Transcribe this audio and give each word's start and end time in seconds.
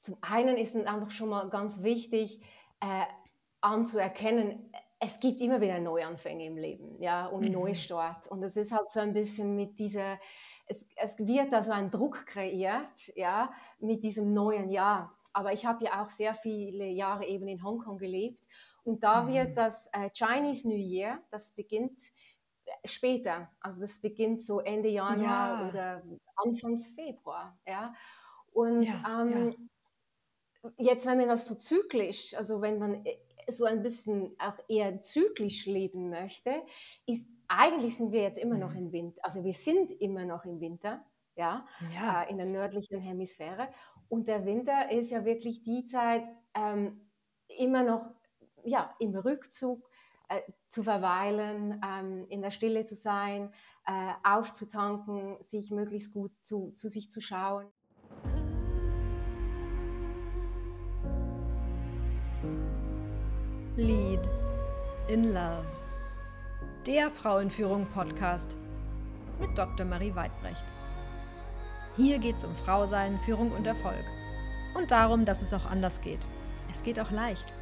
zum 0.00 0.16
einen 0.22 0.56
ist 0.56 0.74
es 0.74 0.86
einfach 0.86 1.10
schon 1.10 1.28
mal 1.28 1.48
ganz 1.50 1.82
wichtig 1.82 2.40
äh, 2.80 3.04
anzuerkennen, 3.60 4.72
es 4.98 5.20
gibt 5.20 5.40
immer 5.40 5.60
wieder 5.60 5.78
Neuanfänge 5.78 6.44
im 6.44 6.56
Leben, 6.56 7.00
ja, 7.00 7.26
und 7.26 7.46
mhm. 7.46 7.52
Neustart. 7.52 8.28
Und 8.28 8.42
es 8.42 8.56
ist 8.56 8.72
halt 8.72 8.90
so 8.90 9.00
ein 9.00 9.14
bisschen 9.14 9.56
mit 9.56 9.78
dieser, 9.78 10.18
es, 10.66 10.86
es 10.96 11.18
wird 11.18 11.52
da 11.52 11.62
so 11.62 11.72
ein 11.72 11.90
Druck 11.90 12.26
kreiert, 12.26 13.14
ja, 13.14 13.52
mit 13.78 14.04
diesem 14.04 14.34
neuen 14.34 14.68
Jahr. 14.68 15.14
Aber 15.32 15.52
ich 15.52 15.64
habe 15.64 15.84
ja 15.84 16.02
auch 16.02 16.10
sehr 16.10 16.34
viele 16.34 16.86
Jahre 16.86 17.26
eben 17.26 17.46
in 17.48 17.62
Hongkong 17.62 17.98
gelebt 17.98 18.46
und 18.82 19.04
da 19.04 19.22
mhm. 19.22 19.32
wird 19.32 19.56
das 19.56 19.88
äh, 19.92 20.10
Chinese 20.10 20.68
New 20.68 20.76
Year, 20.76 21.22
das 21.30 21.52
beginnt 21.52 22.00
äh, 22.66 22.72
später, 22.86 23.50
also 23.60 23.80
das 23.80 24.00
beginnt 24.00 24.42
so 24.42 24.60
Ende 24.60 24.88
Januar 24.88 25.62
ja. 25.62 25.68
oder 25.68 26.02
Anfangs 26.36 26.88
Februar, 26.88 27.58
ja. 27.66 27.94
Und 28.52 28.82
ja, 28.82 29.22
ähm, 29.22 29.50
ja. 29.50 29.56
Jetzt, 30.76 31.06
wenn 31.06 31.18
man 31.18 31.28
das 31.28 31.46
so 31.46 31.54
zyklisch, 31.54 32.34
also 32.34 32.60
wenn 32.60 32.78
man 32.78 33.04
äh, 33.04 33.16
so 33.48 33.64
ein 33.64 33.82
bisschen 33.82 34.34
auch 34.38 34.58
eher 34.68 35.02
zyklisch 35.02 35.66
leben 35.66 36.10
möchte, 36.10 36.62
ist 37.06 37.28
eigentlich 37.48 37.96
sind 37.96 38.12
wir 38.12 38.22
jetzt 38.22 38.38
immer 38.38 38.56
noch 38.56 38.74
im 38.74 38.92
Winter. 38.92 39.24
Also 39.24 39.42
wir 39.44 39.52
sind 39.52 39.90
immer 39.92 40.24
noch 40.24 40.44
im 40.44 40.60
Winter, 40.60 41.04
ja, 41.34 41.66
ja. 41.94 42.22
Äh, 42.22 42.30
in 42.30 42.38
der 42.38 42.48
nördlichen 42.50 43.00
Hemisphäre. 43.00 43.68
Und 44.08 44.28
der 44.28 44.44
Winter 44.44 44.90
ist 44.90 45.10
ja 45.10 45.24
wirklich 45.24 45.62
die 45.62 45.84
Zeit 45.84 46.28
ähm, 46.54 47.10
immer 47.48 47.82
noch 47.82 48.12
ja, 48.64 48.94
im 48.98 49.14
Rückzug 49.14 49.88
äh, 50.28 50.40
zu 50.68 50.82
verweilen, 50.82 51.80
ähm, 51.84 52.26
in 52.28 52.42
der 52.42 52.50
Stille 52.50 52.84
zu 52.84 52.94
sein, 52.94 53.52
äh, 53.86 54.12
aufzutanken, 54.22 55.36
sich 55.42 55.70
möglichst 55.70 56.12
gut 56.12 56.32
zu, 56.42 56.70
zu 56.72 56.88
sich 56.88 57.10
zu 57.10 57.20
schauen. 57.20 57.66
Lead 63.80 64.20
in 65.08 65.32
Love. 65.32 65.64
Der 66.86 67.10
Frauenführung 67.10 67.86
Podcast 67.86 68.58
mit 69.40 69.56
Dr. 69.56 69.86
Marie 69.86 70.14
Weidbrecht. 70.14 70.62
Hier 71.96 72.18
geht 72.18 72.36
es 72.36 72.44
um 72.44 72.54
Frausein, 72.54 73.18
Führung 73.20 73.52
und 73.52 73.66
Erfolg. 73.66 74.04
Und 74.76 74.90
darum, 74.90 75.24
dass 75.24 75.40
es 75.40 75.54
auch 75.54 75.64
anders 75.64 76.02
geht. 76.02 76.28
Es 76.70 76.82
geht 76.82 77.00
auch 77.00 77.10
leicht. 77.10 77.54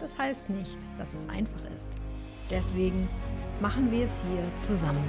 Das 0.00 0.16
heißt 0.16 0.48
nicht, 0.48 0.78
dass 0.96 1.12
es 1.12 1.28
einfach 1.28 1.70
ist. 1.76 1.90
Deswegen 2.50 3.06
machen 3.60 3.90
wir 3.90 4.06
es 4.06 4.22
hier 4.22 4.56
zusammen. 4.56 5.04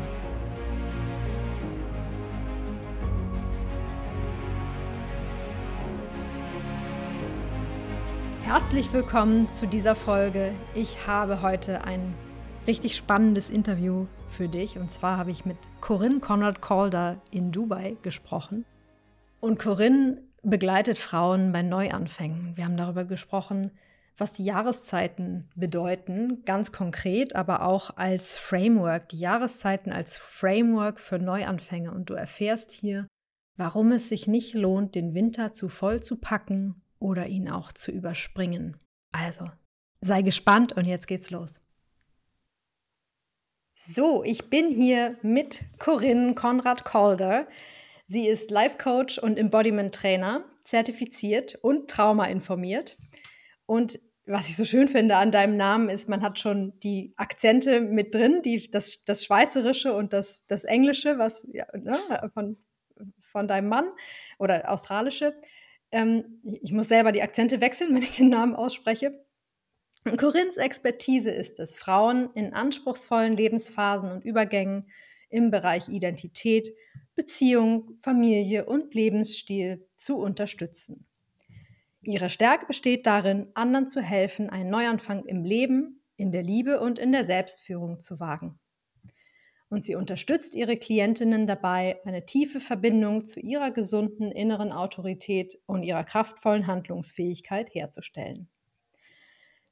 Herzlich 8.48 8.94
willkommen 8.94 9.50
zu 9.50 9.67
dieser 9.67 9.94
Folge. 9.94 10.53
Ich 10.73 11.06
habe 11.06 11.42
heute 11.42 11.84
ein 11.84 12.16
richtig 12.66 12.95
spannendes 12.95 13.50
Interview 13.50 14.08
für 14.30 14.48
dich. 14.48 14.78
Und 14.78 14.89
zwar 14.89 15.17
habe 15.17 15.31
ich 15.31 15.45
mit 15.45 15.58
Corinne 15.81 16.22
Conrad 16.22 16.62
Calder 16.62 17.22
in 17.30 17.52
Dubai 17.52 17.98
gesprochen. 18.04 18.64
Und 19.42 19.59
Corinne 19.59 20.22
begleitet 20.44 20.98
Frauen 20.98 21.52
bei 21.52 21.62
Neuanfängen. 21.62 22.56
Wir 22.56 22.64
haben 22.64 22.78
darüber 22.78 23.04
gesprochen, 23.04 23.72
was 24.16 24.31
die 24.31 24.45
Jahreszeiten 24.45 25.50
bedeuten, 25.58 26.44
ganz 26.45 26.72
konkret, 26.72 27.36
aber 27.36 27.64
auch 27.64 27.98
als 27.98 28.38
Framework, 28.38 29.09
die 29.09 29.20
Jahreszeiten 29.20 29.92
als 29.92 30.17
Framework 30.17 31.02
für 31.02 31.20
Neuanfänge. 31.20 31.92
Und 31.92 32.09
du 32.09 32.14
erfährst 32.14 32.72
hier, 32.72 33.08
warum 33.58 33.92
es 33.92 34.08
sich 34.08 34.26
nicht 34.26 34.56
lohnt, 34.56 34.95
den 34.95 35.14
Winter 35.14 35.52
zu 35.52 35.67
voll 35.67 36.02
zu 36.02 36.16
packen 36.16 36.82
oder 37.00 37.28
ihn 37.28 37.50
auch 37.50 37.72
zu 37.72 37.92
überspringen. 37.92 38.78
Also, 39.12 39.50
sei 40.02 40.22
gespannt 40.22 40.73
und 40.73 40.86
jetzt 40.86 41.08
geht's 41.08 41.31
los. 41.31 41.59
So, 43.73 44.23
ich 44.23 44.50
bin 44.50 44.72
hier 44.72 45.17
mit 45.21 45.64
Corinne 45.77 46.33
Konrad 46.33 46.83
Calder. 46.83 47.48
Sie 48.08 48.27
ist 48.27 48.49
Life 48.49 48.77
Coach 48.77 49.20
und 49.20 49.38
Embodiment 49.38 49.94
Trainer, 49.94 50.45
zertifiziert 50.64 51.55
und 51.55 51.89
traumainformiert. 51.89 52.98
Und 53.67 54.00
was 54.26 54.50
ich 54.50 54.58
so 54.58 54.66
schön 54.66 54.88
finde 54.88 55.16
an 55.16 55.32
deinem 55.32 55.58
Namen 55.58 55.89
ist, 55.89 56.10
man 56.10 56.21
hat 56.21 56.39
schon 56.39 56.77
die 56.80 57.14
Akzente 57.17 57.80
mit 57.80 58.14
drin, 58.14 58.42
die, 58.44 58.70
das, 58.70 59.05
das 59.05 59.23
Schweizerische 59.23 59.94
und 59.94 60.11
das, 60.11 60.45
das 60.48 60.64
Englische, 60.64 61.17
was 61.17 61.48
ja, 61.54 61.66
ne, 61.77 61.98
von, 62.33 62.58
von 63.21 63.48
deinem 63.48 63.70
Mann 63.70 63.86
oder 64.38 64.70
Australische. 64.71 65.38
Ähm, 65.92 66.42
ich 66.43 66.71
muss 66.71 66.87
selber 66.87 67.11
die 67.11 67.21
Akzente 67.21 67.61
wechseln, 67.61 67.89
wenn 67.95 68.02
ich 68.02 68.15
den 68.15 68.30
Namen 68.30 68.55
ausspreche. 68.55 69.25
Corinns 70.15 70.58
Expertise 70.58 71.31
ist 71.31 71.59
es, 71.59 71.75
Frauen 71.75 72.30
in 72.33 72.53
anspruchsvollen 72.53 73.36
Lebensphasen 73.36 74.11
und 74.11 74.23
Übergängen 74.23 74.87
im 75.30 75.52
Bereich 75.52 75.89
Identität, 75.89 76.73
Beziehung, 77.15 77.93
Familie 77.95 78.65
und 78.65 78.93
Lebensstil 78.93 79.86
zu 79.97 80.17
unterstützen. 80.17 81.05
Ihre 82.02 82.30
Stärke 82.30 82.67
besteht 82.67 83.05
darin, 83.05 83.49
anderen 83.53 83.89
zu 83.89 84.02
helfen, 84.02 84.49
einen 84.49 84.70
Neuanfang 84.70 85.26
im 85.26 85.43
Leben, 85.43 86.03
in 86.15 86.31
der 86.31 86.43
Liebe 86.43 86.80
und 86.80 86.99
in 86.99 87.11
der 87.11 87.26
Selbstführung 87.26 87.99
zu 87.99 88.20
wagen. 88.21 88.59
Und 89.70 89.83
sie 89.83 89.95
unterstützt 89.95 90.55
ihre 90.55 90.78
Klientinnen 90.78 91.45
dabei, 91.45 92.00
eine 92.05 92.26
tiefe 92.26 92.60
Verbindung 92.60 93.26
zu 93.26 93.39
ihrer 93.39 93.72
gesunden 93.72 94.32
inneren 94.32 94.72
Autorität 94.72 95.60
und 95.66 95.83
ihrer 95.83 96.04
kraftvollen 96.04 96.67
Handlungsfähigkeit 96.67 97.73
herzustellen. 97.73 98.48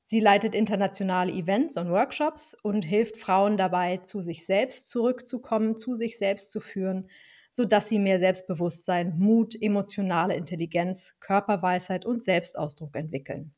Sie 0.03 0.19
leitet 0.19 0.53
internationale 0.53 1.31
Events 1.31 1.77
und 1.77 1.89
Workshops 1.89 2.55
und 2.61 2.83
hilft 2.83 3.17
Frauen 3.17 3.57
dabei, 3.57 3.97
zu 3.97 4.21
sich 4.21 4.45
selbst 4.45 4.89
zurückzukommen, 4.89 5.77
zu 5.77 5.95
sich 5.95 6.17
selbst 6.17 6.51
zu 6.51 6.59
führen 6.59 7.07
sodass 7.55 7.87
sie 7.87 7.99
mehr 7.99 8.19
Selbstbewusstsein, 8.19 9.17
Mut, 9.17 9.55
emotionale 9.61 10.35
Intelligenz, 10.35 11.15
Körperweisheit 11.21 12.05
und 12.05 12.21
Selbstausdruck 12.21 12.93
entwickeln. 12.97 13.53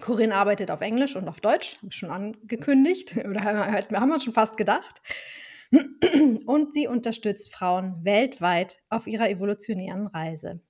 Corinne 0.00 0.34
arbeitet 0.34 0.72
auf 0.72 0.80
Englisch 0.80 1.14
und 1.14 1.28
auf 1.28 1.40
Deutsch, 1.40 1.76
habe 1.76 1.86
ich 1.90 1.96
schon 1.96 2.10
angekündigt 2.10 3.16
oder 3.24 3.44
haben 3.44 4.08
wir 4.08 4.18
schon 4.18 4.32
fast 4.32 4.56
gedacht. 4.56 5.00
Und 6.46 6.72
sie 6.72 6.86
unterstützt 6.86 7.52
Frauen 7.52 8.04
weltweit 8.04 8.82
auf 8.88 9.06
ihrer 9.06 9.28
evolutionären 9.28 10.06
Reise. 10.06 10.60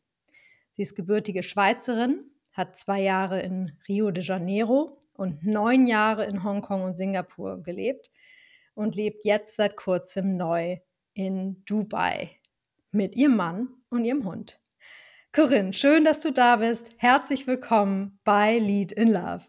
Sie 0.72 0.82
ist 0.82 0.94
gebürtige 0.94 1.42
Schweizerin, 1.42 2.30
hat 2.52 2.76
zwei 2.76 3.00
Jahre 3.00 3.40
in 3.40 3.72
Rio 3.88 4.10
de 4.10 4.22
Janeiro 4.22 4.98
und 5.16 5.44
neun 5.44 5.86
Jahre 5.86 6.24
in 6.26 6.42
Hongkong 6.42 6.82
und 6.82 6.96
Singapur 6.96 7.62
gelebt 7.62 8.10
und 8.74 8.96
lebt 8.96 9.24
jetzt 9.24 9.56
seit 9.56 9.76
kurzem 9.76 10.36
neu 10.36 10.78
in 11.14 11.64
Dubai 11.64 12.30
mit 12.90 13.14
ihrem 13.14 13.36
Mann 13.36 13.68
und 13.90 14.04
ihrem 14.04 14.24
Hund. 14.24 14.60
Corinne, 15.32 15.72
schön, 15.72 16.04
dass 16.04 16.20
du 16.20 16.32
da 16.32 16.56
bist. 16.56 16.92
Herzlich 16.96 17.46
willkommen 17.46 18.20
bei 18.24 18.58
Lead 18.58 18.92
in 18.92 19.08
Love. 19.12 19.44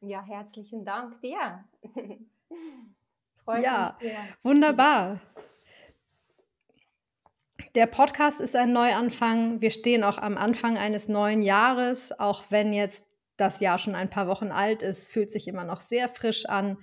Ja, 0.00 0.22
herzlichen 0.22 0.84
Dank 0.84 1.20
dir. 1.20 1.64
Freut 3.44 3.62
ja, 3.62 3.96
mich 4.00 4.10
sehr. 4.10 4.20
wunderbar. 4.42 5.20
Der 7.74 7.86
Podcast 7.86 8.40
ist 8.40 8.56
ein 8.56 8.72
Neuanfang. 8.72 9.60
Wir 9.60 9.70
stehen 9.70 10.02
auch 10.02 10.16
am 10.16 10.38
Anfang 10.38 10.78
eines 10.78 11.08
neuen 11.08 11.42
Jahres, 11.42 12.18
auch 12.18 12.44
wenn 12.48 12.72
jetzt 12.72 13.16
das 13.36 13.60
Jahr 13.60 13.78
schon 13.78 13.94
ein 13.94 14.08
paar 14.08 14.28
Wochen 14.28 14.50
alt 14.50 14.82
ist, 14.82 15.10
fühlt 15.10 15.30
sich 15.30 15.46
immer 15.46 15.64
noch 15.64 15.80
sehr 15.80 16.08
frisch 16.08 16.46
an. 16.46 16.78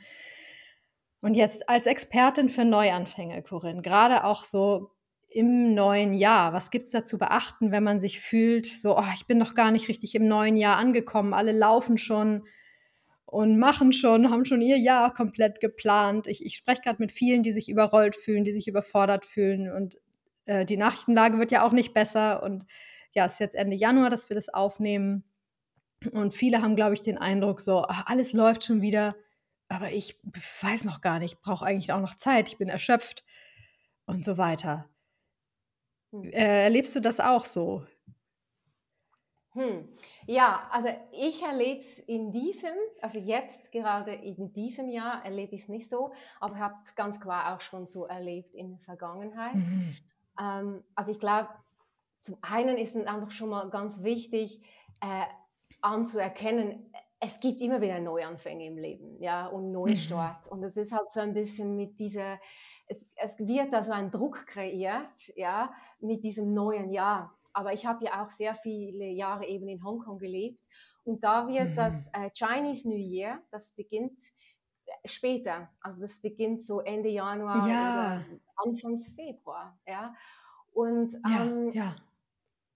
Und 1.22 1.34
jetzt 1.36 1.68
als 1.70 1.88
Expertin 1.88 2.50
für 2.50 2.66
Neuanfänge, 2.66 3.42
Corinne, 3.42 3.82
gerade 3.82 4.24
auch 4.24 4.44
so 4.44 4.92
im 5.30 5.74
neuen 5.74 6.14
Jahr, 6.14 6.54
was 6.54 6.72
gibt 6.72 6.86
es 6.86 6.92
da 6.92 7.04
zu 7.04 7.18
beachten, 7.18 7.72
wenn 7.72 7.84
man 7.84 8.00
sich 8.00 8.20
fühlt, 8.20 8.66
so, 8.66 8.98
oh, 8.98 9.04
ich 9.16 9.26
bin 9.28 9.38
noch 9.38 9.54
gar 9.54 9.72
nicht 9.72 9.88
richtig 9.88 10.14
im 10.14 10.28
neuen 10.28 10.58
Jahr 10.58 10.78
angekommen, 10.78 11.34
alle 11.34 11.54
laufen 11.54 11.98
schon 11.98 12.46
und 13.32 13.58
machen 13.58 13.94
schon, 13.94 14.30
haben 14.30 14.46
schon 14.46 14.62
ihr 14.62 14.78
Jahr 14.78 15.14
komplett 15.14 15.60
geplant. 15.60 16.28
Ich, 16.28 16.46
ich 16.46 16.56
spreche 16.56 16.82
gerade 16.82 17.02
mit 17.02 17.12
vielen, 17.12 17.44
die 17.44 17.54
sich 17.54 17.70
überrollt 17.70 18.16
fühlen, 18.16 18.44
die 18.44 18.52
sich 18.52 18.68
überfordert 18.68 19.26
fühlen 19.26 19.72
und 19.72 19.98
äh, 20.46 20.66
die 20.66 20.78
Nachrichtenlage 20.78 21.40
wird 21.40 21.52
ja 21.52 21.66
auch 21.66 21.72
nicht 21.72 21.94
besser 21.94 22.44
und 22.44 22.66
ja, 23.14 23.26
es 23.26 23.34
ist 23.34 23.40
jetzt 23.40 23.56
Ende 23.56 23.76
Januar, 23.76 24.10
dass 24.10 24.30
wir 24.30 24.36
das 24.36 24.50
aufnehmen 24.50 25.24
und 26.14 26.34
viele 26.34 26.62
haben, 26.62 26.76
glaube 26.76 26.94
ich, 26.94 27.02
den 27.02 27.18
Eindruck, 27.18 27.62
so, 27.62 27.84
ach, 27.88 28.06
alles 28.08 28.34
läuft 28.34 28.64
schon 28.64 28.82
wieder 28.82 29.16
aber 29.72 29.92
ich 29.92 30.20
weiß 30.24 30.84
noch 30.84 31.00
gar 31.00 31.20
nicht, 31.20 31.42
brauche 31.42 31.66
eigentlich 31.66 31.94
auch 31.94 32.02
noch 32.02 32.16
Zeit, 32.16 32.50
ich 32.50 32.58
bin 32.58 32.68
erschöpft 32.68 33.24
und 34.06 34.26
so 34.26 34.38
weiter. 34.38 34.90
Hm. 36.12 36.26
Äh, 36.26 36.64
erlebst 36.64 36.94
du 36.96 37.00
das 37.00 37.22
auch 37.22 37.46
so? 37.46 37.86
Hm. 39.54 39.90
Ja, 40.28 40.68
also 40.72 40.90
ich 41.12 41.44
erlebe 41.44 41.80
es 41.80 42.00
in 42.00 42.32
diesem, 42.32 42.74
also 43.02 43.20
jetzt 43.20 43.72
gerade 43.72 44.14
in 44.14 44.54
diesem 44.54 44.90
Jahr 44.90 45.26
erlebe 45.26 45.56
ich 45.56 45.64
es 45.64 45.68
nicht 45.68 45.90
so, 45.90 46.14
aber 46.40 46.58
habe 46.58 46.76
es 46.86 46.96
ganz 46.96 47.20
klar 47.20 47.54
auch 47.54 47.62
schon 47.62 47.86
so 47.86 48.06
erlebt 48.06 48.54
in 48.54 48.70
der 48.70 48.80
Vergangenheit. 48.80 49.56
Mhm. 49.56 49.96
Ähm, 50.40 50.84
also 50.96 51.12
ich 51.12 51.20
glaube, 51.20 51.50
zum 52.18 52.38
einen 52.42 52.78
ist 52.78 52.96
es 52.96 53.06
einfach 53.06 53.32
schon 53.32 53.50
mal 53.50 53.70
ganz 53.70 54.04
wichtig 54.04 54.62
äh, 55.02 55.26
anzuerkennen, 55.82 56.92
es 57.24 57.40
gibt 57.40 57.62
immer 57.62 57.80
wieder 57.82 58.00
Neuanfänge 58.00 58.66
im 58.66 58.78
Leben, 58.78 59.22
ja, 59.22 59.46
und 59.46 59.72
Neustart. 59.72 60.48
Mhm. 60.48 60.52
Und 60.58 60.64
es 60.64 60.76
ist 60.76 60.92
halt 60.92 61.08
so 61.10 61.20
ein 61.20 61.34
bisschen 61.34 61.76
mit 61.76 62.00
dieser, 62.00 62.40
es, 62.88 63.08
es 63.16 63.38
wird 63.40 63.72
da 63.72 63.84
so 63.84 63.92
ein 63.92 64.10
Druck 64.10 64.48
kreiert, 64.48 65.32
ja, 65.36 65.72
mit 66.00 66.24
diesem 66.24 66.54
neuen 66.56 66.90
Jahr. 66.90 67.36
Aber 67.54 67.74
ich 67.74 67.86
habe 67.86 68.06
ja 68.06 68.24
auch 68.24 68.30
sehr 68.30 68.56
viele 68.56 69.06
Jahre 69.08 69.46
eben 69.48 69.68
in 69.68 69.84
Hongkong 69.84 70.18
gelebt 70.20 70.64
und 71.04 71.24
da 71.24 71.48
wird 71.48 71.72
mhm. 71.72 71.76
das 71.76 72.10
äh, 72.14 72.30
Chinese 72.32 72.88
New 72.88 72.98
Year, 72.98 73.42
das 73.52 73.72
beginnt 73.74 74.20
äh, 74.86 75.08
später, 75.08 75.70
also 75.82 76.02
das 76.02 76.20
beginnt 76.20 76.62
so 76.62 76.82
Ende 76.82 77.10
Januar 77.10 77.68
ja. 77.68 78.22
oder 78.22 78.26
Anfangs 78.56 79.10
Februar, 79.10 79.78
ja. 79.88 80.16
Und 80.74 81.16
ähm, 81.26 81.72
ja, 81.74 81.96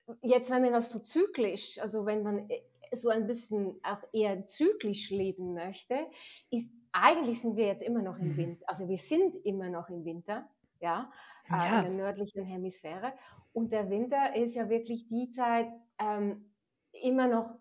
ja. 0.07 0.18
jetzt, 0.22 0.51
wenn 0.51 0.63
man 0.63 0.74
das 0.74 0.92
so 0.92 1.00
zyklisch, 1.00 1.80
also 1.80 2.06
wenn 2.06 2.24
man 2.24 2.50
äh, 2.50 2.62
so 2.92 3.10
ein 3.10 3.28
bisschen 3.28 3.80
auch 3.83 4.01
eher 4.12 4.45
zyklisch 4.45 5.10
leben 5.12 5.54
möchte, 5.54 6.07
ist 6.50 6.74
eigentlich 6.92 7.42
sind 7.42 7.57
wir 7.57 7.68
jetzt 7.68 7.83
immer 7.83 8.01
noch 8.01 8.18
im 8.19 8.33
mhm. 8.33 8.38
Winter, 8.38 8.66
also 8.68 8.88
wir 8.88 8.98
sind 8.98 9.36
immer 9.45 9.69
noch 9.69 9.89
im 9.89 10.04
Winter, 10.06 10.50
ja, 10.86 11.12
ja. 11.50 11.82
Äh, 11.82 11.86
in 11.88 11.98
der 11.98 12.06
nördlichen 12.06 12.46
Hemisphäre. 12.46 13.14
Und 13.54 13.72
der 13.72 13.90
Winter 13.90 14.36
ist 14.36 14.56
ja 14.56 14.70
wirklich 14.70 15.08
die 15.08 15.30
Zeit 15.30 15.72
ähm, 16.00 16.54
immer 16.92 17.28
noch 17.28 17.56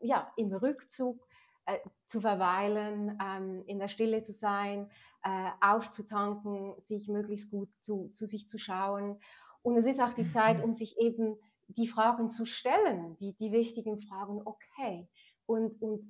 ja, 0.00 0.30
im 0.36 0.52
Rückzug 0.52 1.26
äh, 1.66 1.78
zu 2.06 2.20
verweilen, 2.20 3.18
ähm, 3.22 3.64
in 3.66 3.78
der 3.78 3.88
Stille 3.88 4.22
zu 4.22 4.32
sein, 4.32 4.90
äh, 5.24 5.50
aufzutanken, 5.60 6.74
sich 6.78 7.08
möglichst 7.08 7.50
gut 7.50 7.70
zu, 7.80 8.08
zu 8.10 8.26
sich 8.26 8.46
zu 8.46 8.58
schauen. 8.58 9.20
Und 9.62 9.76
es 9.76 9.86
ist 9.86 10.00
auch 10.00 10.14
die 10.14 10.26
Zeit, 10.26 10.58
mhm. 10.58 10.64
um 10.64 10.72
sich 10.72 10.98
eben 10.98 11.36
die 11.66 11.88
Fragen 11.88 12.30
zu 12.30 12.44
stellen, 12.44 13.16
die, 13.16 13.34
die 13.34 13.52
wichtigen 13.52 13.98
Fragen, 13.98 14.40
okay, 14.44 15.08
und, 15.46 15.80
und 15.82 16.04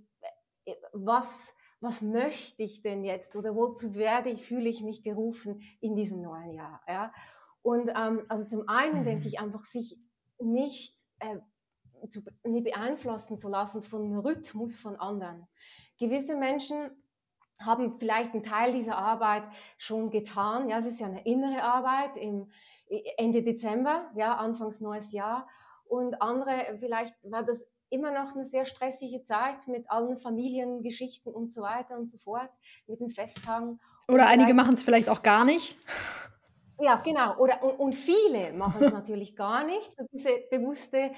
äh, 0.65 0.75
was, 0.93 1.57
was 1.81 2.03
möchte 2.03 2.63
ich 2.63 2.83
denn 2.83 3.05
jetzt 3.05 3.37
oder 3.37 3.55
wozu 3.55 3.95
werde 3.95 4.31
ich, 4.31 4.43
fühle 4.43 4.69
ich 4.69 4.83
mich 4.83 5.03
gerufen 5.03 5.63
in 5.81 5.95
diesem 5.95 6.23
neuen 6.23 6.53
Jahr. 6.53 6.81
Ja? 6.89 7.13
Und 7.63 7.91
ähm, 7.95 8.23
also 8.29 8.49
zum 8.49 8.69
einen 8.69 9.05
denke 9.05 9.23
mhm. 9.23 9.29
ich 9.29 9.41
einfach, 9.41 9.65
sich 9.65 9.99
nicht 10.41 10.97
äh, 11.21 11.39
zu, 12.09 12.23
nicht 12.45 12.65
beeinflussen 12.65 13.39
zu 13.39 13.49
lassen 13.49 13.83
von 13.83 14.19
Rhythmus 14.19 14.79
von 14.79 14.97
anderen. 14.97 15.47
Gewisse 15.99 16.37
Menschen 16.37 16.91
haben 17.61 17.99
vielleicht 17.99 18.35
einen 18.35 18.45
Teil 18.45 18.73
dieser 18.73 18.97
Arbeit 18.97 19.45
schon 19.79 20.11
getan. 20.11 20.69
Ja, 20.69 20.79
es 20.79 20.87
ist 20.87 21.01
ja 21.01 21.07
eine 21.07 21.25
innere 21.25 21.63
Arbeit 21.63 22.17
im 22.17 22.51
Ende 23.17 23.43
Dezember, 23.43 24.11
ja, 24.15 24.37
Anfangs 24.37 24.81
neues 24.81 25.13
Jahr. 25.13 25.49
Und 25.87 26.23
andere, 26.23 26.77
vielleicht 26.79 27.15
war 27.31 27.43
das 27.43 27.69
immer 27.91 28.11
noch 28.11 28.35
eine 28.35 28.45
sehr 28.45 28.65
stressige 28.65 29.23
Zeit 29.25 29.67
mit 29.69 29.91
allen 29.91 30.17
Familiengeschichten 30.17 31.33
und 31.33 31.53
so 31.53 31.63
weiter 31.63 31.97
und 31.97 32.07
so 32.07 32.19
fort, 32.19 32.51
mit 32.87 33.01
den 33.01 33.09
Festtagen. 33.09 33.81
Oder 34.09 34.27
einige 34.27 34.55
machen 34.55 34.75
es 34.75 34.83
vielleicht 34.83 35.09
auch 35.09 35.23
gar 35.23 35.45
nicht. 35.45 35.79
Ja, 36.81 36.97
genau. 36.97 37.37
Oder, 37.39 37.63
und, 37.63 37.79
und 37.79 37.95
viele 37.95 38.53
machen 38.57 38.83
es 38.83 38.93
natürlich 38.93 39.37
gar 39.37 39.65
nicht. 39.65 39.93
So 39.93 40.05
diese 40.13 40.31
bewusste 40.51 41.13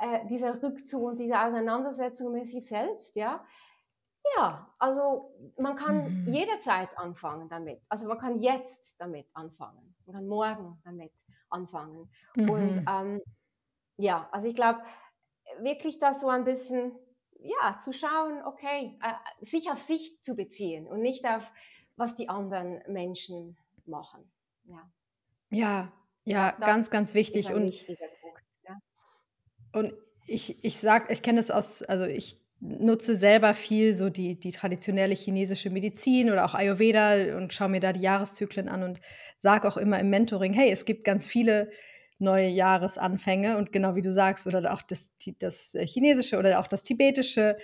äh, 0.00 0.26
dieser 0.28 0.62
Rückzug 0.62 1.02
und 1.02 1.20
diese 1.20 1.38
Auseinandersetzung 1.40 2.32
mit 2.32 2.46
sich 2.46 2.66
selbst, 2.66 3.16
ja. 3.16 3.44
Ja, 4.36 4.70
also 4.78 5.34
man 5.58 5.76
kann 5.76 6.22
mhm. 6.22 6.28
jederzeit 6.28 6.96
anfangen 6.98 7.48
damit. 7.48 7.82
Also 7.88 8.06
man 8.06 8.18
kann 8.18 8.38
jetzt 8.38 9.00
damit 9.00 9.26
anfangen. 9.32 9.94
Man 10.06 10.16
kann 10.16 10.26
morgen 10.26 10.80
damit 10.84 11.12
anfangen. 11.48 12.10
Mhm. 12.36 12.50
Und 12.50 12.84
ähm, 12.88 13.20
ja, 13.96 14.28
also 14.30 14.48
ich 14.48 14.54
glaube, 14.54 14.80
wirklich 15.62 15.98
da 15.98 16.12
so 16.12 16.28
ein 16.28 16.44
bisschen, 16.44 16.92
ja, 17.38 17.78
zu 17.78 17.92
schauen, 17.92 18.42
okay, 18.44 18.98
äh, 19.02 19.44
sich 19.44 19.70
auf 19.70 19.78
sich 19.78 20.22
zu 20.22 20.36
beziehen 20.36 20.86
und 20.86 21.00
nicht 21.00 21.24
auf, 21.26 21.52
was 21.96 22.14
die 22.14 22.28
anderen 22.28 22.82
Menschen 22.88 23.56
machen. 23.86 24.30
Ja, 24.64 24.90
ja, 25.50 25.92
ja, 26.24 26.52
das 26.52 26.66
ganz, 26.66 26.90
ganz 26.90 27.14
wichtig. 27.14 27.52
und 27.52 27.74
und 29.72 29.94
ich, 30.26 30.64
ich 30.64 30.78
sag, 30.78 31.10
ich 31.10 31.22
kenne 31.22 31.40
es 31.40 31.50
aus, 31.50 31.82
also 31.82 32.04
ich 32.04 32.38
nutze 32.60 33.14
selber 33.14 33.54
viel 33.54 33.94
so 33.94 34.10
die, 34.10 34.38
die 34.38 34.52
traditionelle 34.52 35.14
chinesische 35.14 35.70
Medizin 35.70 36.30
oder 36.30 36.44
auch 36.44 36.54
Ayurveda 36.54 37.36
und 37.36 37.54
schaue 37.54 37.70
mir 37.70 37.80
da 37.80 37.92
die 37.92 38.00
Jahreszyklen 38.00 38.68
an 38.68 38.82
und 38.82 39.00
sage 39.36 39.66
auch 39.66 39.76
immer 39.76 39.98
im 39.98 40.10
Mentoring, 40.10 40.52
hey, 40.52 40.70
es 40.70 40.84
gibt 40.84 41.04
ganz 41.04 41.26
viele 41.26 41.70
neue 42.20 42.48
Jahresanfänge 42.48 43.56
und 43.56 43.72
genau 43.72 43.94
wie 43.96 44.00
du 44.00 44.12
sagst, 44.12 44.46
oder 44.46 44.72
auch 44.72 44.82
das, 44.82 45.12
das 45.38 45.76
chinesische 45.84 46.38
oder 46.38 46.60
auch 46.60 46.66
das 46.66 46.82
tibetische 46.82 47.56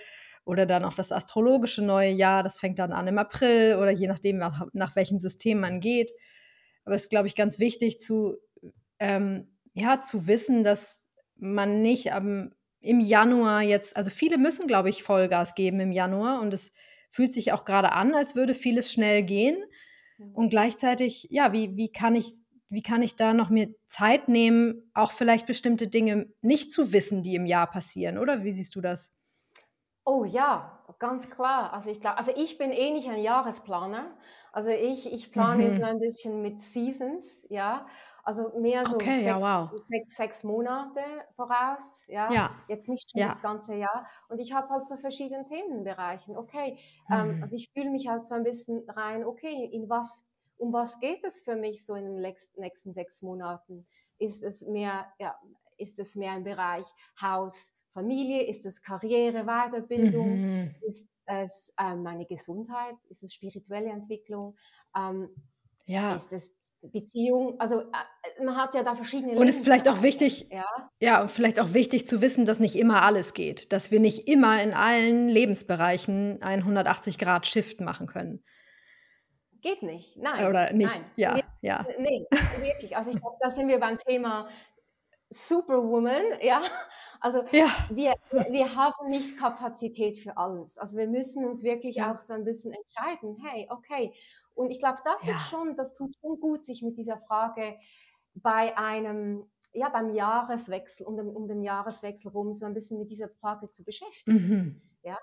oder 0.45 0.65
dann 0.65 0.85
auch 0.85 0.93
das 0.93 1.11
astrologische 1.11 1.83
neue 1.83 2.11
Jahr, 2.11 2.41
das 2.41 2.57
fängt 2.57 2.79
dann 2.79 2.93
an 2.93 3.07
im 3.07 3.17
April 3.17 3.77
oder 3.81 3.91
je 3.91 4.07
nachdem, 4.07 4.37
nach, 4.37 4.65
nach 4.73 4.95
welchem 4.95 5.19
System 5.19 5.59
man 5.59 5.79
geht. 5.79 6.11
Aber 6.85 6.95
es 6.95 7.03
ist, 7.03 7.09
glaube 7.09 7.27
ich, 7.27 7.35
ganz 7.35 7.59
wichtig 7.59 7.99
zu, 7.99 8.37
ähm, 8.99 9.57
ja, 9.73 9.99
zu 9.99 10.27
wissen, 10.27 10.63
dass 10.63 11.07
man 11.35 11.81
nicht 11.81 12.13
am, 12.13 12.53
im 12.79 13.01
Januar 13.01 13.61
jetzt, 13.61 13.97
also 13.97 14.09
viele 14.09 14.37
müssen, 14.37 14.67
glaube 14.67 14.89
ich, 14.89 15.03
Vollgas 15.03 15.53
geben 15.53 15.79
im 15.81 15.91
Januar 15.91 16.41
und 16.41 16.53
es 16.53 16.71
fühlt 17.11 17.33
sich 17.33 17.51
auch 17.51 17.65
gerade 17.65 17.91
an, 17.91 18.15
als 18.15 18.35
würde 18.35 18.53
vieles 18.53 18.91
schnell 18.91 19.23
gehen. 19.23 19.57
Mhm. 20.17 20.33
Und 20.33 20.49
gleichzeitig, 20.49 21.27
ja, 21.29 21.51
wie, 21.51 21.75
wie 21.75 21.91
kann 21.91 22.15
ich 22.15 22.31
wie 22.69 22.81
kann 22.81 23.01
ich 23.01 23.15
da 23.15 23.33
noch 23.33 23.49
mir 23.49 23.73
Zeit 23.85 24.27
nehmen, 24.27 24.91
auch 24.93 25.11
vielleicht 25.11 25.45
bestimmte 25.45 25.87
Dinge 25.87 26.27
nicht 26.41 26.71
zu 26.71 26.91
wissen, 26.91 27.23
die 27.23 27.35
im 27.35 27.45
Jahr 27.45 27.67
passieren, 27.67 28.17
oder? 28.17 28.43
Wie 28.43 28.51
siehst 28.51 28.75
du 28.75 28.81
das? 28.81 29.13
Oh 30.05 30.23
ja, 30.23 30.83
ganz 30.99 31.29
klar. 31.29 31.73
Also 31.73 31.91
ich, 31.91 31.99
glaub, 31.99 32.17
also 32.17 32.31
ich 32.35 32.57
bin 32.57 32.71
eh 32.71 32.91
nicht 32.91 33.09
ein 33.09 33.21
Jahresplaner. 33.21 34.17
Also 34.51 34.69
ich, 34.69 35.11
ich 35.11 35.31
plane 35.31 35.65
mhm. 35.65 35.71
so 35.71 35.83
ein 35.83 35.99
bisschen 35.99 36.41
mit 36.41 36.59
Seasons, 36.61 37.45
ja. 37.49 37.85
Also 38.23 38.51
mehr 38.59 38.85
so 38.85 38.95
okay, 38.95 39.13
sechs, 39.13 39.25
ja, 39.25 39.41
wow. 39.41 39.69
sechs, 39.73 40.15
sechs, 40.15 40.43
Monate 40.43 40.99
voraus, 41.35 42.05
ja? 42.07 42.29
ja. 42.31 42.49
Jetzt 42.67 42.89
nicht 42.89 43.09
schon 43.09 43.21
ja. 43.21 43.27
das 43.27 43.41
ganze 43.41 43.75
Jahr. 43.75 44.05
Und 44.27 44.39
ich 44.39 44.53
habe 44.53 44.67
halt 44.69 44.85
so 44.85 44.97
verschiedene 44.97 45.45
Themenbereichen. 45.45 46.35
Okay, 46.35 46.77
ähm, 47.09 47.27
mhm. 47.27 47.33
ähm, 47.35 47.43
also 47.43 47.55
ich 47.55 47.69
fühle 47.73 47.89
mich 47.89 48.09
halt 48.09 48.25
so 48.25 48.35
ein 48.35 48.43
bisschen 48.43 48.83
rein, 48.89 49.23
okay, 49.23 49.69
in 49.71 49.89
was, 49.89 50.27
um 50.57 50.73
was 50.73 50.99
geht 50.99 51.23
es 51.23 51.41
für 51.41 51.55
mich 51.55 51.85
so 51.85 51.95
in 51.95 52.05
den 52.05 52.33
nächsten 52.57 52.93
sechs 52.93 53.21
Monaten? 53.21 53.87
Ist 54.19 54.43
es 54.43 54.65
mehr, 54.65 55.07
ja, 55.19 55.37
ist 55.77 55.99
es 55.99 56.15
mehr 56.15 56.35
im 56.35 56.43
Bereich 56.43 56.85
Haus, 57.21 57.75
Familie? 57.93 58.43
Ist 58.43 58.65
es 58.65 58.81
Karriere, 58.81 59.45
Weiterbildung? 59.45 60.41
Mhm. 60.41 60.75
Ist 60.81 61.11
es 61.25 61.73
äh, 61.79 61.95
meine 61.95 62.25
Gesundheit? 62.25 62.95
Ist 63.09 63.23
es 63.23 63.33
spirituelle 63.33 63.89
Entwicklung? 63.89 64.55
Ähm, 64.95 65.29
ja. 65.85 66.15
Ist 66.15 66.33
es 66.33 66.53
Beziehung, 66.91 67.59
also 67.59 67.81
äh, 67.81 68.43
man 68.43 68.55
hat 68.55 68.75
ja 68.75 68.83
da 68.83 68.93
verschiedene 68.93 69.33
Und 69.33 69.47
es 69.47 69.55
ist 69.55 69.63
vielleicht 69.63 69.87
auch 69.87 70.03
wichtig, 70.03 70.47
ja? 70.51 70.65
ja, 70.99 71.27
vielleicht 71.27 71.59
auch 71.59 71.73
wichtig 71.73 72.05
zu 72.05 72.21
wissen, 72.21 72.45
dass 72.45 72.59
nicht 72.59 72.75
immer 72.75 73.01
alles 73.01 73.33
geht, 73.33 73.71
dass 73.71 73.89
wir 73.89 73.99
nicht 73.99 74.27
immer 74.27 74.61
in 74.61 74.73
allen 74.73 75.27
Lebensbereichen 75.27 76.41
einen 76.43 76.63
180-Grad-Shift 76.63 77.81
machen 77.81 78.05
können. 78.05 78.43
Geht 79.61 79.83
nicht, 79.83 80.17
nein. 80.17 80.47
Oder 80.47 80.71
nicht, 80.73 81.01
nein. 81.01 81.11
ja, 81.15 81.35
wir, 81.35 81.43
ja. 81.61 81.85
Nee, 81.99 82.25
wirklich. 82.59 82.95
Also 82.95 83.11
ich 83.11 83.19
glaube, 83.19 83.37
da 83.39 83.49
sind 83.49 83.67
wir 83.67 83.79
beim 83.79 83.97
Thema 83.97 84.47
Superwoman, 85.29 86.23
ja. 86.41 86.61
Also 87.19 87.43
ja. 87.51 87.67
Wir, 87.89 88.13
wir 88.31 88.75
haben 88.75 89.09
nicht 89.09 89.37
Kapazität 89.37 90.17
für 90.17 90.37
alles. 90.37 90.77
Also 90.77 90.97
wir 90.97 91.07
müssen 91.07 91.45
uns 91.45 91.63
wirklich 91.63 91.95
ja. 91.95 92.13
auch 92.13 92.19
so 92.19 92.33
ein 92.33 92.43
bisschen 92.43 92.73
entscheiden, 92.73 93.37
hey, 93.43 93.67
okay, 93.69 94.13
und 94.57 94.71
ich 94.71 94.79
glaube, 94.79 94.99
das 95.03 95.23
ja. 95.23 95.31
ist 95.31 95.49
schon, 95.49 95.75
das 95.75 95.93
tut 95.93 96.15
schon 96.19 96.39
gut, 96.39 96.63
sich 96.63 96.81
mit 96.81 96.97
dieser 96.97 97.17
Frage 97.17 97.77
bei 98.33 98.75
einem, 98.75 99.47
ja, 99.71 99.87
beim 99.89 100.15
Jahreswechsel, 100.15 101.05
um 101.05 101.15
den, 101.15 101.29
um 101.29 101.47
den 101.47 101.61
Jahreswechsel 101.61 102.31
rum, 102.31 102.53
so 102.53 102.65
ein 102.65 102.73
bisschen 102.73 102.97
mit 102.97 103.11
dieser 103.11 103.29
Frage 103.29 103.69
zu 103.69 103.83
beschäftigen. 103.83 104.47
Mhm. 104.47 104.81
Ja. 105.03 105.17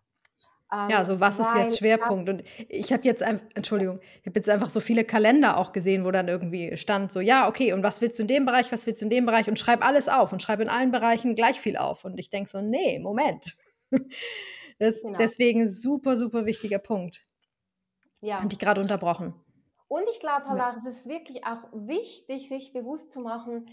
Ja, 0.71 1.01
ähm, 1.01 1.07
so 1.07 1.21
was 1.21 1.39
ist 1.39 1.55
jetzt 1.55 1.79
Schwerpunkt? 1.79 2.29
Und 2.29 2.43
ich 2.69 2.93
habe 2.93 3.03
jetzt 3.05 3.23
einfach, 3.23 3.45
Entschuldigung, 3.55 4.01
ich 4.21 4.27
habe 4.27 4.39
jetzt 4.39 4.49
einfach 4.49 4.71
so 4.71 4.81
viele 4.81 5.05
Kalender 5.05 5.59
auch 5.59 5.73
gesehen, 5.73 6.05
wo 6.05 6.11
dann 6.11 6.29
irgendwie 6.29 6.77
stand, 6.77 7.13
so, 7.13 7.21
ja, 7.21 7.49
okay, 7.49 7.73
und 7.73 7.83
was 7.83 8.01
willst 8.01 8.19
du 8.19 8.23
in 8.23 8.29
dem 8.29 8.45
Bereich, 8.45 8.73
was 8.73 8.87
willst 8.87 9.01
du 9.01 9.07
in 9.07 9.11
dem 9.11 9.27
Bereich? 9.27 9.49
Und 9.49 9.59
schreib 9.59 9.85
alles 9.85 10.09
auf 10.09 10.33
und 10.33 10.43
schreib 10.43 10.61
in 10.61 10.69
allen 10.69 10.91
Bereichen 10.91 11.35
gleich 11.35 11.61
viel 11.61 11.77
auf. 11.77 12.05
Und 12.05 12.19
ich 12.19 12.31
denke 12.31 12.51
so, 12.51 12.61
nee, 12.61 12.99
Moment. 12.99 13.57
Das, 14.81 15.03
genau. 15.03 15.19
Deswegen 15.19 15.69
super, 15.69 16.17
super 16.17 16.47
wichtiger 16.47 16.81
Punkt. 16.81 17.29
Ja. 18.23 18.43
Habe 18.43 18.53
ich 18.53 18.59
gerade 18.59 18.81
unterbrochen. 18.81 19.33
Und 19.87 20.03
ich 20.11 20.19
glaube 20.19 20.47
auch, 20.47 20.77
es 20.77 20.85
ist 20.85 21.09
wirklich 21.09 21.45
auch 21.47 21.63
wichtig, 21.73 22.49
sich 22.49 22.73
bewusst 22.73 23.13
zu 23.13 23.21
machen, 23.21 23.69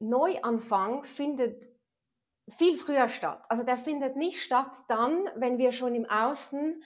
Neuanfang 0.00 1.04
findet 1.04 1.64
viel 2.48 2.76
früher 2.76 3.08
statt. 3.08 3.42
Also 3.48 3.62
der 3.64 3.76
findet 3.76 4.16
nicht 4.16 4.40
statt 4.42 4.70
dann, 4.88 5.28
wenn 5.36 5.58
wir 5.58 5.72
schon 5.72 5.94
im 5.94 6.04
Außen 6.08 6.82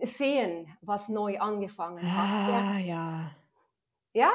sehen, 0.00 0.76
was 0.80 1.08
neu 1.08 1.38
angefangen 1.38 2.02
hat. 2.02 2.64
Ah, 2.64 2.78
ja. 2.78 3.30
Ja? 4.12 4.30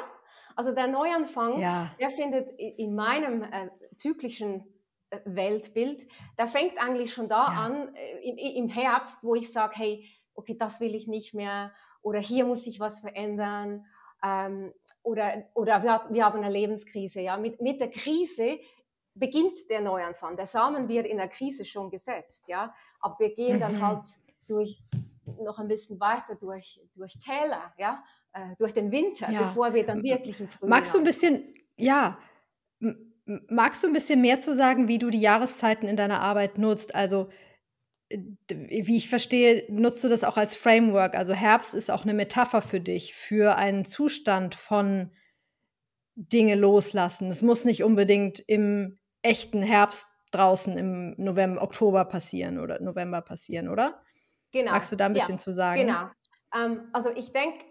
Also 0.55 0.73
der 0.73 0.87
Neuanfang, 0.87 1.59
Ja. 1.59 1.91
der 1.99 2.09
findet 2.09 2.49
in 2.57 2.95
meinem 2.95 3.43
äh, 3.43 3.69
zyklischen 3.95 4.65
äh, 5.09 5.19
Weltbild, 5.25 6.07
der 6.37 6.47
fängt 6.47 6.77
eigentlich 6.77 7.13
schon 7.13 7.27
da 7.27 7.47
Ja. 7.51 7.65
an, 7.65 7.95
äh, 7.95 8.19
im, 8.29 8.37
im 8.37 8.69
Herbst, 8.69 9.23
wo 9.23 9.35
ich 9.35 9.51
sage, 9.51 9.73
hey, 9.75 10.09
okay, 10.35 10.55
das 10.57 10.79
will 10.79 10.95
ich 10.95 11.07
nicht 11.07 11.33
mehr 11.33 11.73
oder 12.01 12.19
hier 12.19 12.45
muss 12.45 12.63
sich 12.63 12.79
was 12.79 13.01
verändern 13.01 13.85
ähm, 14.23 14.73
oder, 15.03 15.43
oder 15.53 15.83
wir, 15.83 16.05
wir 16.09 16.25
haben 16.25 16.39
eine 16.41 16.49
Lebenskrise. 16.51 17.21
Ja? 17.21 17.35
Mit, 17.37 17.61
mit 17.61 17.81
der 17.81 17.89
Krise 17.89 18.59
beginnt 19.15 19.70
der 19.70 19.82
Neuanfang. 19.82 20.36
Der 20.36 20.46
Samen 20.48 20.88
wird 20.88 21.08
in 21.08 21.17
der 21.17 21.27
Krise 21.27 21.65
schon 21.65 21.89
gesetzt, 21.89 22.48
ja, 22.48 22.74
aber 23.00 23.17
wir 23.20 23.36
gehen 23.36 23.60
dann 23.60 23.74
Mhm. 23.74 23.88
halt 23.88 24.05
durch 24.48 24.84
noch 25.41 25.58
ein 25.60 25.67
bisschen 25.67 26.00
weiter 26.00 26.36
durch, 26.36 26.82
durch 26.96 27.17
Täler, 27.20 27.74
ja, 27.77 28.03
äh, 28.34 28.55
durch 28.58 28.74
den 28.74 28.91
Winter, 28.91 29.29
Ja. 29.32 29.43
bevor 29.43 29.74
wir 29.74 29.86
dann 29.86 30.03
wirklich 30.03 30.39
im 30.41 30.48
Frühling 30.50 30.70
Magst 30.70 30.93
du 30.93 30.98
ein 31.00 31.03
bisschen, 31.05 31.53
ja, 31.77 32.17
magst 33.48 33.84
du 33.84 33.88
ein 33.88 33.93
bisschen 33.93 34.20
mehr 34.22 34.39
zu 34.39 34.53
sagen, 34.53 34.88
wie 34.88 35.00
du 35.00 35.10
die 35.10 35.22
Jahreszeiten 35.22 35.88
in 35.88 35.96
deiner 35.96 36.22
Arbeit 36.22 36.58
nutzt? 36.58 36.93
Also, 36.93 37.29
wie 38.50 38.98
ich 38.98 39.10
verstehe, 39.10 39.65
nutzt 39.70 40.03
du 40.03 40.10
das 40.10 40.24
auch 40.24 40.38
als 40.38 40.55
Framework. 40.55 41.15
Also 41.15 41.34
Herbst 41.34 41.74
ist 41.74 41.89
auch 41.89 42.03
eine 42.03 42.13
Metapher 42.13 42.62
für 42.62 42.79
dich, 42.82 43.15
für 43.15 43.55
einen 43.58 43.86
Zustand 43.86 44.55
von 44.55 45.12
Dinge 46.15 46.55
loslassen. 46.55 47.29
Es 47.29 47.41
muss 47.41 47.65
nicht 47.65 47.84
unbedingt 47.84 48.39
im 48.39 49.00
echten 49.23 49.61
Herbst 49.63 50.09
draußen 50.31 50.77
im 50.77 51.15
November, 51.17 51.61
Oktober 51.61 52.05
passieren 52.05 52.59
oder 52.59 52.81
November 52.81 53.21
passieren, 53.21 53.69
oder? 53.69 54.01
Genau, 54.51 54.71
Magst 54.71 54.91
du 54.91 54.95
da 54.95 55.05
ein 55.05 55.15
ja, 55.15 55.19
bisschen 55.19 55.39
zu 55.39 55.51
sagen? 55.51 55.81
genau. 55.81 56.09
Ähm, 56.53 56.89
also 56.93 57.09
ich 57.09 57.31
denke, 57.31 57.65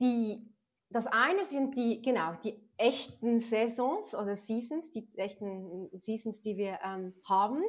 die, 0.00 0.42
das 0.90 1.06
eine 1.06 1.44
sind 1.44 1.76
die, 1.76 2.02
genau, 2.02 2.34
die 2.42 2.60
echten 2.76 3.38
Saisons 3.38 4.14
oder 4.14 4.34
Seasons, 4.34 4.90
die 4.90 5.06
echten 5.16 5.88
Seasons, 5.92 6.40
die 6.40 6.56
wir 6.56 6.78
ähm, 6.84 7.14
haben. 7.28 7.62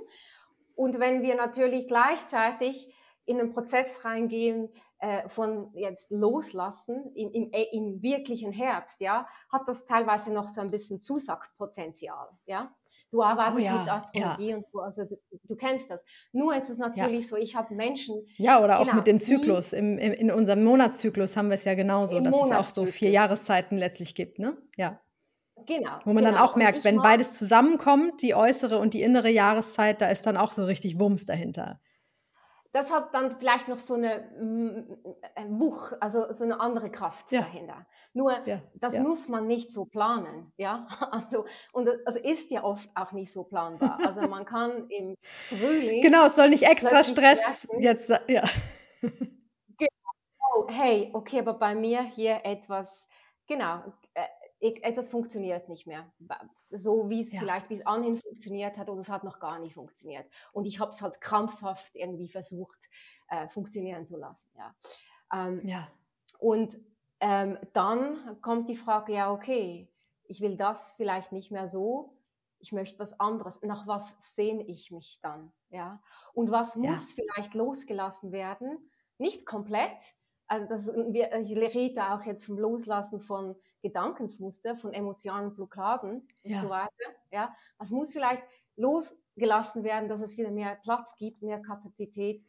Und 0.75 0.99
wenn 0.99 1.21
wir 1.21 1.35
natürlich 1.35 1.87
gleichzeitig 1.87 2.93
in 3.25 3.39
einen 3.39 3.49
Prozess 3.49 4.05
reingehen 4.05 4.69
äh, 4.99 5.27
von 5.27 5.71
jetzt 5.73 6.11
loslassen 6.11 7.11
im, 7.15 7.31
im, 7.31 7.51
äh, 7.51 7.67
im 7.71 8.01
wirklichen 8.01 8.51
Herbst, 8.51 9.01
ja, 9.01 9.27
hat 9.49 9.67
das 9.67 9.85
teilweise 9.85 10.33
noch 10.33 10.47
so 10.47 10.61
ein 10.61 10.69
bisschen 10.69 11.01
Zusatzpotenzial, 11.01 12.29
ja. 12.45 12.73
Du 13.11 13.21
arbeitest 13.21 13.61
Oh 13.61 13.65
ja, 13.65 13.81
mit 13.81 13.89
Astrologie 13.91 14.53
und 14.55 14.65
so, 14.67 14.79
also 14.79 15.05
du, 15.05 15.15
du 15.43 15.55
kennst 15.55 15.89
das. 15.89 16.03
Nur 16.33 16.55
ist 16.55 16.69
es 16.69 16.79
Ja. 16.79 16.87
natürlich 16.87 17.27
so, 17.27 17.37
ich 17.37 17.55
habe 17.55 17.73
Menschen, 17.75 18.25
Ja, 18.37 18.61
oder 18.63 18.79
auch 18.79 18.83
Genau, 18.85 18.97
mit 18.97 19.07
dem 19.07 19.19
die- 19.19 19.23
Zyklus. 19.23 19.73
Im, 19.73 19.97
im, 19.97 20.11
in 20.13 20.31
unserem 20.31 20.63
Monatszyklus 20.63 21.37
haben 21.37 21.47
wir 21.49 21.55
es 21.55 21.63
ja 21.65 21.75
genauso, 21.75 22.19
dass 22.19 22.35
es 22.35 22.51
auch 22.51 22.65
so 22.65 22.85
vier. 22.85 23.11
Jahreszeiten 23.11 23.77
letztlich 23.77 24.15
gibt, 24.15 24.39
ne? 24.39 24.57
Ja. 24.75 24.99
genau. 25.65 25.97
Wo 26.03 26.13
man 26.13 26.23
dann 26.23 26.33
genau. 26.33 26.45
auch 26.45 26.53
Und 26.55 26.59
merkt, 26.63 26.83
wenn 26.83 26.97
beides 26.97 27.33
zusammenkommt, 27.33 28.21
die 28.21 28.35
äußere 28.35 28.77
und 28.79 28.93
die 28.93 29.01
innere 29.01 29.29
Jahreszeit, 29.29 30.01
da 30.01 30.07
ist 30.09 30.25
dann 30.25 30.35
auch 30.37 30.51
so 30.51 30.65
richtig 30.65 30.99
Wumms 30.99 31.25
dahinter. 31.25 31.79
Das 32.75 32.91
hat 32.91 33.13
dann 33.13 33.31
vielleicht 33.31 33.69
noch 33.69 33.77
so 33.77 33.93
eine 33.93 34.19
mm, 34.37 35.59
Wuch, 35.59 35.93
also 36.01 36.29
so 36.31 36.43
eine 36.43 36.59
andere 36.59 36.89
Kraft 36.89 37.31
Ja. 37.31 37.41
dahinter. 37.41 37.85
Nur 38.13 38.33
Ja, 38.45 38.61
das 38.75 38.95
ja. 38.95 39.01
muss 39.01 39.29
man 39.29 39.47
nicht 39.47 39.71
so 39.71 39.85
planen, 39.85 40.51
ja. 40.57 40.85
Also 41.11 41.45
und 41.71 41.89
also 42.05 42.19
ist 42.19 42.51
ja 42.51 42.63
oft 42.63 42.89
auch 42.95 43.13
nicht 43.13 43.31
so 43.31 43.43
planbar. 43.45 43.99
Also 44.05 44.27
man 44.27 44.43
kann 44.45 44.87
im 44.89 45.15
Frühling, 45.21 46.01
Genau, 46.01 46.25
es 46.25 46.35
soll 46.35 46.49
nicht 46.49 46.63
extra 46.63 47.01
Stress 47.03 47.65
merken- 47.69 47.81
jetzt, 47.83 48.09
ja. 48.27 48.43
oh, 50.53 50.67
hey, 50.69 51.09
okay, 51.13 51.39
aber 51.39 51.53
bei 51.53 51.75
mir 51.75 52.01
hier 52.03 52.41
etwas, 52.43 53.07
genau, 53.47 53.83
äh, 54.13 54.23
ich- 54.59 54.83
etwas 54.83 55.09
funktioniert 55.09 55.69
nicht 55.69 55.87
mehr. 55.87 56.11
So 56.77 57.09
wie 57.09 57.21
es 57.21 57.31
Ja. 57.33 57.39
vielleicht 57.39 57.69
bis 57.69 57.85
anhin 57.85 58.17
funktioniert 58.17 58.77
hat 58.77 58.89
oder 58.89 58.99
es 59.01 59.09
hat 59.09 59.23
noch 59.23 59.39
gar 59.39 59.59
nicht 59.59 59.73
funktioniert. 59.75 60.27
Und 60.53 60.67
ich 60.67 60.79
habe 60.79 60.91
es 60.91 61.01
halt 61.01 61.21
krampfhaft 61.21 61.95
irgendwie 61.95 62.27
versucht, 62.27 62.89
äh, 63.29 63.47
funktionieren 63.47 64.05
zu 64.05 64.17
lassen. 64.17 64.49
Ja. 64.57 64.75
Ähm, 65.33 65.61
Ja. 65.63 65.87
Und 66.39 66.77
ähm, 67.21 67.57
dann 67.73 68.41
kommt 68.41 68.67
die 68.69 68.75
Frage, 68.75 69.13
ja, 69.13 69.31
okay, 69.31 69.89
ich 70.25 70.41
will 70.41 70.57
das 70.57 70.93
vielleicht 70.93 71.31
nicht 71.31 71.51
mehr 71.51 71.67
so, 71.67 72.17
ich 72.59 72.71
möchte 72.73 72.99
was 72.99 73.19
anderes. 73.19 73.61
Nach 73.61 73.87
was 73.87 74.15
sehne 74.35 74.63
ich 74.63 74.91
mich 74.91 75.19
dann? 75.21 75.53
Ja? 75.69 76.01
Und 76.33 76.51
was 76.51 76.75
Ja. 76.75 76.81
muss 76.91 77.13
vielleicht 77.13 77.53
losgelassen 77.55 78.31
werden? 78.31 78.89
Nicht 79.17 79.45
komplett. 79.45 80.15
Also 80.47 80.67
das, 80.67 80.87
wir, 80.95 81.33
ich 81.39 81.55
rede 81.57 82.11
auch 82.11 82.23
jetzt 82.23 82.45
vom 82.45 82.57
Loslassen 82.59 83.19
von 83.19 83.55
Gedankensmuster, 83.81 84.75
von 84.75 84.93
emotionalen 84.93 85.53
Blockaden 85.55 86.27
Ja. 86.43 86.57
und 86.57 86.63
so 86.63 86.69
weiter. 86.69 86.89
Ja? 87.31 87.55
Was 87.77 87.91
muss 87.91 88.13
vielleicht 88.13 88.43
losgelassen 88.75 89.83
werden, 89.83 90.09
dass 90.09 90.21
es 90.21 90.37
wieder 90.37 90.51
mehr 90.51 90.75
Platz 90.83 91.15
gibt, 91.17 91.41
mehr 91.41 91.61
Kapazität 91.61 92.43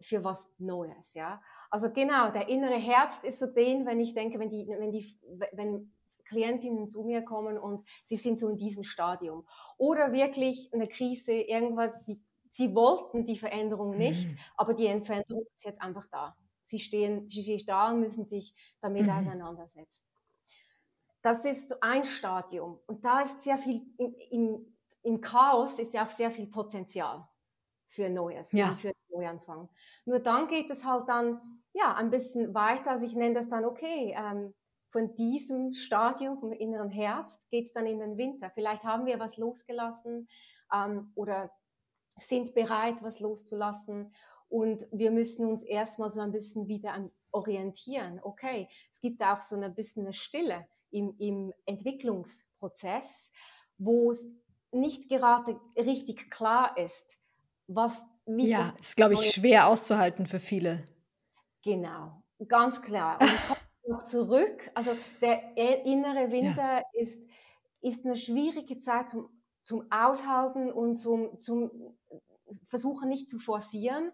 für 0.00 0.22
was 0.22 0.54
Neues, 0.58 1.14
ja. 1.14 1.42
Also 1.70 1.90
genau, 1.90 2.30
der 2.30 2.48
innere 2.48 2.76
Herbst 2.78 3.24
ist 3.24 3.40
so 3.40 3.46
den, 3.46 3.84
wenn 3.84 3.98
ich 3.98 4.14
denke, 4.14 4.38
wenn 4.38 4.48
die, 4.48 4.68
wenn 4.68 4.92
die, 4.92 5.04
wenn 5.52 5.92
Klientinnen 6.24 6.86
zu 6.86 7.02
mir 7.02 7.22
kommen 7.22 7.58
und 7.58 7.84
sie 8.04 8.14
sind 8.16 8.38
so 8.38 8.48
in 8.48 8.56
diesem 8.56 8.84
Stadium 8.84 9.44
oder 9.76 10.12
wirklich 10.12 10.70
eine 10.72 10.86
Krise, 10.86 11.32
irgendwas, 11.32 12.04
die, 12.04 12.20
sie 12.48 12.74
wollten 12.76 13.24
die 13.24 13.36
Veränderung 13.36 13.96
nicht, 13.96 14.30
Mhm. 14.30 14.38
aber 14.56 14.74
die 14.74 14.84
Veränderung 15.02 15.46
ist 15.52 15.64
jetzt 15.64 15.82
einfach 15.82 16.06
da. 16.12 16.36
Sie 16.68 16.78
stehen, 16.78 17.26
sie 17.28 17.42
stehen 17.42 17.66
da 17.66 17.90
und 17.90 18.00
müssen 18.00 18.24
sich 18.24 18.54
damit 18.80 19.04
Mhm. 19.04 19.10
auseinandersetzen. 19.10 20.06
Das 21.22 21.44
ist 21.44 21.82
ein 21.82 22.04
Stadium 22.04 22.78
und 22.86 23.04
da 23.04 23.20
ist 23.20 23.40
sehr 23.42 23.58
viel 23.58 23.82
im, 23.98 24.14
im, 24.30 24.76
im 25.02 25.20
Chaos 25.20 25.78
ist 25.78 25.94
ja 25.94 26.04
auch 26.04 26.10
sehr 26.10 26.30
viel 26.30 26.46
Potenzial 26.46 27.26
für 27.88 28.08
Neues, 28.08 28.52
Ja. 28.52 28.76
für 28.76 28.92
Neuanfang. 29.08 29.68
Nur 30.04 30.20
dann 30.20 30.46
geht 30.48 30.70
es 30.70 30.84
halt 30.84 31.08
dann 31.08 31.40
ja 31.72 31.94
ein 31.94 32.10
bisschen 32.10 32.54
weiter. 32.54 32.90
Also 32.92 33.06
ich 33.06 33.16
nenne 33.16 33.34
das 33.34 33.48
dann 33.48 33.64
okay. 33.64 34.14
Ähm, 34.16 34.54
von 34.90 35.14
diesem 35.16 35.74
Stadium, 35.74 36.38
vom 36.38 36.52
inneren 36.52 36.90
Herbst, 36.90 37.48
geht 37.50 37.64
es 37.66 37.72
dann 37.72 37.86
in 37.86 37.98
den 37.98 38.16
Winter. 38.16 38.50
Vielleicht 38.50 38.84
haben 38.84 39.04
wir 39.06 39.18
was 39.18 39.36
losgelassen 39.36 40.28
ähm, 40.72 41.12
oder 41.14 41.50
sind 42.16 42.54
bereit, 42.54 43.02
was 43.02 43.20
loszulassen. 43.20 44.14
Und 44.48 44.86
wir 44.92 45.10
müssen 45.10 45.46
uns 45.46 45.62
erstmal 45.62 46.10
so 46.10 46.20
ein 46.20 46.32
bisschen 46.32 46.68
wieder 46.68 47.10
orientieren. 47.30 48.20
Okay, 48.22 48.68
es 48.90 49.00
gibt 49.00 49.22
auch 49.22 49.40
so 49.40 49.56
ein 49.56 49.74
bisschen 49.74 50.04
eine 50.04 50.12
Stille 50.12 50.66
im, 50.90 51.14
im 51.18 51.52
Entwicklungsprozess, 51.66 53.32
wo 53.76 54.10
es 54.10 54.34
nicht 54.72 55.08
gerade 55.08 55.60
richtig 55.76 56.30
klar 56.30 56.76
ist, 56.76 57.18
was, 57.66 58.04
wie 58.26 58.48
Ja, 58.50 58.58
das 58.60 58.74
ist, 58.80 58.96
glaube 58.96 59.14
ich, 59.14 59.30
schwer 59.30 59.68
auszuhalten 59.68 60.26
für 60.26 60.40
viele. 60.40 60.84
Genau, 61.62 62.22
ganz 62.48 62.82
klar. 62.82 63.20
Und 63.20 63.28
ich 63.28 63.46
komme 63.46 63.60
noch 63.88 64.02
zurück. 64.04 64.70
Also 64.74 64.92
der 65.20 65.56
e- 65.56 65.82
innere 65.84 66.30
Winter 66.30 66.82
ist, 66.94 67.28
ist 67.80 68.06
eine 68.06 68.16
schwierige 68.16 68.78
Zeit 68.78 69.10
zum, 69.10 69.28
zum 69.62 69.90
Aushalten 69.90 70.72
und 70.72 70.96
zum, 70.96 71.38
zum 71.40 71.70
Versuchen 72.64 73.08
nicht 73.08 73.28
zu 73.28 73.38
forcieren, 73.38 74.12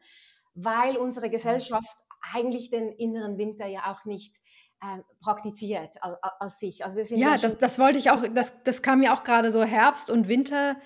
weil 0.54 0.96
unsere 0.96 1.30
Gesellschaft 1.30 1.98
eigentlich 2.32 2.70
den 2.70 2.90
inneren 2.92 3.38
Winter 3.38 3.66
ja 3.66 3.92
auch 3.92 4.04
nicht 4.04 4.36
äh, 4.80 5.02
praktiziert 5.20 6.02
als, 6.02 6.16
als 6.40 6.58
sich. 6.58 6.84
Also 6.84 6.96
wir 6.96 7.04
sind 7.04 7.18
Ja, 7.18 7.36
das, 7.36 7.58
das 7.58 7.78
wollte 7.78 7.98
ich 7.98 8.10
auch, 8.10 8.22
das, 8.34 8.54
das 8.64 8.82
kam 8.82 9.00
mir 9.00 9.12
auch 9.12 9.24
gerade 9.24 9.52
so 9.52 9.62
Herbst 9.62 10.10
und 10.10 10.28
Winter. 10.28 10.76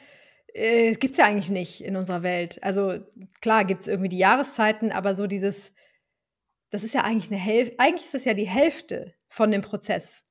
Äh, 0.55 0.95
gibt 0.95 1.13
es 1.13 1.19
ja 1.19 1.27
eigentlich 1.27 1.51
nicht 1.51 1.83
in 1.83 1.97
unserer 1.97 2.23
Welt. 2.23 2.63
Also 2.63 2.99
klar 3.41 3.65
gibt 3.65 3.83
es 3.83 3.89
irgendwie 3.89 4.09
die 4.09 4.19
Jahreszeiten, 4.19 4.93
aber 4.93 5.15
so 5.15 5.27
dieses, 5.27 5.75
das 6.71 6.85
ist 6.85 6.95
ja 6.95 7.03
eigentlich 7.03 7.31
eine 7.31 7.41
Hälfte, 7.41 7.79
eigentlich 7.79 8.07
ist 8.07 8.15
es 8.15 8.25
ja 8.25 8.35
die 8.35 8.49
Hälfte 8.49 9.15
von 9.29 9.51
dem 9.51 9.63
Prozess. 9.63 10.25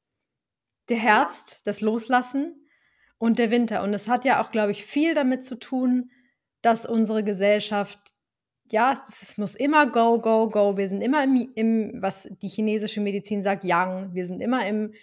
Der 0.90 0.98
Herbst, 0.98 1.68
das 1.68 1.82
Loslassen 1.82 2.54
und 3.18 3.40
der 3.40 3.52
Winter. 3.52 3.84
Und 3.84 3.94
es 3.94 4.08
hat 4.08 4.26
ja 4.26 4.42
auch, 4.42 4.52
glaube 4.52 4.72
ich, 4.72 4.86
viel 4.86 5.14
damit 5.14 5.44
zu 5.44 5.56
tun, 5.60 6.12
dass 6.68 6.86
unsere 6.86 7.24
Gesellschaft, 7.24 7.98
ja, 8.70 8.92
es, 8.92 9.38
muss 9.38 9.56
immer 9.56 9.90
go, 9.90 10.20
go, 10.20 10.50
go. 10.50 10.76
Wir 10.76 10.90
sind 10.90 11.02
immer 11.02 11.24
im, 11.24 11.50
im, 11.56 12.02
was 12.02 12.28
die 12.42 12.50
chinesische 12.50 13.00
Medizin 13.00 13.42
sagt, 13.42 13.64
Yang. 13.64 14.14
Wir 14.14 14.26
sind 14.26 14.42
immer 14.42 14.68
im, 14.68 14.94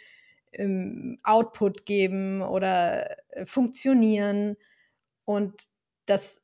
im 0.53 1.19
Output 1.23 1.87
geben 1.87 2.43
oder 2.43 3.17
äh, 3.31 3.47
funktionieren. 3.47 4.57
Und 5.25 5.55
das 6.05 6.43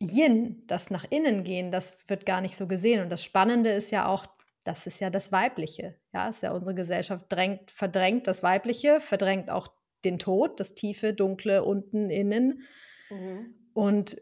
Yin, 0.00 0.64
das 0.66 0.90
nach 0.90 1.04
innen 1.10 1.44
gehen, 1.44 1.70
das 1.70 2.08
wird 2.08 2.26
gar 2.26 2.40
nicht 2.40 2.56
so 2.56 2.66
gesehen. 2.66 3.02
Und 3.02 3.10
das 3.10 3.22
Spannende 3.22 3.70
ist 3.70 3.92
ja 3.92 4.08
auch, 4.08 4.26
das 4.64 4.88
ist 4.88 4.98
ja 5.00 5.10
das 5.10 5.30
Weibliche. 5.30 5.94
Ja, 6.12 6.28
ist 6.28 6.42
ja 6.42 6.50
unsere 6.50 6.74
Gesellschaft 6.74 7.26
drängt, 7.28 7.70
verdrängt 7.70 8.26
das 8.26 8.42
Weibliche, 8.42 8.98
verdrängt 8.98 9.48
auch 9.48 9.68
den 10.04 10.18
Tod, 10.18 10.58
das 10.58 10.74
Tiefe, 10.74 11.14
Dunkle, 11.14 11.62
unten, 11.62 12.10
innen. 12.10 12.64
Mhm. 13.10 13.63
Und 13.74 14.16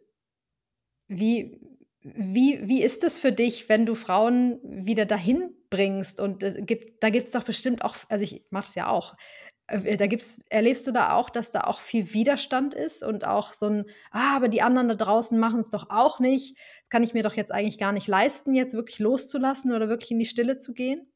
wie, 1.09 1.61
wie, 2.03 2.61
wie 2.67 2.83
ist 2.83 3.05
es 3.05 3.19
für 3.19 3.33
dich, 3.33 3.69
wenn 3.69 3.87
du 3.87 3.95
Frauen 3.95 4.59
wieder 4.63 5.07
dahin 5.07 5.55
bringst? 5.71 6.21
Und 6.21 6.43
es 6.43 6.57
gibt, 6.67 7.03
da 7.03 7.11
gibt 7.11 7.27
es 7.27 7.33
doch 7.33 7.45
bestimmt 7.45 7.85
auch, 7.85 7.97
also 8.09 8.23
ich 8.25 8.45
mache 8.51 8.65
es 8.67 8.75
ja 8.75 8.89
auch, 8.89 9.15
äh, 9.69 9.97
da 9.97 10.07
gibt's 10.07 10.39
erlebst 10.51 10.87
du 10.87 10.93
da 10.93 11.15
auch, 11.15 11.31
dass 11.31 11.51
da 11.53 11.63
auch 11.63 11.81
viel 11.81 12.13
Widerstand 12.15 12.75
ist 12.75 13.03
und 13.05 13.27
auch 13.27 13.53
so 13.53 13.67
ein, 13.67 13.85
„Ah, 14.11 14.37
aber 14.37 14.49
die 14.49 14.63
anderen 14.63 14.89
da 14.89 14.95
draußen 14.95 15.39
machen 15.39 15.61
es 15.61 15.71
doch 15.71 15.91
auch 15.91 16.19
nicht. 16.19 16.59
Das 16.83 16.91
kann 16.91 17.03
ich 17.05 17.15
mir 17.15 17.23
doch 17.23 17.35
jetzt 17.35 17.53
eigentlich 17.53 17.79
gar 17.79 17.93
nicht 17.93 18.09
leisten, 18.09 18.55
jetzt 18.55 18.75
wirklich 18.75 18.99
loszulassen 18.99 19.73
oder 19.73 19.89
wirklich 19.89 20.11
in 20.11 20.19
die 20.19 20.27
Stille 20.27 20.59
zu 20.59 20.75
gehen?“ 20.75 21.13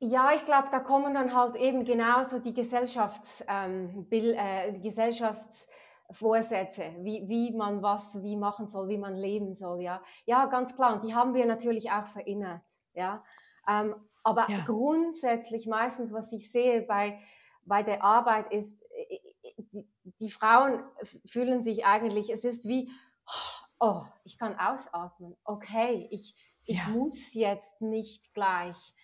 Ja, 0.00 0.32
ich 0.34 0.44
glaube, 0.44 0.68
da 0.70 0.78
kommen 0.78 1.12
dann 1.14 1.34
halt 1.34 1.56
eben 1.56 1.84
genauso 1.84 2.38
die 2.38 2.54
Gesellschafts 2.54 3.44
ähm, 3.48 4.06
Bill 4.08 4.32
äh, 4.38 4.72
die 4.72 4.80
Gesellschaftsvorsätze, 6.08 6.96
wie 7.02 7.28
wie 7.28 7.54
man 7.56 7.82
was 7.82 8.22
wie 8.22 8.36
machen 8.36 8.68
soll, 8.68 8.88
wie 8.88 8.98
man 8.98 9.16
leben 9.16 9.54
soll, 9.54 9.82
ja. 9.82 10.02
Ja, 10.26 10.46
ganz 10.46 10.74
klar 10.76 10.94
und 10.94 11.04
die 11.04 11.14
haben 11.14 11.34
wir 11.34 11.46
natürlich 11.46 11.90
auch 11.92 12.06
verinnert, 12.06 12.64
ja. 12.94 13.24
Ähm, 13.68 13.94
aber 14.24 14.48
Ja. 14.48 14.64
grundsätzlich 14.64 15.66
meistens, 15.66 16.12
was 16.12 16.32
ich 16.32 16.50
sehe 16.52 16.82
bei 16.82 17.20
bei 17.64 17.82
der 17.82 18.02
Arbeit 18.04 18.52
ist, 18.52 18.82
die 19.72 19.88
die 20.20 20.30
Frauen 20.30 20.84
fühlen 21.26 21.62
sich 21.62 21.84
eigentlich 21.86 22.30
es 22.30 22.44
ist 22.44 22.68
wie: 22.68 22.90
„Oh, 23.80 24.02
ich 24.24 24.38
kann 24.38 24.58
ausatmen. 24.58 25.36
Okay, 25.44 26.08
ich 26.10 26.34
ich 26.66 26.86
Ja. 26.86 26.86
muss 26.86 27.34
jetzt 27.34 27.80
nicht 27.82 28.34
gleich 28.34 28.94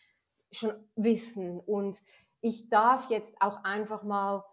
schon 0.53 0.91
wissen 0.97 1.61
und 1.61 2.03
ich 2.41 2.69
darf 2.71 3.11
jetzt 3.11 3.41
auch 3.41 3.65
einfach 3.65 4.05
mal 4.05 4.45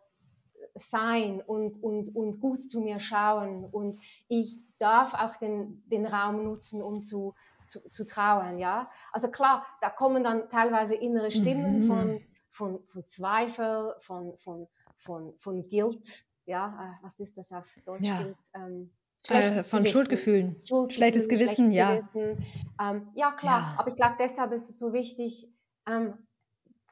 sein 0.76 1.42
und, 1.42 1.82
und, 1.84 2.16
und 2.16 2.40
gut 2.40 2.62
zu 2.70 2.82
mir 2.82 3.00
schauen 3.00 3.66
und 3.66 3.98
ich 4.28 4.66
darf 4.80 5.14
auch 5.14 5.36
den, 5.38 5.84
den 5.88 6.06
Raum 6.06 6.44
nutzen, 6.44 6.82
um 6.82 7.04
zu, 7.04 7.34
zu, 7.68 7.88
zu 7.90 8.06
trauern, 8.06 8.58
ja. 8.60 8.90
Also 9.12 9.30
klar, 9.30 9.66
da 9.82 9.90
kommen 9.90 10.24
dann 10.24 10.50
teilweise 10.50 10.96
innere 10.96 11.32
Stimmen 11.32 11.78
Mhm. 11.78 11.82
von, 11.84 12.22
von, 12.50 12.80
von 12.86 13.06
Zweifel, 13.06 13.96
von, 14.00 14.38
von, 14.38 14.68
von, 14.98 15.34
von 15.38 15.68
Guilt, 15.70 16.26
ja, 16.46 16.98
äh, 17.00 17.04
was 17.06 17.20
ist 17.20 17.38
das 17.38 17.52
auf 17.52 17.78
Deutsch, 17.86 18.08
Ja. 18.08 18.22
Guilt? 18.22 18.38
Ähm, 18.56 18.92
Äh, 19.24 19.28
schlechtes 19.28 19.68
von 19.68 19.80
Gewissen. 19.80 19.94
Schuldgefühlen. 19.94 20.56
Schlechtes 20.66 20.70
Schuldgefühle, 20.70 21.28
Gewissen, 21.28 21.72
schlechtes 21.72 21.76
ja. 21.76 21.92
Gewissen. 22.26 22.46
Ähm, 22.82 23.08
ja, 23.14 23.32
klar, 23.34 23.60
Ja. 23.60 23.76
aber 23.78 23.90
ich 23.90 23.96
glaube, 23.96 24.16
deshalb 24.20 24.52
ist 24.52 24.68
es 24.70 24.80
so 24.80 24.94
wichtig, 24.94 25.48
ähm, 25.88 26.16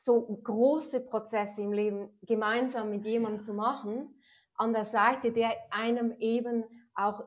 so 0.02 0.22
große 0.44 1.02
Prozesse 1.02 1.62
im 1.62 1.74
Leben 1.74 2.10
gemeinsam 2.22 2.90
mit 2.90 3.06
jemandem 3.06 3.42
zu 3.42 3.54
machen, 3.54 4.16
an 4.56 4.72
der 4.74 4.86
Seite, 4.86 5.32
der 5.32 5.52
einem 5.72 6.16
eben 6.20 6.64
auch 6.96 7.26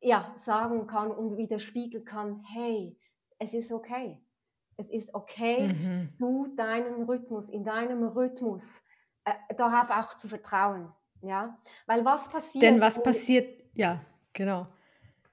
ja, 0.00 0.32
sagen 0.34 0.86
kann 0.86 1.10
und 1.10 1.38
widerspiegeln 1.38 2.04
kann, 2.04 2.42
hey, 2.44 2.98
es 3.38 3.54
ist 3.54 3.72
okay. 3.72 4.22
Es 4.76 4.90
ist 4.90 5.14
okay, 5.14 5.68
Mhm. 5.68 6.12
du 6.18 6.48
deinen 6.54 7.04
Rhythmus, 7.04 7.48
in 7.48 7.64
deinem 7.64 8.04
Rhythmus 8.04 8.84
äh, 9.24 9.54
darauf 9.56 9.90
auch 9.90 10.14
zu 10.16 10.28
vertrauen. 10.28 10.92
Ja? 11.22 11.58
Weil 11.86 12.04
was 12.04 12.24
Denn 12.24 12.32
passiert, 12.32 12.80
was 12.80 12.96
wenn, 12.98 13.04
passiert 13.04 13.62
ja, 13.72 14.04
genau. 14.34 14.66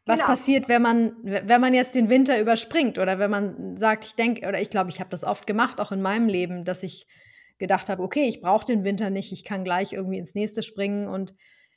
Was 0.05 0.25
genau, 0.25 0.25
passiert, 0.25 0.67
wenn 0.67 0.81
man 0.81 1.15
we 1.23 1.43
wenn 1.45 1.61
man 1.61 1.73
jetzt 1.73 1.95
den 1.95 2.09
Winter 2.09 2.39
überspringt 2.39 2.97
oder 2.99 3.19
wenn 3.19 3.31
man 3.31 3.77
sagt: 3.77 4.03
„Ich 4.05 4.15
denke“ 4.15 4.47
oder 4.47 4.61
ich 4.61 4.69
glaube, 4.69 4.89
ich 4.89 4.99
habe 4.99 5.09
das 5.09 5.23
oft 5.23 5.47
gemacht, 5.47 5.79
auch 5.79 5.91
in 5.93 6.01
meinem 6.01 6.27
Leben, 6.27 6.65
dass 6.65 6.83
ich 6.83 7.07
gedacht 7.57 7.89
habe: 7.89 8.03
„Okay, 8.03 8.25
ich 8.27 8.41
brauche 8.41 8.65
den 8.65 8.83
Winter 8.83 9.09
nicht, 9.09 9.31
ich 9.31 9.45
kann 9.45 9.63
gleich 9.63 9.93
irgendwie 9.93 10.17
ins 10.19 10.35
Nächste 10.35 10.61
springen.“ 10.63 11.07
Und 11.07 11.33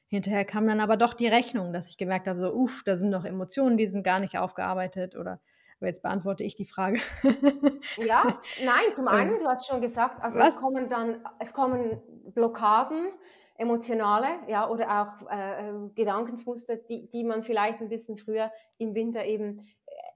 hinterher 0.09 0.45
kam 0.45 0.67
dann 0.67 0.81
aber 0.81 0.97
doch 0.97 1.15
die 1.15 1.29
Rechnung, 1.29 1.73
dass 1.73 1.89
ich 1.89 1.99
gemerkt 1.99 2.27
habe, 2.29 2.41
so: 2.41 2.53
„Uff, 2.53 2.83
da 2.85 2.97
sind 2.97 3.11
noch 3.11 3.25
Emotionen, 3.25 3.77
die 3.77 3.87
sind 3.87 4.03
gar 4.03 4.19
nicht 4.21 4.39
aufgearbeitet“ 4.39 5.15
oder 5.17 5.41
aber 5.79 5.89
jetzt 5.89 6.03
beantworte 6.03 6.43
ich 6.43 6.55
die 6.57 6.67
Frage. 6.67 6.99
Ja, 7.99 8.43
nein, 8.57 8.93
zum 8.93 9.09
einen, 9.09 9.39
Ähm, 9.39 9.39
du 9.39 9.47
hast 9.47 9.67
schon 9.67 9.81
gesagt, 9.81 10.23
also 10.23 10.39
es 10.41 10.55
was? 10.55 10.55
kommen 10.55 10.91
dann, 10.91 11.25
es 11.39 11.55
kommen 11.55 12.03
Blockaden, 12.35 13.09
emotionale, 13.59 14.27
ja, 14.49 14.69
oder 14.69 15.03
auch 15.03 15.31
äh, 15.31 15.69
äh, 15.71 15.89
Gedankensmuster, 15.95 16.77
die, 16.77 17.09
die 17.09 17.25
man 17.25 17.43
vielleicht 17.43 17.81
ein 17.81 17.89
bisschen 17.89 18.17
früher 18.17 18.53
im 18.79 18.95
Winter 18.95 19.25
eben, 19.25 19.67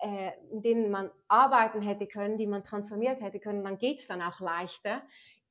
äh, 0.00 0.32
in 0.50 0.62
denen 0.62 0.91
man 0.91 1.10
arbeiten 1.28 1.82
hätte 1.82 2.06
können, 2.06 2.36
die 2.36 2.47
man 2.47 2.64
transformiert 2.64 3.21
hätte 3.21 3.41
können, 3.41 3.64
dann 3.64 3.78
geht's 3.78 4.06
dann 4.06 4.23
auch 4.23 4.41
leichter 4.41 5.02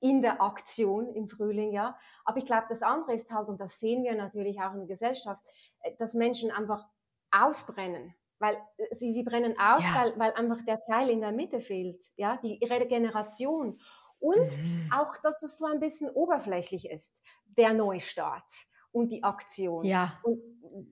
in 0.02 0.22
der 0.22 0.42
Aktion 0.42 1.14
im 1.14 1.28
Frühling, 1.28 1.72
ja. 1.74 1.98
Aber 2.24 2.38
ich 2.38 2.46
glaube, 2.46 2.66
das 2.70 2.82
andere 2.82 3.14
ist 3.14 3.32
halt, 3.32 3.50
und 3.50 3.60
das 3.60 3.80
sehen 3.80 4.04
wir 4.04 4.16
natürlich 4.16 4.60
auch 4.62 4.72
in 4.74 4.80
der 4.80 4.88
Gesellschaft, 4.88 5.42
äh, 5.82 5.92
dass 5.98 6.14
Menschen 6.14 6.52
einfach 6.52 6.86
ausbrennen 7.32 8.16
weil 8.42 8.56
äh, 8.78 8.88
sie, 8.92 9.12
sie 9.12 9.24
brennen 9.24 9.56
aus, 9.60 9.84
Ja. 9.84 9.94
weil, 9.94 10.18
weil 10.18 10.32
einfach 10.34 10.62
der 10.66 10.80
Teil 10.80 11.10
in 11.10 11.20
der 11.20 11.34
Mitte 11.34 11.60
fehlt, 11.60 12.02
ja, 12.16 12.38
die 12.38 12.58
Regeneration. 12.64 13.78
Und 14.20 14.38
Mhm. 14.38 14.90
auch, 14.90 15.18
dass 15.22 15.44
es 15.44 15.58
so 15.58 15.66
ein 15.66 15.80
bisschen 15.82 16.10
oberflächlich 16.10 16.90
ist, 16.90 17.22
der 17.58 17.74
Neustart 17.74 18.52
und 18.92 19.12
die 19.12 19.24
Aktion. 19.24 19.92
Ja. 19.92 20.20
Und, 20.22 20.40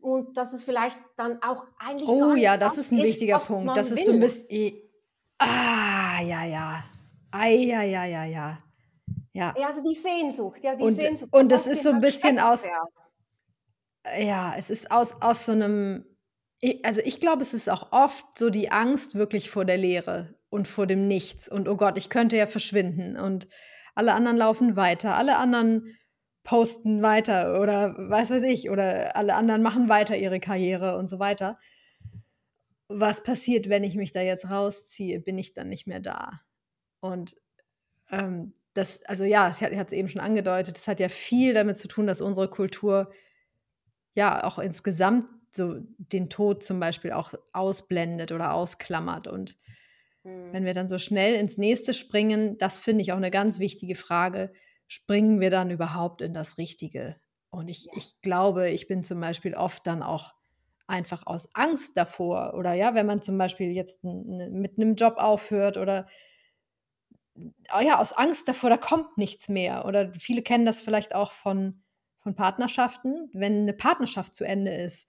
und 0.02 0.38
dass 0.38 0.54
es 0.54 0.63
vielleicht 0.63 1.00
dann 1.17 1.41
auch 1.43 1.65
eigentlich 1.80 2.10
Oh 2.10 2.36
ja, 2.36 2.58
das 2.58 2.78
ist 2.78 2.91
'n 2.91 3.02
ist, 3.02 3.04
wichtiger 3.04 3.39
Punkt. 3.39 3.76
Das 3.78 3.91
ist 3.91 4.06
so 4.06 4.12
'n 4.12 4.20
will. 4.20 4.20
bisschen 4.20 4.48
i 4.50 4.89
ah, 5.39 6.22
ja, 6.22 6.46
ja. 6.46 6.84
Ei, 7.32 7.56
ja, 7.67 7.82
ja, 7.84 8.06
ja, 8.06 8.24
ja. 8.26 8.58
Ja. 9.34 9.56
Ja, 9.56 9.67
also 9.67 9.84
die 9.84 9.96
Sehnsucht, 9.96 10.63
ja, 10.63 10.76
die 10.76 10.88
Und 10.88 11.04
Sehnsucht, 11.04 11.32
und 11.32 11.52
das 11.52 11.65
ist 11.67 11.84
so 11.84 11.89
'n 11.89 12.00
bisschen 12.02 12.39
aus 12.39 12.70
ja, 14.20 14.56
es 14.58 14.70
ist 14.70 14.91
aus 14.91 15.15
aus 15.22 15.46
so 15.46 15.54
'nem 15.56 16.06
i 16.63 16.82
also, 16.84 17.02
ich 17.04 17.20
glaube, 17.20 17.41
es 17.43 17.54
ist 17.54 17.70
auch 17.70 17.91
oft 17.91 18.26
so 18.38 18.50
die 18.50 18.72
Angst 18.72 19.15
wirklich 19.15 19.50
vor 19.50 19.65
der 19.65 19.78
Leere 19.78 20.36
und 20.50 20.67
vor 20.67 20.88
dem 20.88 21.08
Nichts 21.08 21.50
und: 21.50 21.67
„Oh 21.67 21.76
Gott, 21.78 21.98
ich 21.98 22.10
könnte 22.10 22.38
ja 22.38 22.48
verschwinden 22.48 23.17
und 23.17 23.48
alle 23.96 24.13
anderen 24.13 24.38
laufen 24.38 24.76
weiter, 24.76 25.15
alle 25.17 25.38
anderen 25.38 25.96
posten 26.47 27.03
weiter“ 27.03 27.62
oder 27.62 27.95
was 27.99 28.31
weiß 28.31 28.43
ich, 28.43 28.69
oder 28.71 29.15
alle 29.17 29.36
anderen 29.36 29.63
machen 29.63 29.89
weiter 29.89 30.17
ihre 30.17 30.39
Karriere 30.39 30.97
und 30.97 31.10
so 31.10 31.19
weiter. 31.19 31.60
Was 32.89 33.21
passiert, 33.21 33.67
wenn 33.69 33.83
ich 33.83 33.95
mich 33.95 34.13
da 34.13 34.21
jetzt 34.21 34.49
rausziehe? 34.49 35.19
Bin 35.19 35.38
ich 35.38 35.53
dann 35.53 35.67
nicht 35.69 35.88
mehr 35.88 35.99
da? 35.99 36.41
Und, 37.01 37.36
ähm, 38.12 38.53
das 38.73 39.03
also, 39.05 39.23
ja, 39.25 39.49
ich 39.49 39.62
ha 39.63 39.67
hatte 39.67 39.88
es 39.88 39.93
eben 39.93 40.10
schon 40.10 40.21
angedeutet, 40.21 40.77
das 40.77 40.88
hat 40.88 40.99
ja 41.01 41.10
viel 41.10 41.53
damit 41.53 41.77
zu 41.79 41.88
tun, 41.89 42.07
dass 42.07 42.21
unsere 42.21 42.49
Kultur 42.49 43.12
ja 44.15 44.43
auch 44.43 44.60
insgesamt 44.60 45.29
so 45.51 45.75
den 45.97 46.29
Tod 46.29 46.63
zum 46.63 46.79
Beispiel 46.79 47.12
auch 47.12 47.33
ausblendet 47.53 48.31
oder 48.31 48.53
ausklammert. 48.53 49.27
Und 49.27 49.55
wenn 50.51 50.65
Hm. 50.65 50.67
wir 50.67 50.73
dann 50.73 50.88
so 50.89 50.97
schnell 50.99 51.36
ins 51.36 51.57
Nächste 51.57 51.93
springen, 51.93 52.57
das 52.57 52.79
finde 52.79 53.01
ich 53.03 53.13
auch 53.13 53.19
'ne 53.19 53.31
ganz 53.31 53.60
wichtige 53.60 53.95
Frage, 53.95 54.53
springen 54.88 55.39
wir 55.41 55.50
dann 55.50 55.71
überhaupt 55.71 56.21
in 56.21 56.34
das 56.34 56.58
Richtige? 56.58 57.15
Und 57.52 57.67
ich 57.69 57.88
ich 57.95 58.21
glaube, 58.21 58.69
ich 58.69 58.88
bin 58.88 59.04
zum 59.04 59.19
Beispiel 59.21 59.56
oft 59.56 59.86
dann 59.88 60.04
auch 60.04 60.34
einfach 60.88 61.26
aus 61.28 61.50
Angst 61.56 61.97
davor 61.97 62.54
oder 62.56 62.73
ja, 62.73 62.95
wenn 62.95 63.06
man 63.06 63.21
zum 63.21 63.38
Beispiel 63.38 63.71
jetzt 63.71 64.04
mit 64.04 64.78
'nem 64.78 64.95
Job 64.95 65.15
aufhört 65.17 65.78
oder 65.78 66.08
ah 67.69 67.82
ja, 67.82 68.00
aus 68.00 68.13
Angst 68.13 68.47
davor, 68.47 68.69
da 68.69 68.78
kommt 68.78 69.17
nichts 69.17 69.50
mehr. 69.50 69.86
Oder 69.86 70.12
viele 70.13 70.41
kennen 70.41 70.65
das 70.65 70.82
vielleicht 70.82 71.13
auch 71.15 71.32
von 71.32 71.84
von 72.19 72.36
Partnerschaften. 72.36 73.30
Wenn 73.34 73.65
'ne 73.65 73.73
Partnerschaft 73.73 74.36
zu 74.36 74.43
Ende 74.45 74.71
ist, 74.73 75.08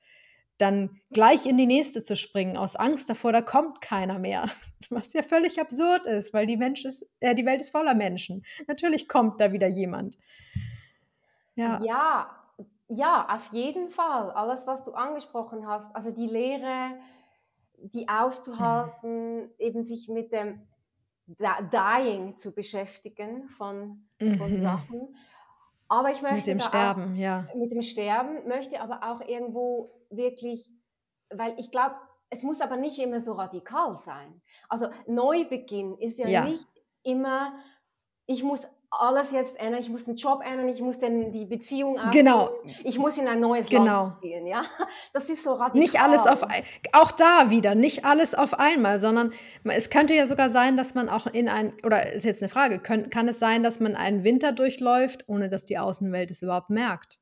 dann 0.58 1.00
gleich 1.10 1.46
in 1.46 1.56
die 1.56 1.66
nächste 1.66 2.02
zu 2.02 2.16
springen, 2.16 2.56
aus 2.56 2.76
Angst 2.76 3.08
davor, 3.08 3.32
da 3.32 3.40
kommt 3.42 3.80
keiner 3.80 4.18
mehr. 4.18 4.50
Was 4.90 5.12
ja 5.12 5.22
völlig 5.22 5.60
absurd 5.60 6.06
ist, 6.06 6.32
weil 6.32 6.46
die 6.46 6.56
Mensch 6.56 6.84
ist 6.84 7.04
äh, 7.20 7.34
die 7.34 7.44
Welt 7.46 7.60
ist 7.60 7.70
voller 7.70 7.94
Menschen. 7.94 8.44
Natürlich 8.68 9.08
kommt 9.08 9.40
da 9.40 9.52
wieder 9.52 9.66
jemand. 9.68 10.16
Ja. 11.56 11.80
Ja, 11.82 12.30
ja, 12.88 13.26
auf 13.34 13.52
jeden 13.52 13.90
Fall. 13.90 14.30
Alles, 14.30 14.66
was 14.66 14.82
du 14.82 14.92
angesprochen 14.92 15.66
hast, 15.66 15.94
also 15.94 16.10
die 16.10 16.26
Lehre, 16.26 16.92
die 17.76 18.06
Mhm. 18.08 18.08
auszuhalten, 18.08 19.50
eben 19.58 19.84
sich 19.84 20.08
mit 20.08 20.32
dem 20.32 20.62
Dying 21.26 22.36
zu 22.36 22.54
beschäftigen 22.54 23.48
von 23.50 24.08
von 24.38 24.54
Mhm. 24.54 24.60
Sachen. 24.60 25.16
Aber 25.88 26.10
ich 26.10 26.22
Mit 26.28 26.46
möchte 26.46 26.46
dem 26.46 26.58
da 26.58 26.70
auch 26.74 26.96
Sterben, 26.98 27.16
ja. 27.16 27.48
mit 27.54 27.72
dem 27.72 27.82
Sterben, 27.82 28.46
möchte 28.46 28.80
aber 28.80 29.02
auch 29.10 29.20
irgendwo 29.20 30.04
wirklich 30.10 30.70
weil 31.30 31.58
ich 31.58 31.70
glaube, 31.70 31.96
es 32.30 32.42
muss 32.42 32.60
aber 32.62 32.76
nicht 32.76 32.98
immer 32.98 33.20
so 33.20 33.32
radikal 33.34 33.94
sein. 33.94 34.42
Also, 34.68 34.88
Neubeginn 35.06 35.96
ist 35.98 36.18
ja 36.18 36.30
Ja, 36.30 36.42
nicht 36.42 36.66
immer: 37.02 37.54
„Ich 38.26 38.42
muss 38.42 38.68
alles 38.90 39.32
jetzt 39.32 39.58
ändern, 39.60 39.80
ich 39.80 39.90
muss 39.90 40.04
den 40.06 40.16
Job 40.16 40.40
ändern, 40.42 40.68
ich 40.68 40.80
muss 40.80 40.98
den 40.98 41.30
die 41.30 41.44
Beziehung 41.44 41.98
aufgeben, 41.98 42.26
genau, 42.26 42.50
ich 42.84 42.98
muss 42.98 43.18
in 43.18 43.28
ein 43.28 43.40
neues 43.40 43.70
Land 43.70 43.84
genau. 43.84 44.12
ziehen“, 44.20 44.46
ja? 44.46 44.62
Das 45.12 45.28
ist 45.28 45.44
so 45.44 45.58
Nicht 45.74 46.00
alles 46.00 46.24
radikal. 46.24 46.60
auf 46.92 47.02
auch 47.04 47.12
da 47.12 47.50
wieder, 47.50 47.74
nicht 47.74 48.04
alles 48.04 48.34
auf 48.34 48.54
einmal, 48.54 48.98
sondern 48.98 49.32
es 49.64 49.90
könnte 49.90 50.14
ja 50.14 50.26
sogar 50.26 50.48
sein, 50.50 50.76
dass 50.76 50.94
man 50.94 51.08
auch 51.08 51.26
in 51.26 51.48
ein 51.48 51.74
oder 51.84 52.12
ist 52.12 52.24
jetzt 52.24 52.42
'ne 52.42 52.48
Frage, 52.48 52.78
könn 52.78 53.10
kann 53.10 53.28
es 53.28 53.38
sein, 53.38 53.62
dass 53.62 53.80
man 53.80 53.94
einen 53.94 54.24
Winter 54.24 54.52
durchläuft, 54.52 55.24
ohne 55.28 55.48
dass 55.50 55.64
die 55.66 55.78
Außenwelt 55.78 56.30
es 56.30 56.42
überhaupt 56.42 56.70
merkt? 56.70 57.18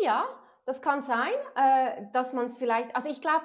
Ja, 0.00 0.26
das 0.66 0.82
kann 0.82 1.02
sein, 1.02 1.32
äh, 1.56 2.02
dass 2.12 2.32
man's 2.32 2.58
vielleicht 2.58 2.94
also, 2.94 3.08
ich 3.08 3.20
glaube, 3.20 3.44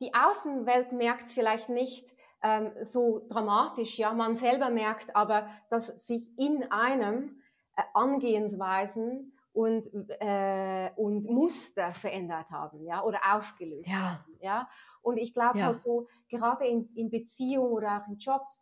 die 0.00 0.14
Außenwelt 0.14 0.92
merkt's 0.92 1.32
vielleicht 1.32 1.68
nicht, 1.68 2.14
ähm, 2.44 2.70
so 2.80 3.26
dramatisch. 3.28 3.98
Ja, 3.98 4.12
man 4.12 4.36
selber 4.36 4.70
merkt 4.70 5.16
aber, 5.16 5.48
dass 5.70 5.86
sich 6.06 6.38
in 6.38 6.70
einem 6.70 7.40
äh, 7.76 7.82
Angehensweisen 7.94 9.32
und, 9.52 9.88
äh, 10.20 10.90
und 10.96 11.28
Muster 11.30 11.92
verändert 11.92 12.50
haben, 12.50 12.84
ja, 12.84 13.02
oder 13.02 13.20
aufgelöst 13.32 13.90
Ja. 13.90 14.20
haben, 14.20 14.36
ja. 14.40 14.68
Und 15.02 15.16
ich 15.16 15.32
glaube 15.32 15.58
Ja. 15.58 15.66
halt 15.66 15.80
so, 15.80 16.06
gerade 16.28 16.66
in, 16.66 16.88
in 16.94 17.08
Beziehungen 17.10 17.72
oder 17.72 17.96
auch 17.98 18.08
in 18.08 18.16
Jobs, 18.18 18.60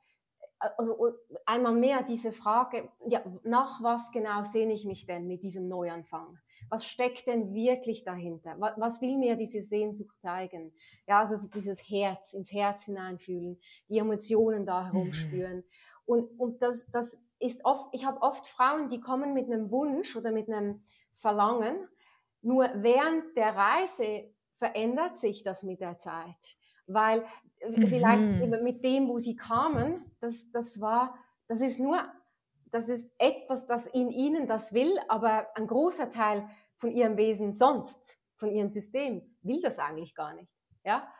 also 0.77 1.07
äh, 1.07 1.13
einmal 1.47 1.75
mehr 1.75 2.03
diese 2.03 2.33
Frage, 2.33 2.89
ja, 3.07 3.23
nach 3.45 3.83
was 3.83 4.11
genau 4.13 4.45
sehne 4.45 4.73
ich 4.73 4.85
mich 4.85 5.07
denn 5.07 5.27
mit 5.27 5.43
diesem 5.43 5.69
Neuanfang? 5.69 6.39
Was 6.69 6.87
steckt 6.87 7.27
denn 7.27 7.53
wirklich 7.53 8.05
dahinter? 8.05 8.55
Was, 8.59 8.75
was 8.77 9.03
will 9.03 9.19
mir 9.19 9.37
diese 9.37 9.61
Sehnsucht 9.61 10.21
zeigen? 10.21 10.73
Ja, 11.07 11.21
also 11.21 11.37
so 11.37 11.49
dieses 11.51 11.89
Herz, 11.89 12.33
ins 12.35 12.53
Herz 12.53 12.85
hineinfühlen, 12.85 13.59
die 13.89 13.99
Emotionen 13.99 14.65
da 14.67 14.87
herumspüren. 14.87 15.65
Und, 16.05 16.39
und 16.39 16.63
das, 16.63 16.87
das 16.91 17.19
ist 17.39 17.65
oft, 17.65 17.89
ich 17.93 18.05
habe 18.05 18.23
oft 18.23 18.47
Frauen, 18.47 18.89
die 18.89 19.01
kommen 19.01 19.35
mit 19.35 19.47
einem 19.47 19.71
Wunsch 19.71 20.17
oder 20.17 20.33
mit 20.33 20.49
einem 20.49 20.83
Verlangen, 21.13 21.77
nur 22.41 22.69
während 22.75 23.37
der 23.37 23.57
Reise 23.57 24.33
verändert 24.55 25.17
sich 25.17 25.43
das 25.43 25.63
mit 25.63 25.81
der 25.81 25.99
Zeit. 25.99 26.57
Weil 26.87 27.25
vielleicht 27.87 28.25
Mhm. 28.25 28.43
eben 28.43 28.65
mit 28.65 28.85
dem, 28.85 29.09
wo 29.09 29.19
sie 29.19 29.37
kamen, 29.37 30.05
das, 30.21 30.51
das 30.51 30.81
war, 30.81 31.15
das 31.49 31.61
ist 31.61 31.79
nur, 31.81 32.03
das 32.71 32.89
ist 32.89 33.13
etwas, 33.19 33.67
das 33.67 33.87
in 33.87 34.11
ihnen 34.11 34.47
das 34.47 34.73
will, 34.73 34.99
aber 35.09 35.49
ein 35.57 35.67
großer 35.67 36.11
Teil 36.11 36.49
von 36.77 36.91
ihrem 36.91 37.17
Wesen 37.17 37.53
sonst, 37.53 38.19
von 38.37 38.51
ihrem 38.51 38.69
System, 38.69 39.37
will 39.43 39.61
das 39.61 39.79
eigentlich 39.79 40.15
gar 40.15 40.35
nicht. 40.35 40.53
Ja? 40.85 41.13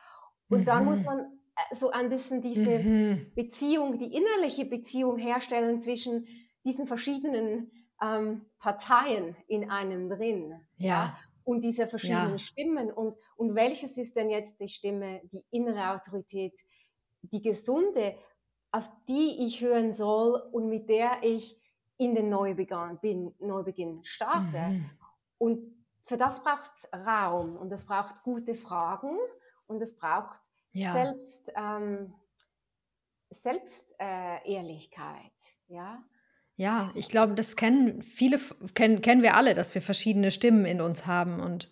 Und 0.49 0.67
dann 0.69 0.85
muss 0.85 1.01
Mhm. 1.01 1.07
man 1.07 1.19
äh, 1.57 1.75
so 1.75 1.91
ein 1.91 2.09
bisschen 2.09 2.41
diese 2.43 2.79
Mhm. 2.79 3.33
Beziehung, 3.35 3.99
die 3.99 4.15
innerliche 4.15 4.65
Beziehung 4.65 5.19
herstellen 5.19 5.79
zwischen 5.79 6.27
diesen 6.65 6.87
verschiedenen 6.87 7.71
ähm, 8.01 8.47
Parteien 8.59 9.37
in 9.47 9.71
einem 9.71 10.09
drin. 10.09 10.67
Ja. 10.79 11.17
Und 11.45 11.65
diese 11.65 11.87
verschiedenen 11.87 12.33
Ja. 12.33 12.39
Stimmen. 12.39 12.93
Und, 12.93 13.17
und 13.37 13.55
welches 13.55 13.99
ist 13.99 14.17
denn 14.17 14.31
jetzt 14.31 14.61
die 14.61 14.69
Stimme, 14.69 15.21
die 15.25 15.45
innere 15.51 15.91
Autorität, 15.91 16.59
die 17.23 17.43
gesunde, 17.43 18.17
auf 18.71 18.91
die 19.09 19.45
ich 19.45 19.61
hören 19.61 19.93
soll 19.93 20.41
und 20.53 20.69
mit 20.69 20.89
der 20.89 21.23
ich 21.23 21.57
in 21.99 22.15
den 22.15 22.29
Neubeginn, 22.29 22.99
bin, 23.01 23.35
Neubeginn 23.39 24.03
starte? 24.05 24.59
Mhm. 24.59 24.91
Und 25.39 25.85
für 26.03 26.17
das 26.17 26.43
braucht 26.43 26.63
es 26.75 26.89
Raum 27.07 27.57
und 27.57 27.73
es 27.73 27.87
braucht 27.87 28.23
gute 28.23 28.55
Fragen 28.55 29.17
und 29.67 29.81
es 29.83 29.97
braucht 29.97 30.41
Ja. 30.73 30.93
selbst, 30.93 31.53
ähm, 31.57 32.15
selbst 33.31 33.95
äh, 33.99 34.39
ja. 35.69 36.05
Ja, 36.57 36.91
ich 36.95 37.09
glaube, 37.09 37.35
das 37.35 37.57
kennen 37.57 38.03
viele, 38.03 38.39
kennen, 38.75 39.01
kennen 39.01 39.23
wir 39.23 39.37
alle, 39.37 39.55
dass 39.55 39.75
wir 39.75 39.83
verschiedene 39.83 40.31
Stimmen 40.31 40.65
in 40.67 40.81
uns 40.81 41.07
haben 41.07 41.41
und 41.41 41.71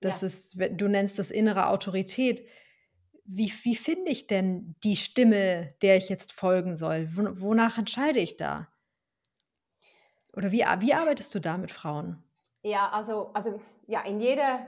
das 0.00 0.22
Ja. 0.22 0.22
ist, 0.22 0.56
du 0.56 0.88
nennst 0.88 1.18
das 1.18 1.30
innere 1.30 1.68
Autorität. 1.68 2.42
Wie, 3.24 3.52
wie 3.64 3.76
finde 3.76 4.10
ich 4.10 4.26
denn 4.26 4.76
die 4.82 4.96
Stimme, 4.96 5.74
der 5.82 5.96
ich 5.96 6.08
jetzt 6.08 6.32
folgen 6.32 6.76
soll? 6.76 7.08
Wo, 7.16 7.22
wonach 7.42 7.78
entscheide 7.78 8.20
ich 8.20 8.36
da? 8.36 8.68
Oder 10.36 10.50
wie, 10.50 10.64
wie 10.80 10.94
arbeitest 10.94 11.32
du 11.36 11.40
da 11.40 11.56
mit 11.56 11.70
Frauen? 11.70 12.24
Ja, 12.62 12.90
also, 12.90 13.30
also 13.32 13.60
ja, 13.86 14.02
in 14.02 14.20
jeder, 14.20 14.66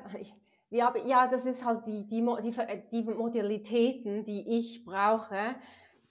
ja, 0.71 0.95
ja, 1.05 1.29
das 1.29 1.47
ist 1.47 1.65
halt 1.65 1.87
die, 1.87 2.07
die, 2.09 2.23
die, 2.43 2.83
die 2.91 3.03
Modalitäten, 3.03 4.25
die 4.25 4.59
ich 4.59 4.85
brauche 4.85 5.57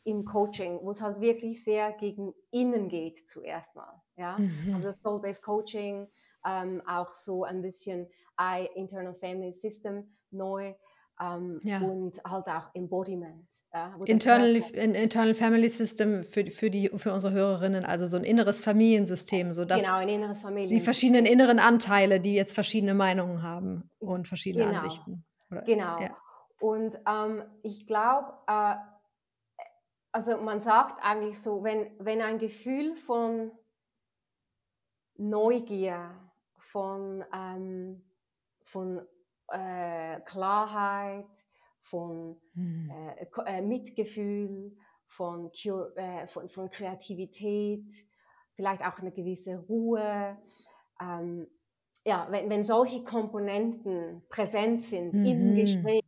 im 0.03 0.25
Coaching, 0.25 0.79
wo 0.81 0.91
es 0.91 1.01
halt 1.01 1.19
wirklich 1.21 1.63
sehr 1.63 1.91
gegen 1.93 2.33
innen 2.51 2.87
geht 2.87 3.29
zuerst 3.29 3.75
mal. 3.75 4.01
Ja? 4.17 4.37
Mhm. 4.39 4.73
Also 4.73 4.91
Soul-Based 4.91 5.43
Coaching, 5.43 6.07
ähm, 6.45 6.81
auch 6.87 7.09
so 7.13 7.43
ein 7.43 7.61
bisschen 7.61 8.07
I, 8.39 8.67
Internal 8.75 9.13
Family 9.13 9.51
System 9.51 10.15
neu 10.31 10.73
ähm, 11.21 11.59
Ja. 11.63 11.81
und 11.81 12.19
halt 12.23 12.47
auch 12.47 12.73
Embodiment. 12.73 13.45
Ja? 13.71 13.95
Internal, 14.05 14.55
in- 14.73 14.95
Internal 14.95 15.35
Family 15.35 15.69
System 15.69 16.23
für, 16.23 16.49
für, 16.49 16.71
die, 16.71 16.89
für 16.95 17.13
unsere 17.13 17.33
Hörerinnen, 17.33 17.85
also 17.85 18.07
so 18.07 18.17
ein 18.17 18.23
inneres 18.23 18.63
Familiensystem, 18.63 19.53
sodass 19.53 19.83
genau, 19.83 19.97
ein 19.97 20.09
inneres 20.09 20.41
Familien. 20.41 20.69
die 20.71 20.79
verschiedenen 20.83 21.27
inneren 21.27 21.59
Anteile, 21.59 22.19
die 22.19 22.33
jetzt 22.33 22.53
verschiedene 22.53 22.95
Meinungen 22.95 23.43
haben 23.43 23.89
und 23.99 24.27
verschiedene 24.27 24.65
Genau. 24.65 24.79
Ansichten. 24.79 25.25
Oder, 25.51 25.61
Genau. 25.61 25.99
Ja. 25.99 26.17
Und 26.59 26.99
ähm, 27.07 27.43
ich 27.63 27.85
glaube, 27.87 28.33
äh, 28.47 28.75
also 30.11 30.37
man 30.41 30.61
sagt 30.61 31.03
eigentlich 31.03 31.39
so, 31.39 31.63
wenn, 31.63 31.91
wenn 31.99 32.21
ein 32.21 32.37
Gefühl 32.39 32.95
von 32.95 33.51
Neugier, 35.17 36.31
von, 36.57 37.23
ähm, 37.33 38.03
von 38.63 39.05
äh, 39.49 40.19
Klarheit, 40.21 41.27
von 41.81 42.39
Hm. 42.55 42.89
äh, 43.17 43.25
äh, 43.45 43.61
Mitgefühl, 43.61 44.75
von, 45.05 45.47
äh, 45.95 46.27
von, 46.27 46.47
von 46.49 46.69
Kreativität, 46.69 47.91
vielleicht 48.53 48.81
auch 48.85 48.97
eine 48.99 49.11
gewisse 49.11 49.57
Ruhe. 49.59 50.37
Ähm, 51.01 51.47
ja, 52.05 52.27
wenn, 52.31 52.49
wenn 52.49 52.63
solche 52.63 53.03
Komponenten 53.03 54.23
präsent 54.29 54.81
sind 54.81 55.17
im 55.23 55.53
Mhm. 55.53 55.55
Gespräch 55.55 56.01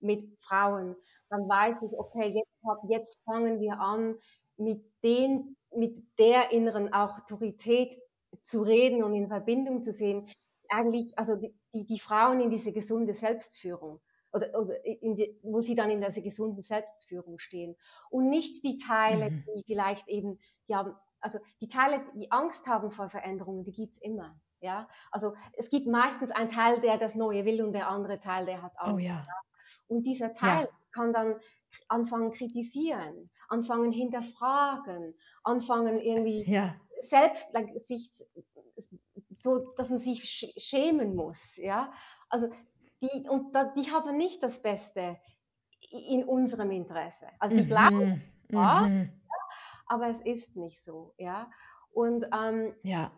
mit 0.00 0.40
Frauen, 0.42 0.96
dann 1.30 1.48
weiß 1.48 1.84
ich, 1.84 1.98
okay, 1.98 2.28
jetzt, 2.28 2.49
hab- 2.64 2.84
jetzt 2.88 3.18
fangen 3.24 3.60
wir 3.60 3.78
an, 3.80 4.16
mit, 4.56 4.84
den, 5.02 5.56
mit 5.74 6.04
der 6.18 6.50
inneren 6.52 6.92
Autorität 6.92 7.94
zu 8.42 8.62
reden 8.62 9.02
und 9.02 9.14
in 9.14 9.28
Verbindung 9.28 9.82
zu 9.82 9.92
sehen. 9.92 10.28
Eigentlich, 10.68 11.18
also 11.18 11.36
die, 11.36 11.54
die, 11.72 11.86
die 11.86 11.98
Frauen 11.98 12.40
in 12.40 12.50
diese 12.50 12.72
gesunde 12.72 13.14
Selbstführung 13.14 14.00
oder, 14.32 14.48
oder 14.60 14.84
in 14.84 15.16
die, 15.16 15.38
wo 15.42 15.60
sie 15.60 15.74
dann 15.74 15.90
in 15.90 16.00
dieser 16.00 16.22
gesunden 16.22 16.62
Selbstführung 16.62 17.38
stehen 17.38 17.76
und 18.10 18.28
nicht 18.28 18.62
die 18.64 18.76
Teile, 18.76 19.30
Mhm. 19.30 19.44
die 19.56 19.62
vielleicht 19.66 20.06
eben, 20.08 20.38
die 20.68 20.76
haben, 20.76 20.94
also 21.20 21.38
die 21.60 21.68
Teile, 21.68 22.04
die 22.14 22.30
Angst 22.30 22.68
haben 22.68 22.90
vor 22.90 23.08
Veränderungen, 23.08 23.64
die 23.64 23.72
gibt's 23.72 23.98
immer. 23.98 24.38
Ja, 24.62 24.88
also 25.10 25.32
es 25.54 25.70
gibt 25.70 25.86
meistens 25.86 26.30
einen 26.30 26.50
Teil, 26.50 26.80
der 26.80 26.98
das 26.98 27.14
Neue 27.14 27.46
will 27.46 27.62
und 27.62 27.72
der 27.72 27.88
andere 27.88 28.20
Teil, 28.20 28.44
der 28.44 28.60
hat 28.62 28.72
Angst. 28.76 29.10
Oh 29.10 29.14
ja. 29.14 29.26
Und 29.88 30.02
dieser 30.06 30.34
Teil 30.34 30.68
kann 30.92 31.12
dann 31.12 31.36
anfangen 31.88 32.32
kritisieren, 32.32 33.30
anfangen 33.48 33.92
hinterfragen, 33.92 35.14
anfangen 35.44 35.98
irgendwie 36.00 36.44
Ja. 36.50 36.74
selbst 36.98 37.52
like, 37.54 37.68
sich 37.84 38.10
so, 39.30 39.72
dass 39.76 39.90
man 39.90 39.98
sich 39.98 40.20
sch- 40.22 40.52
schämen 40.60 41.14
muss, 41.14 41.56
ja. 41.56 41.92
Also 42.28 42.48
die 43.02 43.28
und 43.28 43.54
da, 43.54 43.64
die 43.64 43.90
haben 43.90 44.16
nicht 44.16 44.42
das 44.42 44.60
Beste 44.62 45.18
in 45.90 46.24
unserem 46.24 46.70
Interesse. 46.70 47.26
Also 47.38 47.56
die 47.56 47.66
glauben, 47.66 48.22
Mhm. 48.48 48.56
ja. 48.56 48.80
Mhm. 48.82 49.20
aber 49.86 50.08
es 50.08 50.20
ist 50.20 50.56
nicht 50.56 50.82
so, 50.82 51.14
ja. 51.18 51.50
Und 51.92 52.26
ähm, 52.32 52.74
Ja. 52.82 53.12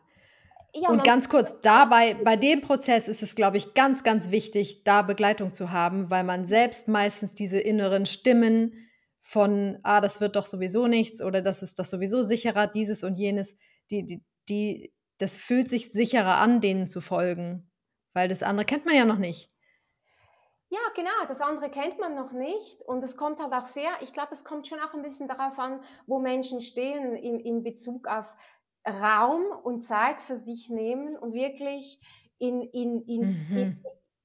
Ja, 0.75 0.89
Und 0.89 1.05
ganz 1.05 1.29
kurz, 1.29 1.61
dabei, 1.61 2.15
bei 2.15 2.37
dem 2.37 2.63
Prozess 2.63 3.07
ist 3.07 3.23
es, 3.23 3.35
glaube 3.35 3.59
ich, 3.59 3.75
ganz, 3.75 4.05
ganz 4.05 4.31
wichtig, 4.31 4.85
da 4.85 5.03
Begleitung 5.03 5.53
zu 5.53 5.71
haben, 5.71 6.09
weil 6.09 6.25
man 6.25 6.47
selbst 6.47 6.89
meistens 6.89 7.35
diese 7.35 7.61
inneren 7.61 8.07
Stimmen 8.07 8.73
von, 9.21 9.79
ah, 9.83 10.01
das 10.01 10.21
wird 10.23 10.35
doch 10.35 10.47
sowieso 10.47 10.87
nichts 10.87 11.23
oder 11.23 11.43
das 11.43 11.63
ist 11.63 11.79
das 11.79 11.91
sowieso 11.91 12.23
sicherer, 12.23 12.67
dieses 12.67 13.05
und 13.05 13.15
jenes, 13.15 13.59
die, 13.91 14.07
die, 14.07 14.25
die, 14.49 14.95
das 15.19 15.37
fühlt 15.37 15.69
sich 15.69 15.93
sicherer 15.93 16.39
an, 16.39 16.63
denen 16.63 16.89
zu 16.89 17.03
folgen, 17.03 17.71
weil 18.15 18.29
das 18.29 18.43
andere 18.43 18.65
kennt 18.65 18.87
man 18.87 18.95
ja 18.95 19.05
noch 19.05 19.19
nicht. 19.19 19.53
Ja, 20.71 20.81
genau, 20.97 21.11
das 21.29 21.43
andere 21.43 21.71
kennt 21.71 21.99
man 21.99 22.15
noch 22.15 22.33
nicht 22.33 22.83
und 22.87 23.05
es 23.05 23.19
kommt 23.19 23.41
halt 23.41 23.53
auch 23.53 23.67
sehr, 23.67 23.91
ich 24.01 24.15
glaube, 24.15 24.33
es 24.33 24.43
kommt 24.43 24.67
schon 24.67 24.81
auch 24.81 24.95
ein 24.95 25.03
bisschen 25.03 25.29
darauf 25.29 25.59
an, 25.59 25.83
wo 26.07 26.19
Menschen 26.19 26.63
stehen 26.63 27.15
in, 27.15 27.39
in 27.41 27.63
Bezug 27.63 28.09
auf 28.09 28.35
Raum 28.87 29.45
und 29.63 29.83
Zeit 29.83 30.21
für 30.21 30.37
sich 30.37 30.71
nehmen 30.71 31.17
und 31.17 31.33
wirklich 31.35 32.01
in, 32.39 32.63
in, 32.63 33.03
in, 33.03 33.35
Mhm. 33.53 33.53
in, 33.55 33.67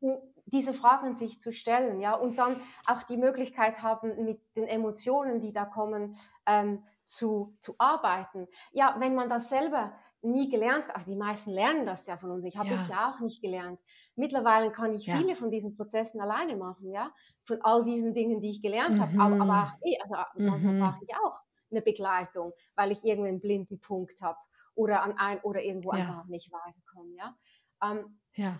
in 0.01 0.17
diese 0.45 0.73
Fragen 0.73 1.13
sich 1.13 1.39
zu 1.41 1.51
stellen, 1.51 1.99
ja, 1.99 2.13
und 2.15 2.39
dann 2.39 2.61
auch 2.85 3.03
die 3.03 3.17
Möglichkeit 3.17 3.81
haben, 3.83 4.23
mit 4.23 4.41
den 4.55 4.65
Emotionen, 4.67 5.39
die 5.41 5.51
da 5.53 5.65
kommen, 5.65 6.15
ähm, 6.45 6.83
zu, 7.03 7.55
zu 7.59 7.75
arbeiten. 7.79 8.47
Ja, 8.71 8.95
wenn 8.99 9.13
man 9.15 9.29
das 9.29 9.49
selber 9.49 9.93
nie 10.21 10.49
gelernt, 10.49 10.85
also 10.93 11.11
die 11.11 11.17
meisten 11.17 11.51
lernen 11.51 11.85
das 11.85 12.07
ja 12.07 12.17
von 12.17 12.31
uns, 12.31 12.45
ich 12.45 12.57
habe 12.57 12.73
Ja. 12.73 12.87
ja 12.87 13.11
auch 13.13 13.19
nicht 13.19 13.41
gelernt. 13.41 13.81
Mittlerweile 14.15 14.71
kann 14.71 14.93
ich 14.93 15.07
Ja. 15.07 15.07
viele 15.09 15.35
von 15.35 15.51
diesen 15.51 15.73
Prozessen 15.73 16.19
alleine 16.21 16.55
machen, 16.55 16.91
ja, 16.91 17.11
von 17.45 17.61
all 17.61 17.83
diesen 17.83 18.13
Dingen, 18.13 18.41
die 18.41 18.49
ich 18.49 18.61
gelernt 18.61 18.99
habe, 18.99 19.13
aber, 19.17 19.35
Mhm. 19.35 19.41
aber 19.41 19.63
auch 19.63 19.73
eh, 19.85 19.97
also 20.01 20.15
manchmal 20.45 20.59
Mhm. 20.63 20.77
brauche 20.79 21.03
ich 21.03 21.15
auch 21.15 21.41
eine 21.69 21.81
Begleitung, 21.81 22.53
weil 22.75 22.91
ich 22.91 23.03
irgendwie 23.05 23.29
einen 23.29 23.41
blinden 23.41 23.79
Punkt 23.79 24.21
habe 24.21 24.37
oder 24.77 25.03
an 25.03 25.17
ein 25.17 25.39
oder 25.41 25.61
irgendwo 25.61 25.93
Ja. 25.93 25.99
einfach 25.99 26.25
nicht 26.27 26.51
weiterkomme, 26.51 27.15
ja. 27.15 27.37
Ähm, 27.83 28.19
Ja. 28.33 28.59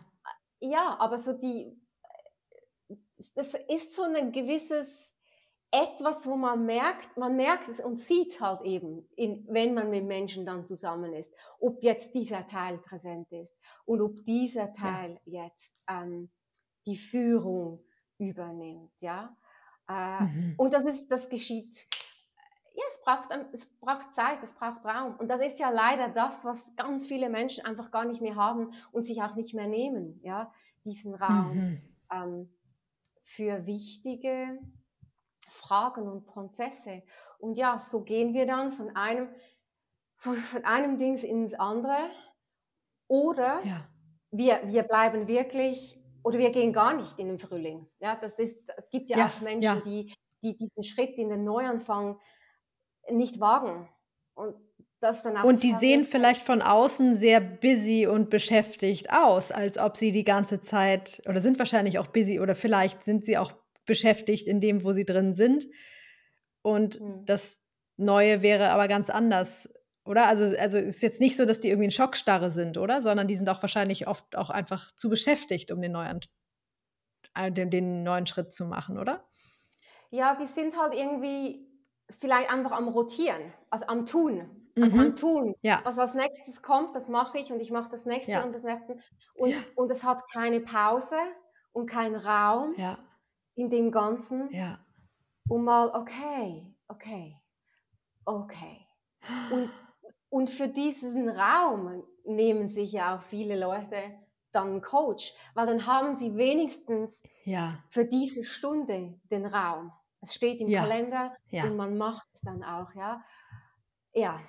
ja, 0.60 0.97
aber 0.99 1.17
so 1.17 1.34
die, 1.34 1.80
das 3.36 3.53
ist 3.69 3.95
so 3.95 4.03
ein 4.03 4.32
gewisses 4.32 5.15
etwas, 5.71 6.27
wo 6.27 6.36
man 6.38 6.65
merkt, 6.65 7.17
man 7.17 7.36
merkt 7.36 7.67
es 7.67 7.80
und 7.80 7.97
sieht 7.99 8.30
es 8.30 8.41
halt 8.41 8.62
eben, 8.62 9.08
in, 9.15 9.45
wenn 9.49 9.73
man 9.73 9.89
mit 9.89 10.06
Menschen 10.06 10.45
dann 10.45 10.65
zusammen 10.65 11.13
ist, 11.13 11.34
ob 11.60 11.84
jetzt 11.84 12.15
dieser 12.15 12.47
Teil 12.47 12.77
präsent 12.77 13.32
ist 13.32 13.60
und 13.86 14.01
ob 14.01 14.23
dieser 14.25 14.71
Teil 14.71 15.19
ja. 15.25 15.45
jetzt 15.45 15.77
ähm, 15.89 16.32
die 16.86 16.95
Führung 16.95 17.84
übernimmt, 18.17 18.93
ja. 19.01 19.36
Äh, 19.89 20.23
mhm. 20.23 20.56
Und 20.58 20.73
das 20.73 20.86
ist, 20.86 21.12
das 21.12 21.30
geschieht. 21.30 21.88
Ja, 22.77 22.83
es 22.89 23.01
braucht, 23.01 23.29
es 23.53 23.65
braucht 23.79 24.13
Zeit, 24.13 24.43
es 24.43 24.53
braucht 24.53 24.85
Raum. 24.85 25.15
Und 25.15 25.29
das 25.29 25.41
ist 25.41 25.59
ja 25.59 25.71
leider 25.71 26.09
das, 26.09 26.45
was 26.45 26.75
ganz 26.75 27.07
viele 27.07 27.27
Menschen 27.27 27.65
einfach 27.65 27.89
gar 27.89 28.05
nicht 28.05 28.21
mehr 28.21 28.35
haben 28.35 28.71
und 28.91 29.03
sich 29.03 29.19
auch 29.23 29.33
nicht 29.33 29.55
mehr 29.55 29.65
nehmen, 29.65 30.19
ja, 30.21 30.51
diesen 30.85 31.15
Raum 31.15 31.55
mhm. 31.55 31.81
ähm, 32.11 32.53
für 33.23 33.65
wichtige 33.65 34.59
Fragen 35.49 36.07
und 36.07 36.27
Prozesse. 36.27 37.01
Und 37.39 37.57
ja, 37.57 37.79
so 37.79 38.03
gehen 38.03 38.35
wir 38.35 38.45
dann 38.45 38.71
von 38.71 38.95
einem, 38.95 39.29
von, 40.17 40.35
von 40.35 40.63
einem 40.63 40.99
Dings 40.99 41.23
ins 41.23 41.55
andere. 41.55 42.11
Oder 43.07 43.65
ja. 43.65 43.89
wir, 44.29 44.61
wir 44.65 44.83
bleiben 44.83 45.27
wirklich, 45.27 45.99
oder 46.21 46.37
wir 46.37 46.51
gehen 46.51 46.73
gar 46.73 46.93
nicht 46.93 47.17
in 47.17 47.29
den 47.29 47.39
Frühling. 47.39 47.87
Ja, 47.99 48.15
das 48.15 48.35
ist, 48.35 48.61
es 48.77 48.91
gibt 48.91 49.09
ja, 49.09 49.17
ja 49.17 49.25
auch 49.25 49.41
Menschen, 49.41 49.63
ja. 49.63 49.81
Die, 49.81 50.13
die 50.43 50.55
diesen 50.55 50.83
Schritt 50.83 51.17
in 51.17 51.29
den 51.29 51.43
Neuanfang 51.43 52.19
nicht 53.12 53.39
wagen. 53.39 53.89
Und 54.36 54.56
das 55.00 55.22
dann 55.22 55.38
auch 55.38 55.43
und 55.43 55.63
die 55.63 55.74
sehen 55.74 56.04
vielleicht 56.04 56.41
von 56.41 56.62
außen 56.62 57.13
sehr 57.13 57.39
busy 57.39 58.08
und 58.08 58.32
beschäftigt 58.32 59.12
aus, 59.12 59.52
als 59.52 59.78
ob 59.78 59.96
sie 59.96 60.12
die 60.12 60.24
ganze 60.24 60.60
Zeit 60.60 61.22
oder 61.28 61.39
sind 61.39 61.60
wahrscheinlich 61.60 62.00
auch 62.00 62.08
busy 62.08 62.39
oder 62.39 62.56
vielleicht 62.56 63.04
sind 63.04 63.24
sie 63.24 63.38
auch 63.38 63.52
beschäftigt 63.86 64.48
in 64.48 64.60
dem, 64.60 64.84
wo 64.84 64.93
sie 64.93 65.06
drin 65.06 65.34
sind. 65.34 65.67
Und 66.63 67.00
mhm. 67.00 67.26
das 67.26 67.60
Neue 67.96 68.41
wäre 68.41 68.70
aber 68.70 68.88
ganz 68.88 69.10
anders, 69.10 69.74
oder? 70.04 70.28
Also, 70.28 70.56
also 70.58 70.78
ist 70.78 71.02
jetzt 71.02 71.20
nicht 71.20 71.36
so, 71.36 71.46
dass 71.46 71.60
die 71.60 71.70
irgendwie 71.70 71.86
in 71.86 71.91
Schockstarre 71.91 72.52
sind, 72.52 72.78
oder? 72.78 73.02
Sondern 73.02 73.28
die 73.28 73.36
sind 73.36 73.50
auch 73.50 73.62
wahrscheinlich 73.62 74.08
oft 74.08 74.36
auch 74.36 74.50
einfach 74.50 74.91
zu 74.96 75.10
beschäftigt, 75.10 75.72
um 75.72 75.82
den 75.82 75.93
neuen, 75.93 76.20
äh, 77.36 77.52
den, 77.52 77.70
den 77.70 78.04
neuen 78.04 78.26
Schritt 78.28 78.54
zu 78.54 78.65
machen, 78.65 79.00
oder? 79.00 79.22
Ja, 80.10 80.36
die 80.36 80.46
sind 80.46 80.78
halt 80.78 80.93
irgendwie 80.93 81.66
vielleicht 82.10 82.50
einfach 82.50 82.72
am 82.72 82.88
Rotieren, 82.88 83.54
also 83.70 83.88
am 83.88 84.06
Tun. 84.06 84.50
Mhm. 84.76 85.00
Am 85.00 85.15
Tun. 85.15 85.56
Ja. 85.62 85.82
Was 85.84 85.98
als 86.00 86.13
nächstes 86.13 86.62
kommt, 86.62 86.96
das 86.96 87.10
mache 87.10 87.39
ich 87.39 87.52
und 87.52 87.60
ich 87.60 87.72
mache 87.72 87.89
das 87.89 88.06
nächste 88.06 88.34
ja. 88.34 88.43
und 88.43 88.54
das 88.54 88.63
nächste. 88.63 88.98
Und, 89.36 89.50
ja. 89.50 89.58
und 89.76 89.91
es 89.91 90.04
hat 90.04 90.22
keine 90.32 90.60
Pause 90.62 91.17
und 91.74 91.88
keinen 91.88 92.15
Raum. 92.15 92.76
In 93.56 93.70
dem 93.70 93.91
Ganzen, 93.91 94.50
um 95.50 95.63
mal, 95.63 95.89
okay, 95.89 96.76
okay, 96.88 97.41
okay. 98.24 98.86
Und, 99.52 99.72
und 100.30 100.50
für 100.52 100.67
diesen 100.67 101.28
Raum 101.28 102.04
nehmen 102.24 102.70
sich 102.70 102.91
ja 102.91 103.17
auch 103.17 103.24
viele 103.24 103.60
Leute 103.60 103.98
dann 104.52 104.70
einen 104.70 104.82
Coach, 104.82 105.34
weil 105.56 105.65
dann 105.65 105.88
haben 105.88 106.15
sie 106.15 106.36
wenigstens 106.36 107.24
für 107.89 108.06
diese 108.06 108.43
Stunde 108.43 109.20
den 109.32 109.46
Raum. 109.48 109.91
Es 110.21 110.34
steht 110.34 110.62
im 110.62 110.69
ja. 110.69 110.82
Kalender 110.82 111.36
ja. 111.49 111.65
und 111.65 111.75
man 111.75 111.97
macht 111.97 112.27
es 112.34 112.41
dann 112.41 112.63
auch, 112.63 112.93
ja. 112.95 113.21
Ja. 114.13 114.39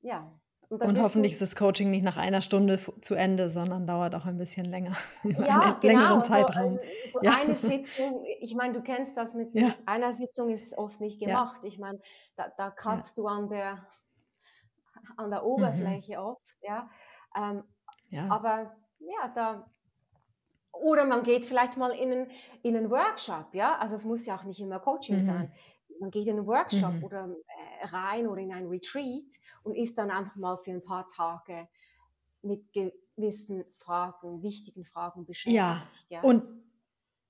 Ja. 0.00 0.32
Und, 0.68 0.82
und 0.82 1.00
hoffentlich 1.00 1.38
so, 1.38 1.44
ist 1.44 1.52
das 1.52 1.56
Coaching 1.56 1.90
nicht 1.90 2.02
nach 2.02 2.16
einer 2.16 2.40
Stunde 2.40 2.80
zu 3.00 3.14
Ende, 3.14 3.48
sondern 3.48 3.86
dauert 3.86 4.14
auch 4.14 4.24
ein 4.24 4.38
bisschen 4.38 4.64
länger. 4.64 4.96
Ja, 5.24 5.78
genau. 5.80 6.20
Zeitraum. 6.20 6.72
So, 6.72 6.78
so 7.12 7.20
ja. 7.22 7.32
eine 7.40 7.54
Sitzung, 7.54 8.24
ich 8.40 8.54
meine, 8.54 8.72
du 8.72 8.82
kennst 8.82 9.16
das 9.16 9.34
mit 9.34 9.54
ja. 9.54 9.74
einer 9.86 10.12
Sitzung 10.12 10.50
ist 10.50 10.66
es 10.66 10.76
oft 10.76 11.00
nicht 11.00 11.20
gemacht. 11.20 11.58
Ja. 11.62 11.68
Ich 11.68 11.78
meine, 11.78 12.00
da, 12.36 12.50
da 12.56 12.70
kratzt 12.70 13.18
du 13.18 13.26
an 13.26 13.48
der, 13.48 13.86
an 15.16 15.30
der 15.30 15.44
Oberfläche 15.44 16.18
mhm. 16.18 16.24
oft, 16.24 16.56
ja. 16.62 16.88
Ähm, 17.36 17.64
ja. 18.10 18.28
Aber 18.30 18.74
ja, 18.98 19.28
da, 19.34 19.70
oder 20.82 21.04
man 21.04 21.22
geht 21.22 21.46
vielleicht 21.46 21.76
mal 21.76 21.90
in 21.92 22.12
einen, 22.12 22.30
in 22.62 22.76
einen 22.76 22.90
Workshop, 22.90 23.54
ja. 23.54 23.76
Also 23.78 23.94
es 23.94 24.04
muss 24.04 24.26
ja 24.26 24.36
auch 24.36 24.44
nicht 24.44 24.60
immer 24.60 24.80
Coaching 24.80 25.16
mhm. 25.16 25.20
sein 25.20 25.52
man 26.00 26.10
geht 26.10 26.26
in 26.26 26.36
einen 26.36 26.46
Workshop 26.46 26.94
mhm. 26.94 27.04
oder 27.04 27.28
äh, 27.82 27.86
rein 27.86 28.26
oder 28.26 28.40
in 28.40 28.52
ein 28.52 28.66
Retreat 28.66 29.40
und 29.62 29.74
ist 29.74 29.98
dann 29.98 30.10
einfach 30.10 30.36
mal 30.36 30.56
für 30.56 30.70
ein 30.70 30.82
paar 30.82 31.06
Tage 31.06 31.68
mit 32.42 32.72
gewissen 32.72 33.64
Fragen, 33.72 34.42
wichtigen 34.42 34.84
Fragen 34.84 35.24
beschäftigt. 35.24 35.56
Ja, 35.56 35.86
ja. 36.08 36.20
und 36.22 36.44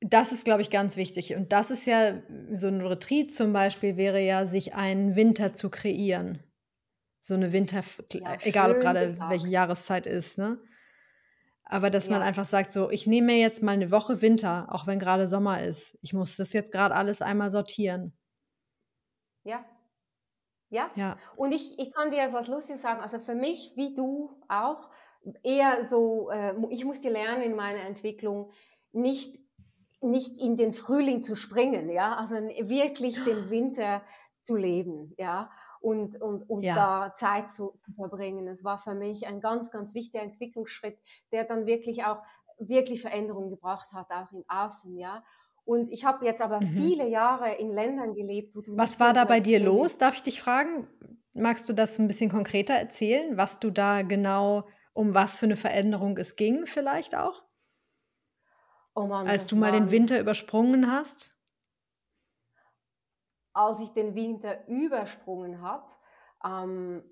das 0.00 0.33
ist, 0.33 0.44
glaube 0.44 0.61
ich, 0.61 0.70
ganz 0.70 0.96
wichtig. 0.96 1.35
Und 1.35 1.52
das 1.52 1.70
ist 1.70 1.87
ja, 1.87 2.20
so 2.52 2.66
ein 2.66 2.83
Retreat 2.83 3.33
zum 3.33 3.52
Beispiel 3.52 3.96
wäre 3.96 4.20
ja, 4.20 4.44
sich 4.44 4.74
einen 4.74 5.16
Winter 5.16 5.54
zu 5.54 5.70
kreieren. 5.70 6.42
So 7.22 7.35
eine 7.35 7.52
Winter, 7.52 7.83
ja, 8.12 8.37
egal 8.42 8.72
ob 8.74 8.80
gerade 8.80 9.16
welche 9.30 9.48
Jahreszeit 9.48 10.07
ist, 10.07 10.37
ne? 10.37 10.59
Aber 11.75 11.91
dass 11.91 12.07
ja. 12.07 12.13
man 12.13 12.23
einfach 12.23 12.45
sagt, 12.45 12.71
so, 12.71 12.89
ich 12.89 13.09
nehme 13.09 13.33
mir 13.33 13.39
jetzt 13.39 13.61
mal 13.61 13.73
eine 13.73 13.91
Woche 13.91 14.23
Winter, 14.23 14.69
auch 14.71 14.87
wenn 14.87 15.01
gerade 15.01 15.27
Sommer 15.27 15.61
ist. 15.61 15.99
Ich 16.03 16.13
muss 16.13 16.37
das 16.37 16.53
jetzt 16.53 16.71
gerade 16.71 16.95
alles 16.95 17.21
einmal 17.21 17.51
sortieren. 17.51 18.17
Ja. 19.43 19.65
Ja. 20.71 20.89
ja. 20.95 21.17
Und 21.35 21.51
ich, 21.51 21.77
ich 21.81 21.93
kann 21.93 22.13
dir 22.13 22.23
etwas 22.23 22.47
Lustiges 22.47 22.81
sagen. 22.81 23.01
Also 23.01 23.19
für 23.19 23.35
mich, 23.35 23.73
wie 23.75 23.93
du 23.93 24.41
auch, 24.49 24.89
eher 25.43 25.83
so, 25.83 26.31
äh, 26.31 26.55
ich 26.71 26.85
musste 26.85 27.09
lernen 27.09 27.43
in 27.43 27.57
meiner 27.57 27.81
Entwicklung, 27.81 28.53
nicht, 28.93 29.37
nicht 30.01 30.39
in 30.39 30.57
den 30.57 30.75
Frühling 30.75 31.25
zu 31.25 31.35
springen, 31.35 31.91
ja, 31.91 32.15
also 32.15 32.37
wirklich 32.37 33.17
den 33.25 33.51
Winter 33.51 34.05
zu 34.39 34.55
leben, 34.55 35.13
ja, 35.19 35.51
und, 35.85 36.18
und, 36.20 36.49
und 36.49 36.62
ja. 36.62 36.75
da 36.75 37.14
Zeit 37.14 37.51
zu, 37.51 37.75
zu 37.77 37.92
verbringen. 37.92 38.49
Es 38.49 38.64
war 38.64 38.79
für 38.79 38.94
mich 38.94 39.27
ein 39.27 39.40
ganz, 39.40 39.70
ganz 39.70 39.94
wichtiger 39.94 40.25
Entwicklungsschritt, 40.25 40.99
der 41.31 41.44
dann 41.44 41.66
wirklich 41.66 42.05
auch 42.05 42.23
wirklich 42.59 43.03
Veränderungen 43.03 43.51
gebracht 43.51 43.92
hat, 43.92 44.11
auch 44.11 44.33
im 44.33 44.44
Außen, 44.49 44.97
ja. 44.97 45.23
Und 45.66 45.90
ich 45.90 46.05
habe 46.05 46.25
jetzt 46.25 46.40
aber 46.40 46.61
mhm. 46.61 46.66
viele 46.66 47.09
Jahre 47.09 47.55
in 47.55 47.73
Ländern 47.73 48.14
gelebt, 48.14 48.57
wo 48.57 48.62
du. 48.62 48.77
Was 48.77 48.99
war 48.99 49.12
da 49.12 49.25
bei 49.25 49.40
dir 49.40 49.61
los? 49.61 49.99
Darf 49.99 50.14
ich 50.14 50.23
dich 50.23 50.40
fragen? 50.40 50.88
Magst 51.35 51.68
du 51.68 51.75
das 51.75 51.99
ein 51.99 52.07
bisschen 52.07 52.31
konkreter 52.31 52.75
erzählen, 52.75 53.37
was 53.37 53.61
du 53.61 53.70
da 53.70 54.03
genau, 54.03 54.66
um 54.94 55.12
was 55.12 55.38
für 55.38 55.47
eine 55.47 55.57
Veränderung 55.57 56.16
es 56.16 56.37
ging, 56.37 56.64
vielleicht 56.64 57.14
auch? 57.14 57.42
Oh 58.94 59.07
Mann, 59.07 59.27
als 59.27 59.49
du 59.49 59.57
mal 59.57 59.73
den 59.73 59.90
Winter 59.90 60.18
übersprungen 60.20 60.90
hast? 60.90 61.34
Als 63.55 63.81
ich 63.81 63.90
den 63.90 64.14
Winter 64.14 64.67
übersprungen 64.69 65.62
habe, 65.62 65.87
ähm, 66.45 67.03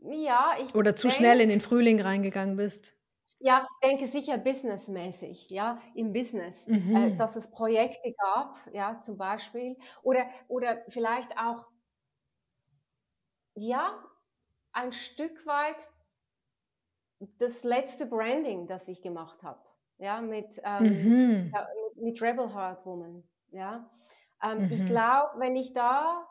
ja, 0.00 0.54
ich. 0.60 0.74
Oder 0.74 0.96
zu 0.96 1.08
denk, 1.08 1.18
schnell 1.18 1.40
in 1.40 1.48
den 1.48 1.60
Frühling 1.60 2.00
reingegangen 2.00 2.56
bist? 2.56 2.96
Ja, 3.38 3.66
denke 3.82 4.06
sicher 4.06 4.38
businessmäßig, 4.38 5.50
ja, 5.50 5.80
im 5.94 6.12
Business, 6.12 6.68
äh, 6.68 6.76
mhm. 6.78 7.18
dass 7.18 7.36
es 7.36 7.50
Projekte 7.50 8.14
gab, 8.18 8.56
ja, 8.72 8.98
zum 9.00 9.18
Beispiel, 9.18 9.76
oder, 10.02 10.26
oder 10.48 10.82
vielleicht 10.88 11.36
auch, 11.38 11.66
ja, 13.54 14.02
ein 14.72 14.92
Stück 14.92 15.44
weit 15.46 15.88
das 17.38 17.62
letzte 17.62 18.06
Branding, 18.06 18.66
das 18.66 18.88
ich 18.88 19.02
gemacht 19.02 19.42
habe, 19.42 19.60
ja, 19.98 20.20
mit, 20.22 20.60
ähm, 20.64 20.84
mhm. 20.84 21.52
ja, 21.54 21.68
mit 21.96 22.20
Rebel 22.22 22.54
Heart 22.54 22.86
Woman, 22.86 23.22
ja. 23.50 23.88
Ähm, 24.42 24.66
mhm. 24.66 24.72
Ich 24.72 24.84
glaube, 24.84 25.38
wenn 25.38 25.56
ich 25.56 25.72
da 25.72 26.26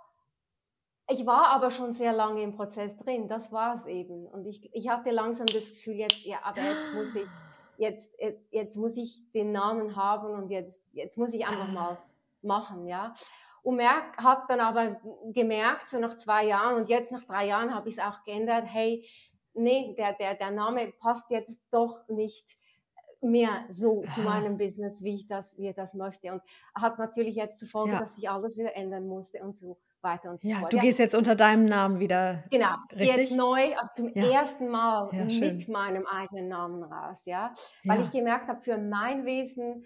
ich 1.08 1.26
war 1.26 1.50
aber 1.50 1.70
schon 1.70 1.92
sehr 1.92 2.14
lange 2.14 2.42
im 2.42 2.56
Prozess 2.56 2.98
drin, 2.98 3.28
das 3.28 3.52
war 3.52 3.74
es 3.74 3.86
eben. 3.86 4.26
Und 4.26 4.46
ich, 4.46 4.74
ich 4.74 4.90
hatte 4.90 5.12
langsam 5.12 5.46
das 5.46 5.74
Gefühl, 5.74 5.96
jetzt, 5.96 6.26
ja, 6.26 6.40
aber 6.44 6.62
jetzt 6.62 6.94
muss 6.94 7.16
ich, 7.16 7.28
jetzt, 7.78 8.18
jetzt 8.50 8.78
muss 8.78 8.98
ich 8.98 9.32
den 9.32 9.52
Namen 9.52 9.96
haben 9.96 10.34
und 10.34 10.50
jetzt, 10.50 10.94
jetzt 10.94 11.18
muss 11.18 11.34
ich 11.34 11.46
einfach 11.46 11.72
mal 11.72 11.98
machen, 12.42 12.88
ja. 12.88 13.14
Und 13.62 13.82
habe 13.82 14.44
dann 14.48 14.60
aber 14.60 15.00
gemerkt, 15.32 15.90
so 15.90 16.00
nach 16.00 16.16
zwei 16.16 16.46
Jahren 16.46 16.76
und 16.76 16.90
jetzt 16.90 17.12
nach 17.12 17.24
drei 17.24 17.48
Jahren 17.48 17.74
habe 17.74 17.90
ich 17.90 17.98
es 17.98 18.04
auch 18.04 18.24
geändert, 18.24 18.66
hey, 18.68 19.08
nee, 19.54 19.96
der, 19.98 20.14
der, 20.14 20.36
der 20.36 20.52
Name 20.52 20.92
passt 21.00 21.32
jetzt 21.32 21.66
doch 21.72 22.08
nicht 22.08 22.46
mehr 23.26 23.66
so 23.70 24.04
zu 24.10 24.22
meinem 24.22 24.58
Business, 24.58 25.04
wie 25.04 25.16
ich 25.16 25.28
das, 25.28 25.58
wie 25.58 25.70
ich 25.70 25.76
das 25.76 25.94
möchte. 25.94 26.32
Und 26.32 26.42
hat 26.74 27.00
natürlich 27.00 27.36
jetzt 27.36 27.60
zur 27.60 27.68
Folge, 27.68 27.94
ja. 27.94 28.00
dass 28.00 28.18
ich 28.18 28.30
alles 28.30 28.58
wieder 28.58 28.76
ändern 28.76 29.08
musste 29.08 29.44
und 29.44 29.58
so 29.58 29.78
weiter 30.02 30.30
und 30.30 30.42
so 30.42 30.50
ja, 30.50 30.58
fort. 30.58 30.72
Du 30.72 30.78
ja. 30.78 30.84
gehst 30.84 31.00
jetzt 31.00 31.16
unter 31.16 31.36
deinem 31.36 31.66
Namen 31.66 32.00
wieder. 32.00 32.44
Genau, 32.50 32.76
richtig? 32.92 33.18
jetzt 33.18 33.32
neu, 33.34 33.76
also 33.76 33.94
zum 33.96 34.14
ja. 34.16 34.32
ersten 34.32 34.70
Mal 34.70 35.10
mit 35.12 35.68
meinem 35.68 36.06
eigenen 36.06 36.48
Namen 36.48 36.84
raus, 36.84 37.26
ja. 37.26 37.52
Weil 37.84 38.02
ich 38.02 38.12
gemerkt 38.12 38.48
habe, 38.48 38.62
für 38.62 38.78
mein 38.78 39.26
Wesen 39.26 39.84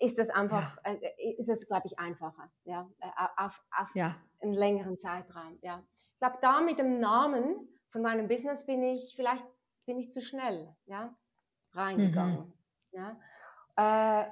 ist 0.00 0.18
das 0.18 0.30
einfach, 0.30 0.76
äh, 0.84 1.34
ist 1.38 1.48
es, 1.48 1.66
glaube 1.68 1.86
ich, 1.86 1.98
einfacher, 1.98 2.50
ja, 2.64 2.88
äh, 3.00 3.06
auf, 3.36 3.62
auf 3.78 3.94
einen 3.94 4.52
längeren 4.52 4.96
Zeitraum, 4.96 5.58
ja. 5.62 5.82
Ich 6.12 6.18
glaube, 6.18 6.38
da 6.40 6.60
mit 6.60 6.78
dem 6.78 6.98
Namen 6.98 7.68
von 7.88 8.02
meinem 8.02 8.26
Business 8.26 8.66
bin 8.66 8.82
ich, 8.82 9.12
vielleicht 9.14 9.44
bin 9.86 9.98
ich 9.98 10.10
zu 10.10 10.20
schnell, 10.20 10.74
ja, 10.86 11.14
reingegangen, 11.76 12.40
mhm. 12.40 12.52
ja. 12.92 13.20
Äh, 13.76 14.26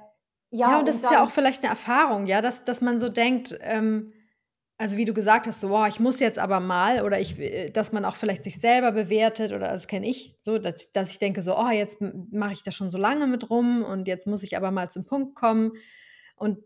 Ja, 0.51 0.67
Ja, 0.67 0.79
und 0.79 0.87
das 0.87 0.95
und 0.95 1.03
ist 1.03 1.09
ja 1.09 1.23
auch 1.23 1.29
vielleicht 1.31 1.61
eine 1.63 1.69
Erfahrung, 1.71 2.25
ja, 2.25 2.41
dass 2.41 2.63
dass 2.63 2.81
man 2.81 2.99
so 2.99 3.09
denkt, 3.09 3.57
ähm 3.61 4.13
also, 4.77 4.97
wie 4.97 5.05
du 5.05 5.13
gesagt 5.13 5.47
hast, 5.47 5.61
so: 5.61 5.69
„Boah, 5.69 5.87
ich 5.87 6.01
muss 6.01 6.19
jetzt 6.19 6.37
aber 6.39 6.59
mal“ 6.59 7.03
oder 7.05 7.19
ich 7.19 7.39
äh, 7.39 7.69
dass 7.69 7.93
man 7.93 8.03
auch 8.05 8.15
vielleicht 8.15 8.43
sich 8.43 8.59
selber 8.59 8.91
bewertet 8.91 9.51
oder 9.53 9.67
das 9.71 9.87
kenne 9.87 10.07
ich 10.09 10.37
so, 10.41 10.57
dass 10.57 10.81
ich 10.83 10.91
dass 10.91 11.09
ich 11.11 11.19
denke 11.19 11.41
so: 11.41 11.57
„Oh, 11.57 11.69
jetzt 11.69 11.99
mache 12.01 12.51
ich 12.53 12.63
da 12.63 12.71
schon 12.71 12.89
so 12.91 12.97
lange 12.97 13.27
mit 13.27 13.49
rum 13.49 13.83
und 13.83 14.07
jetzt 14.07 14.27
muss 14.27 14.43
ich 14.43 14.57
aber 14.57 14.71
mal 14.71 14.89
zum 14.89 15.05
Punkt 15.05 15.35
kommen.“ 15.35 15.73
Und 16.37 16.59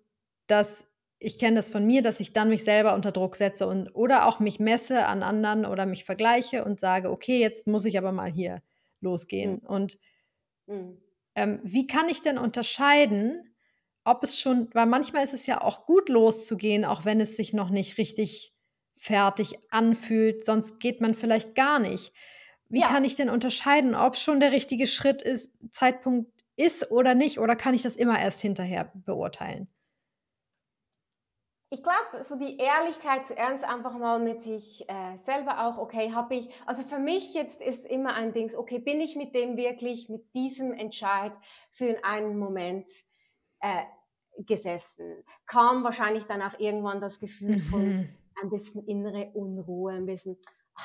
dass 0.48 0.88
ich 1.20 1.38
kenne 1.38 1.58
das 1.58 1.70
von 1.70 1.86
mir, 1.86 2.02
dass 2.02 2.20
ich 2.22 2.32
dann 2.34 2.50
mich 2.50 2.64
selber 2.64 2.96
unter 2.96 3.12
Druck 3.12 3.36
setze 3.36 3.68
und 3.68 3.90
oder 3.94 4.26
auch 4.28 4.40
mich 4.40 4.60
messe 4.60 5.06
an 5.06 5.22
anderen 5.24 5.66
oder 5.66 5.86
mich 5.86 6.06
vergleiche 6.06 6.64
und 6.64 6.80
sage: 6.80 7.12
„Okay, 7.12 7.40
jetzt 7.40 7.68
muss 7.68 7.86
ich 7.86 7.98
aber 7.98 8.12
mal 8.12 8.32
hier 8.32 8.62
Mhm. 9.42 9.56
losgehen.“ 9.56 9.60
Und 9.60 9.98
Mhm. 10.70 11.00
ähm, 11.36 11.60
wie 11.64 11.88
kann 11.88 12.10
ich 12.10 12.22
denn 12.22 12.38
unterscheiden, 12.38 13.56
ob 14.04 14.24
es 14.24 14.40
schon 14.40 14.70
weil 14.74 14.86
manchmal 14.88 15.24
ist 15.24 15.34
es 15.34 15.46
ja 15.46 15.62
auch 15.62 15.86
gut 15.86 16.10
loszugehen, 16.10 16.86
auch 16.86 17.06
wenn 17.06 17.22
es 17.22 17.36
sich 17.36 17.54
noch 17.54 17.70
nicht 17.70 17.98
richtig 17.98 18.54
fertig 18.98 19.56
anfühlt, 19.72 20.44
sonst 20.46 20.80
geht 20.80 21.02
man 21.02 21.14
vielleicht 21.16 21.56
gar 21.56 21.80
nicht. 21.80 22.14
Wie 22.70 22.84
Ja, 22.84 22.88
kann 22.88 23.06
ich 23.06 23.16
denn 23.16 23.30
unterscheiden, 23.30 23.96
ob 23.96 24.18
schon 24.18 24.40
der 24.40 24.52
richtige 24.52 24.88
Schritt 24.88 25.22
ist 25.22 25.54
Zeitpunkt 25.72 26.32
ist 26.56 26.92
oder 26.92 27.16
nicht, 27.16 27.40
oder 27.40 27.56
kann 27.56 27.74
ich 27.74 27.82
das 27.84 27.96
immer 27.96 28.20
erst 28.20 28.42
hinterher 28.42 28.92
beurteilen? 28.96 29.70
Ich 31.72 31.84
glaube, 31.84 32.24
so 32.24 32.36
die 32.36 32.58
Ehrlichkeit 32.58 33.28
zuerst 33.28 33.64
einfach 33.64 33.96
mal 33.98 34.20
mit 34.20 34.42
sich 34.42 34.90
äh, 34.90 35.18
selber 35.18 35.68
auch, 35.68 35.78
okay, 35.78 36.14
habe 36.14 36.36
ich, 36.36 36.50
also 36.66 36.82
für 36.84 36.98
mich 36.98 37.34
jetzt 37.36 37.62
ist 37.62 37.86
immer 37.86 38.16
ein 38.16 38.34
Ding, 38.34 38.50
okay, 38.56 38.80
bin 38.80 39.00
ich 39.02 39.16
mit 39.16 39.36
dem 39.36 39.56
wirklich, 39.56 40.10
mit 40.10 40.34
diesem 40.34 40.74
Entscheid 40.74 41.34
für 41.72 42.04
einen 42.04 42.40
Moment 42.40 42.90
äh, 43.60 43.84
gesessen? 44.40 45.24
Kam 45.46 45.84
wahrscheinlich 45.84 46.26
dann 46.26 46.42
auch 46.42 46.60
irgendwann 46.60 47.02
das 47.02 47.20
Gefühl 47.20 47.60
von 47.60 47.82
Mhm. 47.84 48.10
ein 48.42 48.50
bisschen 48.50 48.86
innere 48.88 49.30
Unruhe, 49.34 49.94
ein 49.94 50.06
bisschen, 50.08 50.38
ah, 50.74 50.82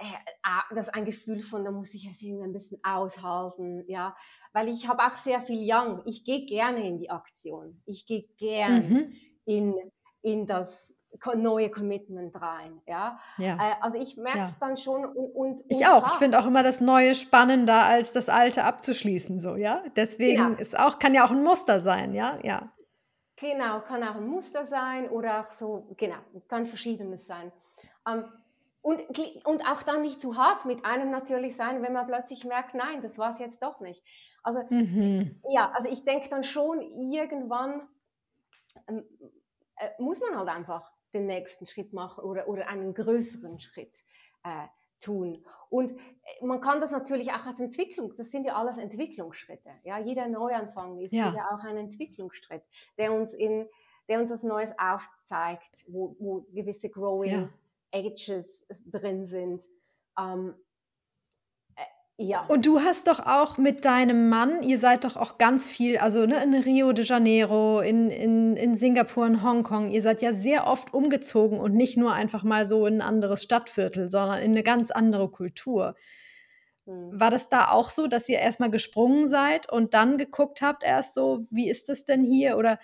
äh, 0.00 0.04
ah, 0.44 0.62
das 0.74 0.88
ist 0.88 0.94
ein 0.94 1.04
Gefühl 1.04 1.42
von, 1.42 1.62
da 1.62 1.70
muss 1.70 1.92
ich 1.94 2.06
es 2.10 2.22
irgendwie 2.22 2.44
ein 2.44 2.52
bisschen 2.52 2.80
aushalten, 2.82 3.84
ja, 3.86 4.16
weil 4.54 4.68
ich 4.68 4.88
habe 4.88 5.02
auch 5.06 5.12
sehr 5.12 5.40
viel 5.40 5.60
Young. 5.60 6.00
Ich 6.06 6.24
gehe 6.24 6.46
gerne 6.46 6.86
in 6.88 6.96
die 6.96 7.10
Aktion. 7.10 7.82
Ich 7.84 8.06
gehe 8.06 8.22
gern 8.38 8.88
Mhm. 8.88 9.12
In, 9.44 9.74
in 10.22 10.46
das 10.46 11.00
neue 11.34 11.70
Commitment 11.70 12.40
rein, 12.40 12.80
ja. 12.86 13.18
Ja, 13.36 13.58
Äh, 13.58 13.74
also 13.80 13.98
ich 14.00 14.16
merke 14.16 14.42
es 14.44 14.58
ja. 14.58 14.58
dann 14.58 14.76
schon 14.76 15.04
und, 15.04 15.30
und, 15.34 15.62
Ich 15.68 15.86
auch. 15.86 16.06
Ich 16.06 16.16
klar, 16.16 16.18
finde 16.18 16.38
auch 16.38 16.46
immer 16.46 16.62
das 16.62 16.80
Neue 16.80 17.14
spannender, 17.14 17.84
als 17.86 18.12
das 18.12 18.28
Alte 18.30 18.64
abzuschließen 18.64 19.40
so, 19.40 19.56
ja? 19.56 19.82
Deswegen 19.96 20.56
ist 20.56 20.78
auch 20.78 20.98
kann 20.98 21.14
ja 21.14 21.24
auch 21.26 21.30
'n 21.30 21.42
Muster 21.42 21.80
sein, 21.80 22.12
ja? 22.14 22.38
Ja. 22.42 22.72
genau, 23.36 23.80
kann 23.80 24.02
auch 24.02 24.16
ein 24.16 24.26
Muster 24.26 24.64
sein 24.64 25.08
oder 25.10 25.40
auch 25.40 25.48
so, 25.48 25.94
genau, 25.96 26.18
kann 26.48 26.66
verschiedenes 26.66 27.26
sein. 27.26 27.52
Ähm, 28.08 28.24
und, 28.82 29.00
und 29.44 29.62
auch 29.62 29.82
dann 29.82 30.02
nicht 30.02 30.20
zu 30.20 30.36
hart 30.36 30.66
mit 30.66 30.84
einem 30.84 31.10
natürlich 31.10 31.56
sein, 31.56 31.82
wenn 31.82 31.94
man 31.94 32.06
plötzlich 32.06 32.44
merkt, 32.44 32.74
nein, 32.74 33.00
das 33.00 33.18
war 33.18 33.30
es 33.30 33.38
jetzt 33.38 33.62
doch 33.62 33.80
nicht. 33.80 34.02
Also 34.42 34.60
Mhm. 34.70 35.40
ja, 35.50 35.70
also 35.72 35.88
ich 35.90 36.04
denke 36.04 36.28
dann 36.28 36.44
schon, 36.44 36.80
irgendwann 37.00 37.88
äh, 38.86 39.88
muss 39.98 40.20
man 40.20 40.36
halt 40.36 40.48
einfach 40.48 40.92
den 41.12 41.26
nächsten 41.26 41.66
Schritt 41.66 41.92
machen 41.92 42.24
oder, 42.24 42.48
oder 42.48 42.68
einen 42.68 42.94
größeren 42.94 43.58
Schritt 43.58 44.04
äh, 44.42 44.66
tun. 45.00 45.44
Und 45.70 45.92
äh, 45.92 46.44
man 46.44 46.60
kann 46.60 46.80
das 46.80 46.90
natürlich 46.90 47.32
auch 47.32 47.46
als 47.46 47.60
Entwicklung, 47.60 48.14
das 48.16 48.30
sind 48.30 48.46
ja 48.46 48.56
alles 48.56 48.78
Entwicklungsschritte. 48.78 49.70
Ja? 49.84 49.98
Jeder 49.98 50.28
Neuanfang 50.28 50.98
ist 50.98 51.12
Ja, 51.12 51.50
auch 51.52 51.64
ein 51.64 51.76
Entwicklungsschritt, 51.76 52.62
der 52.98 53.12
uns, 53.12 53.34
in, 53.34 53.68
der 54.08 54.20
uns 54.20 54.30
was 54.30 54.42
Neues 54.42 54.72
aufzeigt, 54.78 55.84
wo, 55.88 56.16
wo 56.18 56.46
gewisse 56.52 56.88
ja. 56.88 56.92
Growing 56.92 57.48
Ages 57.92 58.66
drin 58.86 59.24
sind. 59.24 59.62
Ähm, 60.18 60.54
ja, 62.18 62.42
Und 62.48 62.66
du 62.66 62.80
hast 62.80 63.06
doch 63.08 63.20
auch 63.20 63.56
mit 63.56 63.84
deinem 63.86 64.28
Mann 64.28 64.62
ihr 64.62 64.78
seid 64.78 65.04
doch 65.04 65.16
auch 65.16 65.38
ganz 65.38 65.70
viel 65.70 65.96
also, 65.98 66.26
ne, 66.26 66.42
in 66.42 66.54
Rio 66.54 66.92
de 66.92 67.04
Janeiro, 67.04 67.80
in 67.80 68.10
in 68.10 68.56
in 68.56 68.74
Singapur, 68.74 69.26
in 69.26 69.42
Hongkong. 69.42 69.90
Ihr 69.90 70.02
seid 70.02 70.20
ja 70.20 70.32
sehr 70.34 70.66
oft 70.66 70.92
umgezogen 70.92 71.58
und 71.58 71.74
nicht 71.74 71.96
nur 71.96 72.12
einfach 72.12 72.42
mal 72.42 72.66
so 72.66 72.86
in 72.86 72.96
'n 72.96 73.00
anderes 73.02 73.42
Stadtviertel, 73.42 74.08
sondern 74.08 74.42
in 74.42 74.52
'ne 74.52 74.62
ganz 74.62 74.90
andere 74.90 75.30
Kultur. 75.30 75.94
hm. 76.86 77.14
War 77.16 77.30
das 77.30 77.48
da 77.48 77.68
auch 77.70 77.90
so, 77.90 78.06
dass 78.08 78.28
ihr 78.28 78.38
erst 78.40 78.60
mal 78.60 78.70
gesprungen 78.70 79.26
seid 79.26 79.70
und 79.70 79.94
dann 79.94 80.18
geguckt 80.18 80.62
habt 80.62 80.82
erst 80.84 81.14
so: 81.14 81.44
„Wie 81.50 81.68
ist 81.70 81.88
es 81.90 82.04
denn 82.04 82.24
hier?“ 82.24 82.56
Oder, 82.58 82.78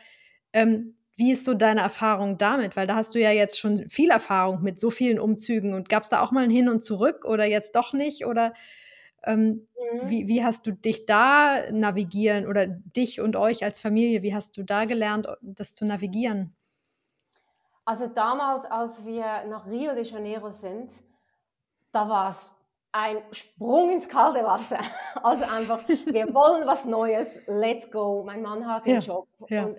ähm, 0.52 0.96
wie 1.16 1.32
ist 1.32 1.44
so 1.44 1.54
deine 1.54 1.80
Erfahrung 1.82 2.38
damit? 2.38 2.76
Weil 2.76 2.86
da 2.86 2.94
hast 2.96 3.14
du 3.14 3.20
ja 3.20 3.32
jetzt 3.32 3.58
schon 3.60 3.88
viel 3.90 4.10
Erfahrung 4.10 4.62
mit 4.62 4.78
so 4.80 4.90
vielen 4.90 5.18
Umzügen 5.20 5.74
und 5.74 5.88
gab's 5.88 6.08
da 6.10 6.22
auch 6.22 6.30
mal 6.32 6.44
'n 6.44 6.50
Hin 6.50 6.68
und 6.68 6.82
Zurück 6.82 7.24
oder 7.24 7.46
jetzt 7.46 7.74
doch 7.76 7.92
nicht? 7.92 8.26
Oder, 8.26 8.54
ähm, 9.24 9.66
Mhm. 9.78 10.00
wie 10.00 10.28
wie 10.28 10.44
hast 10.44 10.66
du 10.66 10.72
dich 10.72 11.06
da 11.06 11.70
navigieren 11.70 12.46
oder 12.46 12.66
dich 12.66 13.20
und 13.20 13.36
euch 13.36 13.64
als 13.64 13.80
Familie, 13.80 14.22
wie 14.22 14.34
hast 14.34 14.56
du 14.56 14.62
da 14.64 14.84
gelernt, 14.86 15.28
das 15.42 15.74
zu 15.74 15.84
navigieren? 15.84 16.54
Also 17.84 18.06
damals, 18.06 18.64
als 18.66 19.04
wir 19.04 19.44
nach 19.46 19.66
Rio 19.66 19.94
de 19.94 20.04
Janeiro 20.04 20.50
sind, 20.50 20.92
da 21.92 22.08
war 22.08 22.28
es 22.30 22.56
ein 22.92 23.18
Sprung 23.32 23.90
ins 23.90 24.08
kalte 24.08 24.44
Wasser. 24.44 24.80
Also 25.22 25.44
einfach, 25.46 25.84
wir 26.08 26.26
wollen 26.34 26.66
was 26.66 26.84
Neues, 26.86 27.42
let's 27.46 27.90
go. 27.90 28.22
Mein 28.24 28.42
Mann 28.42 28.66
hat 28.66 28.86
den 28.86 28.98
Ja, 28.98 29.00
Job 29.00 29.28
ja, 29.48 29.64
und 29.64 29.78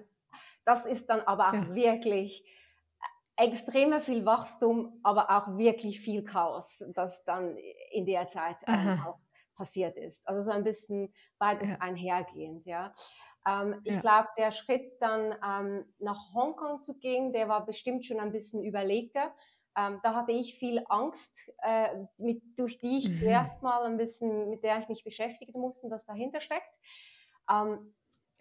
das 0.66 0.86
ist 0.86 1.10
dann 1.10 1.22
aber 1.22 1.52
auch 1.54 1.60
ja. 1.60 1.68
wirklich 1.76 2.46
extremer 3.38 4.02
viel 4.02 4.26
Wachstum, 4.26 5.00
aber 5.04 5.30
auch 5.32 5.58
wirklich 5.58 6.00
viel 6.00 6.24
Chaos, 6.24 6.86
das 6.94 7.24
dann 7.26 7.58
in 7.92 8.06
der 8.06 8.28
Zeit 8.30 8.58
ähm, 8.68 9.00
auch 9.00 9.20
passiert 9.62 9.96
ist. 9.96 10.28
Also 10.28 10.42
so 10.42 10.52
ein 10.52 10.64
bisschen 10.64 11.14
beides 11.38 11.70
ja, 11.70 11.78
einhergehend, 11.80 12.66
ja. 12.66 12.94
Ähm, 13.48 13.80
ich 13.84 13.94
ja. 13.94 14.00
glaube, 14.00 14.30
der 14.38 14.52
Schritt 14.52 15.00
dann 15.00 15.36
ähm, 15.46 15.86
nach 16.00 16.34
Hongkong 16.34 16.82
zu 16.82 16.98
gehen, 16.98 17.32
der 17.32 17.48
war 17.48 17.64
bestimmt 17.64 18.06
schon 18.06 18.20
ein 18.20 18.32
bisschen 18.32 18.64
überlegter. 18.64 19.36
Ähm, 19.78 20.00
da 20.04 20.16
hatte 20.16 20.32
ich 20.32 20.56
viel 20.56 20.84
Angst, 20.90 21.52
äh, 21.62 21.90
mit, 22.18 22.42
durch 22.58 22.80
die 22.80 22.98
ich 22.98 23.10
Mhm. 23.10 23.14
zuerst 23.14 23.62
mal 23.62 23.84
ein 23.86 23.98
bisschen, 23.98 24.50
mit 24.50 24.64
der 24.64 24.80
ich 24.80 24.90
mich 24.90 25.04
beschäftigen 25.04 25.60
musste, 25.60 25.92
was 25.92 26.06
dahinter 26.08 26.42
steckt. 26.42 26.80
Ähm, 27.50 27.94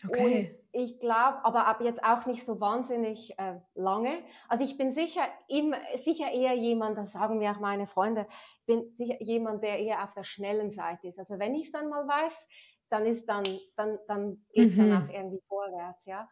und 0.07 0.49
Okay. 0.49 0.61
ich 0.73 0.99
glaube, 1.01 1.45
aber 1.45 1.67
ab 1.67 1.81
jetzt 1.81 2.03
auch 2.05 2.27
nicht 2.27 2.45
so 2.45 2.61
wahnsinnig 2.61 3.39
äh, 3.39 3.61
lange. 3.75 4.23
Also 4.49 4.65
ich 4.65 4.79
bin 4.79 4.93
sicher, 4.93 5.23
immer, 5.49 5.79
sicher 5.97 6.31
eher 6.31 6.55
jemand, 6.55 6.97
das 6.97 7.13
sagen 7.13 7.39
mir 7.39 7.51
auch 7.53 7.61
meine 7.61 7.87
Freunde, 7.87 8.27
ich 8.31 8.67
bin 8.67 8.93
sicher 8.95 9.17
jemand, 9.21 9.63
der 9.65 9.79
eher 9.79 10.05
auf 10.05 10.15
der 10.15 10.25
schnellen 10.25 10.71
Seite 10.71 11.09
ist. 11.09 11.19
Also 11.19 11.39
wenn 11.39 11.55
ich 11.55 11.67
es 11.67 11.73
dann 11.73 11.89
mal 11.89 12.07
weiß, 12.07 12.49
dann 12.89 13.05
ist 13.07 13.27
dann, 13.29 13.61
dann, 13.77 13.99
dann 14.09 14.45
geht 14.53 14.71
es 14.71 14.77
dann 14.77 14.93
auch 14.93 15.09
Mhm. 15.09 15.13
irgendwie 15.13 15.41
vorwärts, 15.49 16.07
ja. 16.07 16.29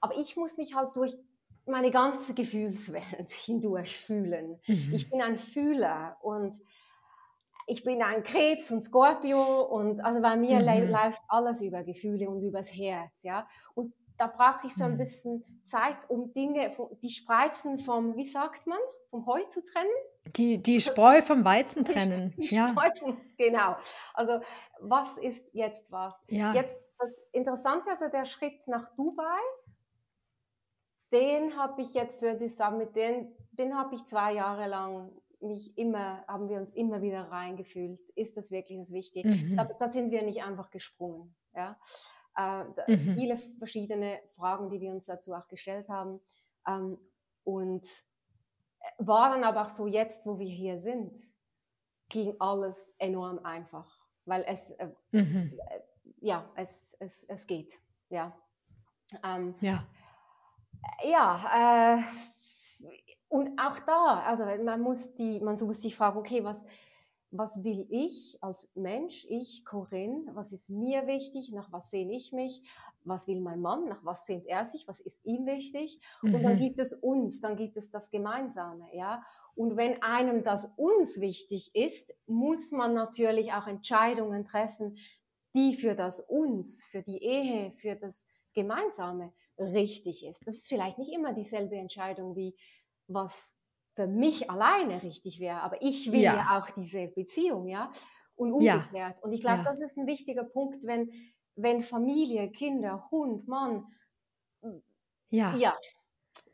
Aber 0.00 0.16
ich 0.16 0.36
muss 0.36 0.58
mich 0.58 0.74
halt 0.74 0.94
durch 0.96 1.16
meine 1.66 1.90
ganze 1.90 2.34
Gefühlswelt 2.34 3.30
hindurch 3.44 3.96
fühlen. 3.98 4.60
Ich 4.90 5.08
Mhm. 5.08 5.10
bin 5.10 5.20
ein 5.22 5.36
Fühler 5.36 6.16
und 6.22 6.54
ich 7.68 7.84
bin 7.84 8.02
ein 8.02 8.22
Krebs 8.24 8.70
und 8.72 8.80
Skorpio 8.82 9.62
und 9.62 10.00
also 10.04 10.20
bei 10.22 10.36
mir 10.36 10.60
Mhm. 10.60 10.90
läuft 10.90 11.22
alles 11.28 11.62
über 11.62 11.84
Gefühle 11.84 12.28
und 12.30 12.42
übers 12.42 12.74
Herz, 12.74 13.22
ja. 13.24 13.48
Und 13.74 13.94
da 14.16 14.26
brauche 14.26 14.66
ich 14.66 14.76
so 14.76 14.84
ein 14.84 14.96
Mhm. 14.96 14.98
bisschen 14.98 15.44
Zeit, 15.62 15.96
um 16.08 16.32
Dinge, 16.32 16.70
die 17.02 17.10
Spreizen 17.10 17.78
vom, 17.78 18.16
wie 18.16 18.24
sagt 18.24 18.66
man, 18.66 18.78
vom 19.10 19.26
Heu 19.26 19.44
zu 19.48 19.64
trennen. 19.64 19.90
Die 20.36 20.62
die 20.62 20.80
Also 20.84 20.92
Spreu 20.92 21.20
vom 21.22 21.44
Weizen 21.44 21.84
die, 21.88 21.94
trennen. 21.94 22.34
die 22.36 22.48
Ja, 22.50 22.76
Spreu 22.78 22.90
vom, 22.98 23.34
genau. 23.36 23.76
Also 24.14 24.40
was 24.80 25.18
ist 25.18 25.54
jetzt 25.54 25.92
was? 25.92 26.26
ja. 26.28 26.52
Jetzt 26.52 26.78
das 26.98 27.20
Interessante, 27.32 27.90
also 27.90 28.08
der 28.08 28.24
Schritt 28.24 28.66
nach 28.68 28.88
Dubai, 28.96 29.38
den 31.12 31.56
habe 31.56 31.82
ich 31.82 31.94
jetzt, 31.94 32.22
würde 32.22 32.44
ich 32.44 32.54
sagen, 32.56 32.78
mit 32.78 32.96
den, 32.96 33.34
den 33.52 33.76
habe 33.76 33.94
ich 33.94 34.04
zwei 34.04 34.32
Jahre 34.34 34.68
lang 34.68 35.12
mich 35.40 35.76
immer, 35.78 36.24
haben 36.26 36.48
wir 36.48 36.58
uns 36.58 36.70
immer 36.70 37.00
wieder 37.02 37.22
reingefühlt. 37.30 38.00
Ist 38.10 38.36
das 38.36 38.50
wirklich 38.50 38.78
das 38.78 38.92
Wichtige? 38.92 39.28
Da, 39.56 39.64
Mhm. 39.64 39.70
da 39.78 39.88
sind 39.88 40.10
wir 40.10 40.22
nicht 40.22 40.42
einfach 40.42 40.70
gesprungen. 40.70 41.34
Ja? 41.54 41.78
Äh, 42.36 42.64
da, 42.74 42.84
Mhm. 42.88 43.14
viele 43.14 43.36
verschiedene 43.36 44.20
Fragen, 44.36 44.70
die 44.70 44.80
wir 44.80 44.90
uns 44.92 45.06
dazu 45.06 45.32
auch 45.34 45.46
gestellt 45.48 45.88
haben. 45.88 46.20
Ähm, 46.66 46.98
und 47.44 47.86
war 48.98 49.30
dann 49.30 49.44
aber 49.44 49.62
auch 49.62 49.68
so, 49.70 49.86
jetzt, 49.86 50.26
wo 50.26 50.38
wir 50.38 50.48
hier 50.48 50.78
sind, 50.78 51.16
ging 52.10 52.34
alles 52.38 52.94
enorm 52.98 53.38
einfach, 53.40 53.90
weil 54.24 54.44
es, 54.46 54.70
äh, 54.72 54.90
Mhm. 55.12 55.58
ja, 56.20 56.44
es, 56.56 56.96
es, 57.00 57.24
es 57.24 57.46
geht. 57.46 57.78
Ja. 58.08 58.36
Ähm, 59.24 59.54
Ja. 59.60 59.86
Ja, 61.04 61.96
äh, 61.98 62.02
und 63.28 63.58
auch 63.58 63.78
da, 63.80 64.22
also 64.26 64.44
man 64.64 64.80
muss 64.80 65.14
die, 65.14 65.40
man 65.40 65.56
muss 65.60 65.82
sich 65.82 65.94
fragen, 65.94 66.18
okay, 66.18 66.44
was, 66.44 66.64
was 67.30 67.62
will 67.62 67.86
ich 67.90 68.38
als 68.40 68.70
Mensch, 68.74 69.26
ich, 69.28 69.64
Corinne, 69.64 70.30
was 70.34 70.52
ist 70.52 70.70
mir 70.70 71.06
wichtig, 71.06 71.52
nach 71.52 71.70
was 71.70 71.90
sehne 71.90 72.14
ich 72.16 72.32
mich, 72.32 72.62
was 73.04 73.28
will 73.28 73.40
mein 73.40 73.60
Mann, 73.60 73.88
nach 73.88 74.04
was 74.04 74.24
sehnt 74.26 74.46
er 74.46 74.64
sich, 74.64 74.88
was 74.88 75.00
ist 75.00 75.24
ihm 75.24 75.46
wichtig. 75.46 76.00
Mhm. 76.22 76.34
Und 76.34 76.42
dann 76.42 76.54
mhm. 76.54 76.58
gibt 76.58 76.78
es 76.78 76.94
uns, 76.94 77.40
dann 77.40 77.56
gibt 77.56 77.76
es 77.76 77.90
das 77.90 78.10
Gemeinsame, 78.10 78.86
ja. 78.94 79.22
Und 79.54 79.76
wenn 79.76 80.02
einem 80.02 80.42
das 80.42 80.72
uns 80.76 81.20
wichtig 81.20 81.74
ist, 81.74 82.14
muss 82.26 82.70
man 82.70 82.94
natürlich 82.94 83.52
auch 83.52 83.66
Entscheidungen 83.66 84.44
treffen, 84.44 84.96
die 85.54 85.74
für 85.74 85.94
das 85.94 86.20
uns, 86.20 86.84
für 86.84 87.02
die 87.02 87.22
Ehe, 87.22 87.72
für 87.72 87.96
das 87.96 88.28
Gemeinsame 88.54 89.32
richtig 89.58 90.24
ist. 90.24 90.46
Das 90.46 90.54
ist 90.54 90.68
vielleicht 90.68 90.98
nicht 90.98 91.12
immer 91.12 91.32
dieselbe 91.32 91.76
Entscheidung 91.76 92.36
wie 92.36 92.54
was 93.08 93.60
für 93.94 94.06
mich 94.06 94.48
alleine 94.48 95.02
richtig 95.02 95.40
wäre, 95.40 95.60
aber 95.62 95.82
ich 95.82 96.12
will 96.12 96.20
ja, 96.20 96.36
ja 96.36 96.58
auch 96.58 96.70
diese 96.70 97.08
Beziehung, 97.08 97.66
ja, 97.66 97.90
und 98.36 98.52
umgekehrt. 98.52 98.92
Ja. 98.92 99.14
Und 99.22 99.32
ich 99.32 99.40
glaube, 99.40 99.58
ja. 99.58 99.64
das 99.64 99.80
ist 99.80 99.98
ein 99.98 100.06
wichtiger 100.06 100.44
Punkt, 100.44 100.84
wenn, 100.84 101.10
wenn 101.56 101.80
Familie, 101.80 102.50
Kinder, 102.50 103.02
Hund, 103.10 103.48
Mann, 103.48 103.86
ja, 105.30 105.54
ja 105.56 105.76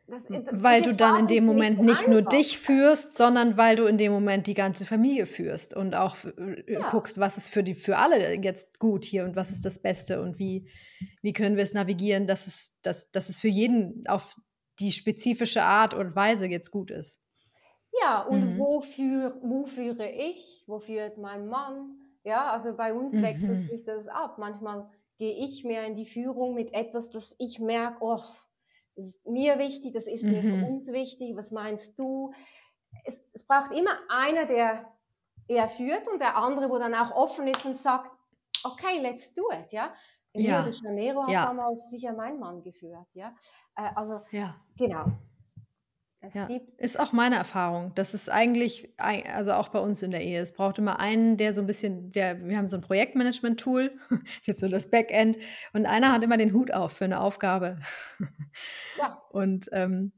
das, 0.06 0.26
das, 0.26 0.42
weil 0.50 0.82
du 0.82 0.94
dann 0.94 1.20
in 1.20 1.26
dem 1.28 1.46
Moment 1.46 1.80
nicht, 1.80 2.00
nicht 2.00 2.08
nur 2.08 2.20
dich 2.20 2.58
führst, 2.58 3.16
sondern 3.16 3.56
weil 3.56 3.76
du 3.76 3.86
in 3.86 3.96
dem 3.96 4.12
Moment 4.12 4.46
die 4.46 4.54
ganze 4.54 4.84
Familie 4.84 5.24
führst 5.24 5.74
und 5.74 5.94
auch 5.94 6.16
äh, 6.24 6.74
ja. 6.74 6.90
guckst, 6.90 7.18
was 7.18 7.38
ist 7.38 7.48
für 7.48 7.62
die 7.62 7.74
für 7.74 7.96
alle 7.96 8.34
jetzt 8.42 8.78
gut 8.78 9.04
hier 9.04 9.24
und 9.24 9.34
was 9.34 9.50
ist 9.50 9.64
das 9.64 9.80
Beste 9.80 10.20
und 10.20 10.38
wie, 10.38 10.68
wie 11.22 11.32
können 11.32 11.56
wir 11.56 11.62
es 11.62 11.72
navigieren, 11.72 12.26
dass 12.26 12.46
es, 12.46 12.78
dass, 12.82 13.10
dass 13.12 13.30
es 13.30 13.40
für 13.40 13.48
jeden 13.48 14.06
auf 14.06 14.36
die 14.80 14.92
spezifische 14.92 15.62
Art 15.62 15.94
und 15.94 16.16
Weise 16.16 16.46
jetzt 16.46 16.70
gut 16.70 16.90
ist. 16.90 17.20
Ja, 18.00 18.22
und 18.22 18.54
mhm. 18.54 18.58
wo, 18.58 18.80
führ, 18.80 19.38
wo 19.42 19.64
führe 19.66 20.10
ich? 20.10 20.64
Wo 20.66 20.80
führt 20.80 21.18
mein 21.18 21.46
Mann? 21.48 21.96
Ja, 22.24 22.50
also 22.50 22.76
bei 22.76 22.92
uns 22.92 23.14
mhm. 23.14 23.22
wechselt 23.22 23.70
sich 23.70 23.84
das 23.84 24.08
ab. 24.08 24.38
Manchmal 24.38 24.90
gehe 25.18 25.32
ich 25.44 25.64
mehr 25.64 25.86
in 25.86 25.94
die 25.94 26.06
Führung 26.06 26.54
mit 26.54 26.72
etwas, 26.72 27.10
das 27.10 27.36
ich 27.38 27.60
merke, 27.60 27.98
oh, 28.00 28.20
das 28.96 29.06
ist 29.06 29.26
mir 29.26 29.58
wichtig, 29.58 29.92
das 29.92 30.06
ist 30.06 30.24
mhm. 30.24 30.32
mir 30.32 30.42
für 30.42 30.56
mhm. 30.56 30.64
uns 30.64 30.92
wichtig, 30.92 31.36
was 31.36 31.50
meinst 31.50 31.98
du? 31.98 32.32
Es, 33.04 33.24
es 33.32 33.46
braucht 33.46 33.72
immer 33.72 33.98
einer, 34.08 34.46
der 34.46 34.92
eher 35.46 35.68
führt 35.68 36.08
und 36.08 36.20
der 36.20 36.36
andere, 36.36 36.70
wo 36.70 36.78
dann 36.78 36.94
auch 36.94 37.12
offen 37.12 37.46
ist 37.48 37.66
und 37.66 37.76
sagt, 37.76 38.16
okay, 38.64 39.00
let's 39.00 39.34
do 39.34 39.42
it, 39.52 39.72
ja. 39.72 39.92
In 40.34 40.44
ja. 40.44 40.60
Rio 40.60 40.70
de 40.70 40.80
Janeiro 40.82 41.22
hat 41.22 41.30
ja. 41.30 41.46
damals 41.46 41.90
sicher 41.90 42.12
mein 42.12 42.38
Mann 42.38 42.62
geführt, 42.62 43.06
ja. 43.14 43.34
Äh, 43.76 43.90
also, 43.94 44.20
ja. 44.30 44.56
genau. 44.76 45.06
Es 46.26 46.34
ja, 46.34 46.48
ist 46.78 46.98
auch 46.98 47.12
meine 47.12 47.36
Erfahrung. 47.36 47.92
Das 47.94 48.14
ist 48.14 48.30
eigentlich, 48.30 48.88
also 48.96 49.52
auch 49.52 49.68
bei 49.68 49.78
uns 49.78 50.02
in 50.02 50.10
der 50.10 50.22
Ehe. 50.22 50.40
Es 50.40 50.54
braucht 50.54 50.78
immer 50.78 50.98
einen, 50.98 51.36
der 51.36 51.52
so 51.52 51.60
ein 51.60 51.66
bisschen, 51.66 52.10
der, 52.10 52.42
wir 52.46 52.56
haben 52.56 52.66
so 52.66 52.76
ein 52.76 52.82
Projektmanagement-Tool, 52.82 53.94
jetzt 54.44 54.60
so 54.60 54.68
das 54.68 54.90
Backend, 54.90 55.36
und 55.72 55.86
einer 55.86 56.12
hat 56.12 56.24
immer 56.24 56.38
den 56.38 56.54
Hut 56.54 56.72
auf 56.72 56.92
für 56.92 57.04
eine 57.04 57.20
Aufgabe. 57.20 57.76
Ja. 58.98 59.22
Und 59.30 59.68
ähm, 59.72 60.12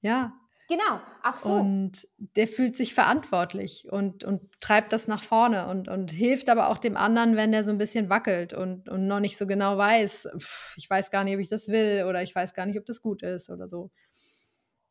ja. 0.00 0.32
Genau, 0.68 1.00
ach 1.22 1.38
so. 1.38 1.52
Und 1.52 2.08
der 2.18 2.48
fühlt 2.48 2.76
sich 2.76 2.94
verantwortlich 2.94 3.86
und, 3.90 4.24
und 4.24 4.60
treibt 4.60 4.92
das 4.92 5.06
nach 5.06 5.22
vorne 5.22 5.68
und, 5.68 5.88
und 5.88 6.10
hilft 6.10 6.48
aber 6.48 6.68
auch 6.68 6.78
dem 6.78 6.96
anderen, 6.96 7.36
wenn 7.36 7.52
der 7.52 7.62
so 7.62 7.70
ein 7.70 7.78
bisschen 7.78 8.08
wackelt 8.10 8.54
und, 8.54 8.88
und 8.88 9.06
noch 9.06 9.20
nicht 9.20 9.36
so 9.38 9.46
genau 9.46 9.78
weiß, 9.78 10.28
pff, 10.36 10.74
ich 10.76 10.90
weiß 10.90 11.12
gar 11.12 11.22
nicht, 11.22 11.34
ob 11.34 11.40
ich 11.40 11.48
das 11.48 11.68
will 11.68 12.04
oder 12.08 12.22
ich 12.24 12.34
weiß 12.34 12.54
gar 12.54 12.66
nicht, 12.66 12.78
ob 12.78 12.84
das 12.86 13.02
gut 13.02 13.22
ist 13.22 13.50
oder 13.50 13.68
so. 13.68 13.90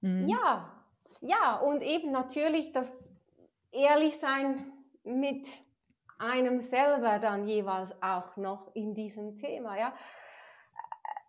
Mhm. 0.02 0.30
Ja, 0.30 0.84
ja, 1.22 1.58
und 1.58 1.82
eben 1.82 2.12
natürlich 2.12 2.72
das 2.72 2.94
Ehrlichsein 3.72 4.72
mit 5.04 5.48
einem 6.18 6.62
selber 6.62 7.20
dann 7.20 7.46
jeweils 7.48 8.02
auch 8.02 8.38
noch 8.38 8.74
in 8.76 8.96
diesem 8.96 9.36
Thema, 9.36 9.78
ja. 9.78 9.94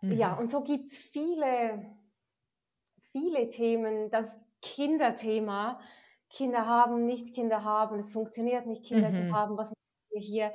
Mhm. 0.01 0.11
Ja, 0.15 0.33
und 0.35 0.49
so 0.49 0.63
gibt 0.63 0.89
es 0.89 0.97
viele, 0.97 1.85
viele 3.11 3.49
Themen. 3.49 4.09
Das 4.09 4.41
Kinderthema, 4.61 5.79
Kinder 6.29 6.67
haben, 6.67 7.05
nicht 7.05 7.33
Kinder 7.33 7.63
haben, 7.63 7.99
es 7.99 8.11
funktioniert 8.11 8.65
nicht, 8.65 8.85
Kinder 8.85 9.09
mhm. 9.09 9.15
zu 9.15 9.31
haben, 9.33 9.57
was 9.57 9.69
machen 9.69 10.11
wir 10.11 10.21
hier? 10.21 10.53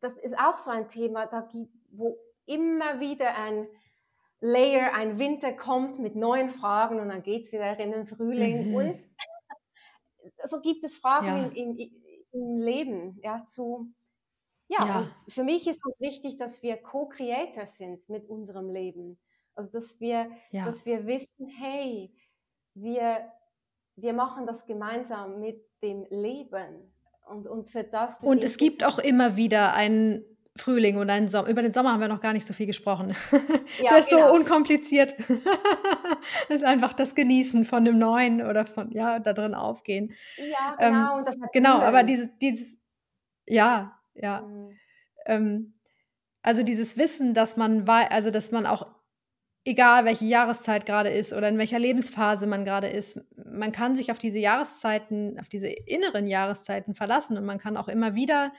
Das 0.00 0.18
ist 0.18 0.38
auch 0.38 0.54
so 0.54 0.70
ein 0.70 0.88
Thema, 0.88 1.26
da 1.26 1.40
gibt, 1.40 1.72
wo 1.90 2.18
immer 2.46 3.00
wieder 3.00 3.36
ein 3.36 3.66
Layer, 4.40 4.94
ein 4.94 5.18
Winter 5.18 5.52
kommt 5.52 5.98
mit 5.98 6.14
neuen 6.14 6.48
Fragen 6.48 7.00
und 7.00 7.08
dann 7.08 7.22
geht 7.22 7.42
es 7.42 7.52
wieder 7.52 7.78
in 7.78 7.90
den 7.90 8.06
Frühling. 8.06 8.68
Mhm. 8.68 8.74
Und 8.74 9.04
so 10.44 10.60
gibt 10.60 10.84
es 10.84 10.96
Fragen 10.96 11.26
ja. 11.26 11.48
im, 11.48 11.76
im, 11.76 11.90
im, 12.32 12.60
Leben 12.60 13.18
ja, 13.22 13.44
zu. 13.44 13.92
Ja, 14.68 14.86
ja. 14.86 15.08
für 15.28 15.44
mich 15.44 15.66
ist 15.66 15.82
auch 15.84 15.98
wichtig, 15.98 16.36
dass 16.36 16.62
wir 16.62 16.76
Co-Creator 16.76 17.66
sind 17.66 18.08
mit 18.08 18.28
unserem 18.28 18.70
Leben. 18.70 19.18
Also, 19.58 19.72
dass 19.72 19.98
wir, 19.98 20.30
ja. 20.52 20.64
dass 20.64 20.86
wir 20.86 21.04
wissen, 21.04 21.48
hey, 21.48 22.14
wir, 22.74 23.28
wir 23.96 24.12
machen 24.12 24.46
das 24.46 24.66
gemeinsam 24.66 25.40
mit 25.40 25.60
dem 25.82 26.06
Leben. 26.10 26.92
Und, 27.26 27.48
und 27.48 27.68
für 27.68 27.82
das. 27.82 28.18
Und 28.18 28.44
es 28.44 28.56
gibt 28.56 28.84
auch 28.84 29.00
immer 29.00 29.36
wieder 29.36 29.74
einen 29.74 30.24
Frühling 30.56 30.96
und 30.96 31.10
einen 31.10 31.26
Sommer. 31.26 31.48
Über 31.48 31.62
den 31.62 31.72
Sommer 31.72 31.92
haben 31.92 32.00
wir 32.00 32.06
noch 32.06 32.20
gar 32.20 32.32
nicht 32.32 32.46
so 32.46 32.54
viel 32.54 32.66
gesprochen. 32.66 33.16
Ja, 33.80 33.90
das 33.90 34.06
ist 34.06 34.10
genau. 34.10 34.28
so 34.28 34.34
unkompliziert. 34.34 35.14
das 36.48 36.56
ist 36.56 36.64
einfach 36.64 36.94
das 36.94 37.14
Genießen 37.14 37.64
von 37.64 37.84
dem 37.84 37.98
Neuen 37.98 38.42
oder 38.42 38.64
von, 38.64 38.90
ja, 38.92 39.18
da 39.18 39.32
drin 39.32 39.54
aufgehen. 39.54 40.14
Ja, 40.36 40.76
ähm, 40.78 40.94
genau. 40.94 41.12
Ähm, 41.12 41.18
und 41.18 41.28
das 41.28 41.40
genau, 41.52 41.78
aber 41.78 42.02
dieses, 42.02 42.28
dieses, 42.40 42.76
ja, 43.46 43.98
ja. 44.14 44.40
Mhm. 44.40 44.70
Ähm, 45.26 45.74
also 46.42 46.62
dieses 46.62 46.96
Wissen, 46.96 47.34
dass 47.34 47.56
man 47.56 47.86
also 47.88 48.30
dass 48.30 48.50
man 48.50 48.64
auch, 48.64 48.90
egal 49.68 50.06
welche 50.06 50.24
Jahreszeit 50.24 50.86
gerade 50.86 51.10
ist 51.10 51.34
oder 51.34 51.48
in 51.48 51.58
welcher 51.58 51.78
Lebensphase 51.78 52.46
man 52.46 52.64
gerade 52.64 52.88
ist, 52.88 53.20
man 53.36 53.70
kann 53.70 53.94
sich 53.94 54.10
auf 54.10 54.18
diese 54.18 54.38
Jahreszeiten, 54.38 55.38
auf 55.38 55.48
diese 55.48 55.68
inneren 55.68 56.26
Jahreszeiten 56.26 56.94
verlassen 56.94 57.36
und 57.36 57.44
man 57.44 57.58
kann 57.58 57.76
auch 57.76 57.88
immer 57.88 58.14
wieder 58.14 58.52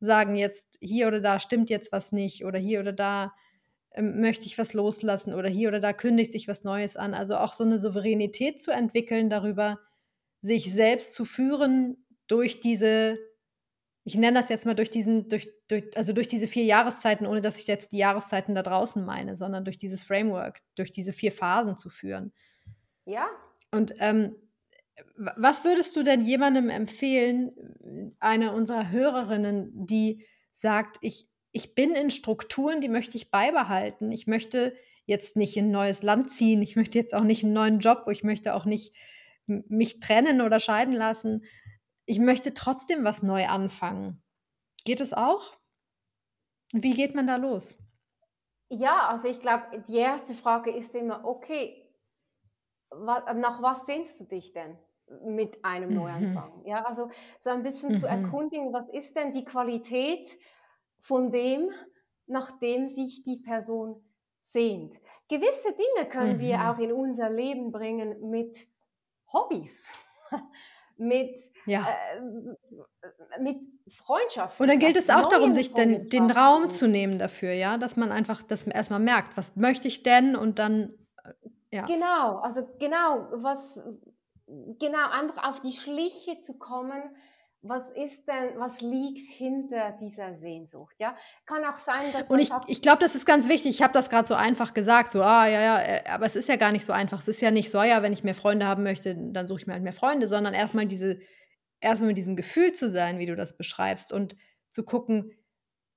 sagen 0.00 0.36
jetzt, 0.36 0.76
hier 0.80 1.08
oder 1.08 1.20
da 1.20 1.38
stimmt 1.38 1.70
jetzt 1.70 1.92
was 1.92 2.12
nicht 2.12 2.44
oder 2.44 2.58
hier 2.58 2.80
oder 2.80 2.92
da 2.92 3.32
ähm, 3.92 4.20
möchte 4.20 4.46
ich 4.46 4.58
was 4.58 4.74
loslassen 4.74 5.32
oder 5.32 5.48
hier 5.48 5.68
oder 5.68 5.80
da 5.80 5.94
kündigt 5.94 6.32
sich 6.32 6.46
was 6.46 6.62
Neues 6.62 6.96
an. 6.96 7.14
Also 7.14 7.36
auch 7.36 7.54
so 7.54 7.64
eine 7.64 7.78
Souveränität 7.78 8.62
zu 8.62 8.70
entwickeln 8.70 9.30
darüber, 9.30 9.78
sich 10.42 10.72
selbst 10.72 11.14
zu 11.14 11.24
führen 11.24 12.04
durch 12.26 12.60
diese, 12.60 13.18
ich 14.04 14.14
nenne 14.16 14.38
das 14.38 14.48
jetzt 14.48 14.66
mal 14.66 14.74
durch 14.74 14.90
diesen, 14.90 15.28
durch, 15.28 15.50
durch, 15.68 15.96
also 15.96 16.12
durch 16.12 16.28
diese 16.28 16.46
vier 16.46 16.64
Jahreszeiten, 16.64 17.26
ohne 17.26 17.40
dass 17.40 17.60
ich 17.60 17.66
jetzt 17.66 17.92
die 17.92 17.98
Jahreszeiten 17.98 18.54
da 18.54 18.62
draußen 18.62 19.04
meine, 19.04 19.36
sondern 19.36 19.64
durch 19.64 19.78
dieses 19.78 20.02
Framework, 20.02 20.60
durch 20.74 20.90
diese 20.90 21.12
vier 21.12 21.32
Phasen 21.32 21.76
zu 21.76 21.90
führen. 21.90 22.32
Ja. 23.04 23.26
Und 23.70 23.94
ähm, 23.98 24.36
was 25.16 25.64
würdest 25.64 25.96
du 25.96 26.02
denn 26.02 26.22
jemandem 26.22 26.70
empfehlen, 26.70 28.14
einer 28.20 28.54
unserer 28.54 28.90
Hörerinnen, 28.90 29.86
die 29.86 30.26
sagt, 30.52 30.96
ich, 31.02 31.28
ich 31.52 31.74
bin 31.74 31.94
in 31.94 32.10
Strukturen, 32.10 32.80
die 32.80 32.88
möchte 32.88 33.16
ich 33.16 33.30
beibehalten. 33.30 34.12
Ich 34.12 34.26
möchte 34.26 34.74
jetzt 35.06 35.36
nicht 35.36 35.56
in 35.56 35.66
ein 35.66 35.70
neues 35.72 36.02
Land 36.02 36.30
ziehen. 36.30 36.62
Ich 36.62 36.76
möchte 36.76 36.98
jetzt 36.98 37.14
auch 37.14 37.24
nicht 37.24 37.44
einen 37.44 37.52
neuen 37.52 37.80
Job. 37.80 38.06
Ich 38.10 38.22
möchte 38.22 38.54
auch 38.54 38.64
nicht 38.64 38.94
mich 39.46 40.00
trennen 40.00 40.40
oder 40.40 40.60
scheiden 40.60 40.94
lassen. 40.94 41.44
Ich 42.06 42.18
möchte 42.18 42.54
trotzdem 42.54 43.04
was 43.04 43.22
neu 43.22 43.46
anfangen. 43.46 44.22
Geht 44.84 45.00
es 45.00 45.12
auch? 45.12 45.52
Wie 46.72 46.92
geht 46.92 47.14
man 47.14 47.26
da 47.26 47.36
los? 47.36 47.78
Ja, 48.68 49.08
also 49.08 49.28
ich 49.28 49.40
glaube, 49.40 49.82
die 49.88 49.96
erste 49.96 50.34
Frage 50.34 50.70
ist 50.70 50.94
immer, 50.94 51.24
okay, 51.24 51.88
nach 52.92 53.62
was 53.62 53.86
sehnst 53.86 54.20
du 54.20 54.24
dich 54.24 54.52
denn? 54.52 54.78
mit 55.24 55.64
einem 55.64 55.94
Neuanfang. 55.94 56.60
Mhm. 56.60 56.66
Ja, 56.66 56.84
also 56.84 57.10
so 57.38 57.50
ein 57.50 57.62
bisschen 57.62 57.90
mhm. 57.90 57.96
zu 57.96 58.06
erkundigen, 58.06 58.72
was 58.72 58.90
ist 58.90 59.16
denn 59.16 59.32
die 59.32 59.44
Qualität 59.44 60.28
von 61.00 61.32
dem, 61.32 61.70
nach 62.26 62.58
dem 62.60 62.86
sich 62.86 63.24
die 63.24 63.42
Person 63.42 64.04
sehnt. 64.38 65.00
Gewisse 65.28 65.72
Dinge 65.72 66.08
können 66.08 66.36
mhm. 66.36 66.40
wir 66.40 66.70
auch 66.70 66.78
in 66.78 66.92
unser 66.92 67.30
Leben 67.30 67.72
bringen 67.72 68.30
mit 68.30 68.68
Hobbys. 69.32 69.90
Mit, 71.00 71.40
ja. 71.66 71.86
äh, 72.14 73.40
mit 73.40 73.58
Freundschaft. 73.88 74.60
Und 74.60 74.68
dann 74.68 74.78
gilt 74.78 74.96
es 74.96 75.10
auch 75.10 75.28
darum, 75.28 75.50
sich 75.50 75.72
den, 75.72 76.08
den 76.08 76.30
Raum 76.30 76.70
zu 76.70 76.86
nehmen 76.86 77.18
dafür, 77.18 77.52
ja, 77.52 77.78
dass 77.78 77.96
man 77.96 78.12
einfach 78.12 78.42
das 78.42 78.64
erstmal 78.64 79.00
merkt, 79.00 79.36
was 79.36 79.56
möchte 79.56 79.88
ich 79.88 80.02
denn 80.02 80.36
und 80.36 80.58
dann, 80.58 80.92
äh, 81.24 81.76
ja. 81.76 81.84
Genau, 81.86 82.38
also 82.38 82.62
genau, 82.78 83.28
was, 83.32 83.82
genau, 84.46 85.10
einfach 85.10 85.48
auf 85.48 85.60
die 85.60 85.72
Schliche 85.72 86.40
zu 86.42 86.58
kommen, 86.58 87.02
was 87.62 87.90
ist 87.90 88.26
denn, 88.26 88.58
was 88.58 88.80
liegt 88.80 89.30
hinter 89.30 89.92
dieser 90.00 90.32
Sehnsucht, 90.34 90.96
ja? 90.98 91.14
Kann 91.44 91.64
auch 91.64 91.76
sein, 91.76 92.12
dass 92.12 92.28
man 92.28 92.38
Und 92.38 92.42
ich, 92.42 92.50
ich 92.68 92.82
glaube, 92.82 93.00
das 93.00 93.14
ist 93.14 93.26
ganz 93.26 93.48
wichtig. 93.48 93.70
Ich 93.70 93.82
habe 93.82 93.92
das 93.92 94.08
gerade 94.08 94.26
so 94.26 94.34
einfach 94.34 94.72
gesagt, 94.72 95.10
so, 95.10 95.22
ah, 95.22 95.46
ja, 95.46 95.60
ja, 95.60 95.82
äh, 95.82 96.08
aber 96.08 96.24
es 96.24 96.36
ist 96.36 96.48
ja 96.48 96.56
gar 96.56 96.72
nicht 96.72 96.84
so 96.84 96.92
einfach. 96.92 97.20
Es 97.20 97.28
ist 97.28 97.42
ja 97.42 97.50
nicht 97.50 97.70
so, 97.70 97.82
ja, 97.82 98.02
wenn 98.02 98.14
ich 98.14 98.24
mehr 98.24 98.34
Freunde 98.34 98.66
haben 98.66 98.82
möchte, 98.82 99.14
dann 99.14 99.46
suche 99.46 99.60
ich 99.60 99.66
mir 99.66 99.74
halt 99.74 99.82
mehr 99.82 99.92
Freunde, 99.92 100.26
sondern 100.26 100.54
erstmal 100.54 100.86
diese 100.86 101.20
erstmal 101.80 102.08
mit 102.08 102.18
diesem 102.18 102.36
Gefühl 102.36 102.72
zu 102.72 102.88
sein, 102.88 103.18
wie 103.18 103.26
du 103.26 103.36
das 103.36 103.56
beschreibst 103.56 104.12
und 104.12 104.36
zu 104.68 104.84
gucken, 104.84 105.32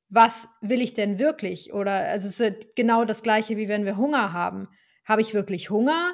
was 0.10 0.48
will 0.62 0.82
ich 0.82 0.94
denn 0.94 1.20
wirklich? 1.20 1.74
Oder 1.74 1.94
also 1.94 2.28
es 2.28 2.40
ist 2.40 2.76
genau 2.76 3.06
das 3.06 3.24
gleiche, 3.24 3.58
wie 3.58 3.68
wenn 3.68 3.86
wir 3.86 3.98
Hunger 3.98 4.34
haben. 4.34 4.68
Habe 5.06 5.22
ich 5.22 5.34
wirklich 5.34 5.70
Hunger 5.70 6.14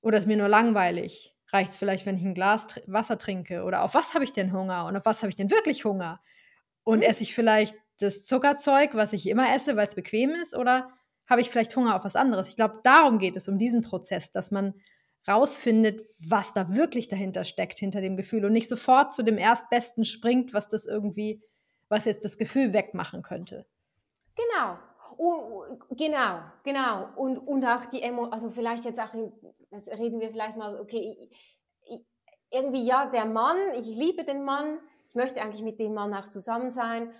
oder 0.00 0.18
ist 0.18 0.26
mir 0.26 0.36
nur 0.36 0.48
langweilig? 0.48 1.31
Reicht 1.52 1.72
es 1.72 1.76
vielleicht, 1.76 2.06
wenn 2.06 2.16
ich 2.16 2.24
ein 2.24 2.34
Glas 2.34 2.80
Wasser 2.86 3.18
trinke? 3.18 3.64
Oder 3.64 3.82
auf 3.82 3.94
was 3.94 4.14
habe 4.14 4.24
ich 4.24 4.32
denn 4.32 4.52
Hunger? 4.52 4.86
Und 4.86 4.96
auf 4.96 5.04
was 5.04 5.22
habe 5.22 5.28
ich 5.28 5.36
denn 5.36 5.50
wirklich 5.50 5.84
Hunger? 5.84 6.20
Und 6.84 6.98
mhm. 6.98 7.04
esse 7.04 7.22
ich 7.22 7.34
vielleicht 7.34 7.76
das 7.98 8.24
Zuckerzeug, 8.24 8.94
was 8.94 9.12
ich 9.12 9.28
immer 9.28 9.54
esse, 9.54 9.76
weil 9.76 9.86
es 9.86 9.94
bequem 9.94 10.30
ist? 10.30 10.56
Oder 10.56 10.88
habe 11.28 11.40
ich 11.40 11.50
vielleicht 11.50 11.74
Hunger 11.76 11.96
auf 11.96 12.04
was 12.04 12.16
anderes? 12.16 12.48
Ich 12.48 12.56
glaube, 12.56 12.80
darum 12.82 13.18
geht 13.18 13.36
es, 13.36 13.48
um 13.48 13.58
diesen 13.58 13.82
Prozess, 13.82 14.30
dass 14.32 14.50
man 14.50 14.74
rausfindet, 15.28 16.00
was 16.18 16.52
da 16.52 16.74
wirklich 16.74 17.08
dahinter 17.08 17.44
steckt, 17.44 17.78
hinter 17.78 18.00
dem 18.00 18.16
Gefühl 18.16 18.44
und 18.44 18.52
nicht 18.52 18.68
sofort 18.68 19.12
zu 19.12 19.22
dem 19.22 19.38
Erstbesten 19.38 20.04
springt, 20.04 20.52
was 20.52 20.68
das 20.68 20.86
irgendwie, 20.86 21.42
was 21.88 22.06
jetzt 22.06 22.24
das 22.24 22.38
Gefühl 22.38 22.72
wegmachen 22.72 23.22
könnte. 23.22 23.66
Genau. 24.34 24.78
Oh, 25.18 25.64
genau, 25.90 26.40
genau. 26.64 27.08
Und, 27.16 27.38
und 27.38 27.64
auch 27.64 27.86
die 27.86 28.02
Emotionen, 28.02 28.32
also 28.32 28.50
vielleicht 28.50 28.84
jetzt 28.84 28.98
auch, 28.98 29.14
jetzt 29.72 29.88
reden 29.90 30.20
wir 30.20 30.30
vielleicht 30.30 30.56
mal, 30.56 30.78
okay, 30.78 31.30
irgendwie 32.50 32.84
ja, 32.84 33.06
der 33.06 33.24
Mann, 33.24 33.56
ich 33.76 33.86
liebe 33.86 34.24
den 34.24 34.44
Mann, 34.44 34.78
ich 35.08 35.14
möchte 35.14 35.40
eigentlich 35.40 35.62
mit 35.62 35.78
dem 35.80 35.94
Mann 35.94 36.14
auch 36.14 36.28
zusammen 36.28 36.70
sein, 36.70 37.12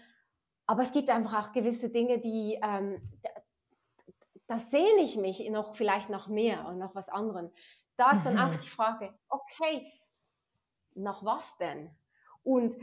aber 0.67 0.83
es 0.83 0.93
gibt 0.93 1.11
einfach 1.11 1.49
auch 1.49 1.53
gewisse 1.53 1.91
Dinge, 1.91 2.19
die, 2.19 2.59
ähm, 2.63 3.01
da, 3.23 3.31
da 4.47 4.59
sehne 4.59 5.01
ich 5.01 5.17
mich 5.17 5.49
noch 5.51 5.75
vielleicht 5.75 6.11
noch 6.11 6.29
mehr 6.29 6.67
und 6.67 6.79
noch 6.79 6.95
was 6.95 7.09
anderem. 7.09 7.51
Da 7.97 8.13
ist 8.13 8.25
dann 8.25 8.39
auch 8.39 8.53
mhm. 8.53 8.59
die 8.59 8.69
Frage, 8.69 9.15
okay, 9.29 9.93
nach 10.95 11.25
was 11.25 11.57
denn? 11.59 11.91
Und 12.43 12.77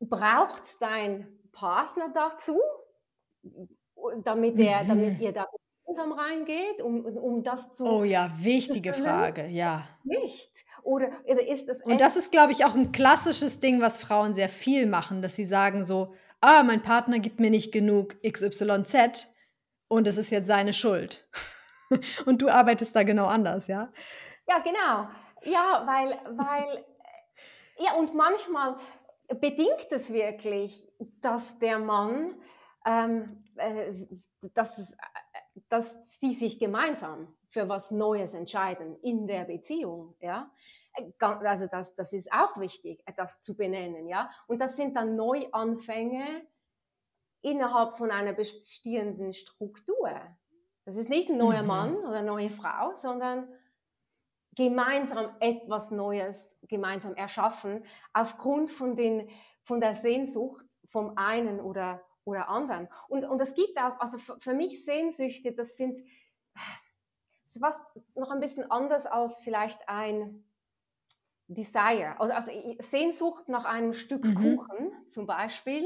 braucht 0.00 0.80
dein 0.80 1.38
Partner 1.52 2.10
dazu, 2.12 2.60
damit, 4.24 4.58
er, 4.58 4.84
damit 4.84 5.18
mhm. 5.18 5.20
ihr 5.20 5.32
da 5.32 5.46
gemeinsam 5.84 6.12
reingeht, 6.12 6.80
um, 6.80 7.04
um 7.04 7.42
das 7.42 7.72
zu. 7.72 7.84
Oh 7.84 8.04
ja, 8.04 8.30
wichtige 8.38 8.92
Frage, 8.92 9.46
ja. 9.46 9.84
Nicht. 10.04 10.50
Oder, 10.82 11.10
oder 11.24 11.46
ist 11.46 11.68
das. 11.68 11.82
Und 11.82 12.00
das 12.00 12.16
ist, 12.16 12.32
glaube 12.32 12.52
ich, 12.52 12.64
auch 12.64 12.74
ein 12.74 12.92
klassisches 12.92 13.60
Ding, 13.60 13.80
was 13.80 13.98
Frauen 13.98 14.34
sehr 14.34 14.48
viel 14.48 14.86
machen, 14.86 15.22
dass 15.22 15.36
sie 15.36 15.44
sagen 15.44 15.84
so: 15.84 16.14
Ah, 16.40 16.62
mein 16.62 16.82
Partner 16.82 17.18
gibt 17.18 17.40
mir 17.40 17.50
nicht 17.50 17.72
genug 17.72 18.16
XYZ 18.22 19.28
und 19.88 20.06
es 20.06 20.18
ist 20.18 20.30
jetzt 20.30 20.46
seine 20.46 20.72
Schuld. 20.72 21.28
und 22.26 22.42
du 22.42 22.48
arbeitest 22.48 22.96
da 22.96 23.02
genau 23.02 23.26
anders, 23.26 23.66
ja? 23.66 23.92
Ja, 24.48 24.58
genau. 24.58 25.08
Ja, 25.44 25.82
weil, 25.86 26.18
weil, 26.36 26.84
ja, 27.78 27.94
und 27.94 28.14
manchmal 28.14 28.76
bedingt 29.40 29.88
es 29.90 30.12
wirklich, 30.12 30.88
dass 31.20 31.58
der 31.58 31.78
Mann, 31.78 32.34
ähm, 32.86 33.44
äh, 33.56 33.92
dass, 34.54 34.78
es, 34.78 34.96
dass 35.68 36.18
sie 36.18 36.32
sich 36.32 36.58
gemeinsam 36.58 37.34
für 37.48 37.68
was 37.68 37.90
Neues 37.90 38.34
entscheiden 38.34 38.98
in 39.02 39.26
der 39.26 39.44
Beziehung, 39.44 40.14
ja. 40.20 40.50
Also 41.30 41.66
das, 41.70 41.94
das 41.94 42.12
ist 42.12 42.32
auch 42.32 42.58
wichtig, 42.58 43.02
das 43.16 43.40
zu 43.40 43.56
benennen, 43.56 44.08
ja. 44.08 44.30
Und 44.46 44.60
das 44.60 44.76
sind 44.76 44.96
dann 44.96 45.16
Neuanfänge 45.16 46.46
innerhalb 47.42 47.94
von 47.94 48.10
einer 48.10 48.32
bestehenden 48.32 49.32
Struktur. 49.32 50.10
Das 50.84 50.96
ist 50.96 51.08
nicht 51.08 51.28
ein 51.28 51.38
neuer 51.38 51.62
mhm. 51.62 51.68
Mann 51.68 51.96
oder 51.96 52.18
eine 52.18 52.26
neue 52.26 52.50
Frau, 52.50 52.94
sondern 52.94 53.48
gemeinsam 54.54 55.34
etwas 55.40 55.90
Neues 55.90 56.58
gemeinsam 56.68 57.14
erschaffen, 57.14 57.84
aufgrund 58.12 58.70
von, 58.70 58.96
den, 58.96 59.28
von 59.62 59.80
der 59.80 59.94
Sehnsucht 59.94 60.66
vom 60.84 61.16
einen 61.16 61.60
oder, 61.60 62.02
oder 62.24 62.48
anderen. 62.48 62.88
Und, 63.08 63.24
und 63.24 63.40
es 63.40 63.54
gibt 63.54 63.78
auch, 63.78 63.98
also 64.00 64.18
für, 64.18 64.38
für 64.40 64.54
mich 64.54 64.84
Sehnsüchte, 64.84 65.52
das 65.52 65.76
sind 65.76 65.98
das 67.44 67.56
ist 67.56 67.62
was 67.62 67.80
noch 68.14 68.30
ein 68.30 68.40
bisschen 68.40 68.70
anders 68.70 69.06
als 69.06 69.42
vielleicht 69.42 69.88
ein 69.88 70.44
Desire. 71.48 72.18
Also, 72.18 72.32
also 72.32 72.52
Sehnsucht 72.78 73.48
nach 73.48 73.66
einem 73.66 73.92
Stück 73.92 74.24
mhm. 74.24 74.34
Kuchen 74.34 74.92
zum 75.06 75.26
Beispiel 75.26 75.84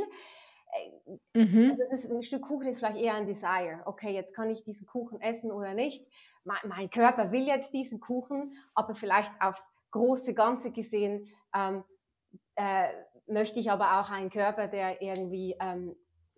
Mhm. 1.34 1.76
Das 1.78 1.92
ist, 1.92 2.10
ein 2.10 2.22
Stück 2.22 2.42
Kuchen 2.42 2.68
ist 2.68 2.78
vielleicht 2.78 2.98
eher 2.98 3.14
ein 3.14 3.26
Desire. 3.26 3.82
Okay, 3.84 4.12
jetzt 4.12 4.34
kann 4.34 4.50
ich 4.50 4.62
diesen 4.62 4.86
Kuchen 4.86 5.20
essen 5.20 5.50
oder 5.50 5.74
nicht. 5.74 6.06
Mein, 6.44 6.58
mein 6.64 6.90
Körper 6.90 7.32
will 7.32 7.46
jetzt 7.46 7.72
diesen 7.74 8.00
Kuchen, 8.00 8.56
aber 8.74 8.94
vielleicht 8.94 9.32
aufs 9.40 9.72
große 9.90 10.34
Ganze 10.34 10.72
gesehen 10.72 11.28
ähm, 11.54 11.84
äh, 12.56 12.88
möchte 13.26 13.60
ich 13.60 13.70
aber 13.70 14.00
auch 14.00 14.10
einen 14.10 14.30
Körper, 14.30 14.68
der 14.68 15.02
irgendwie, 15.02 15.56
ähm, 15.60 15.96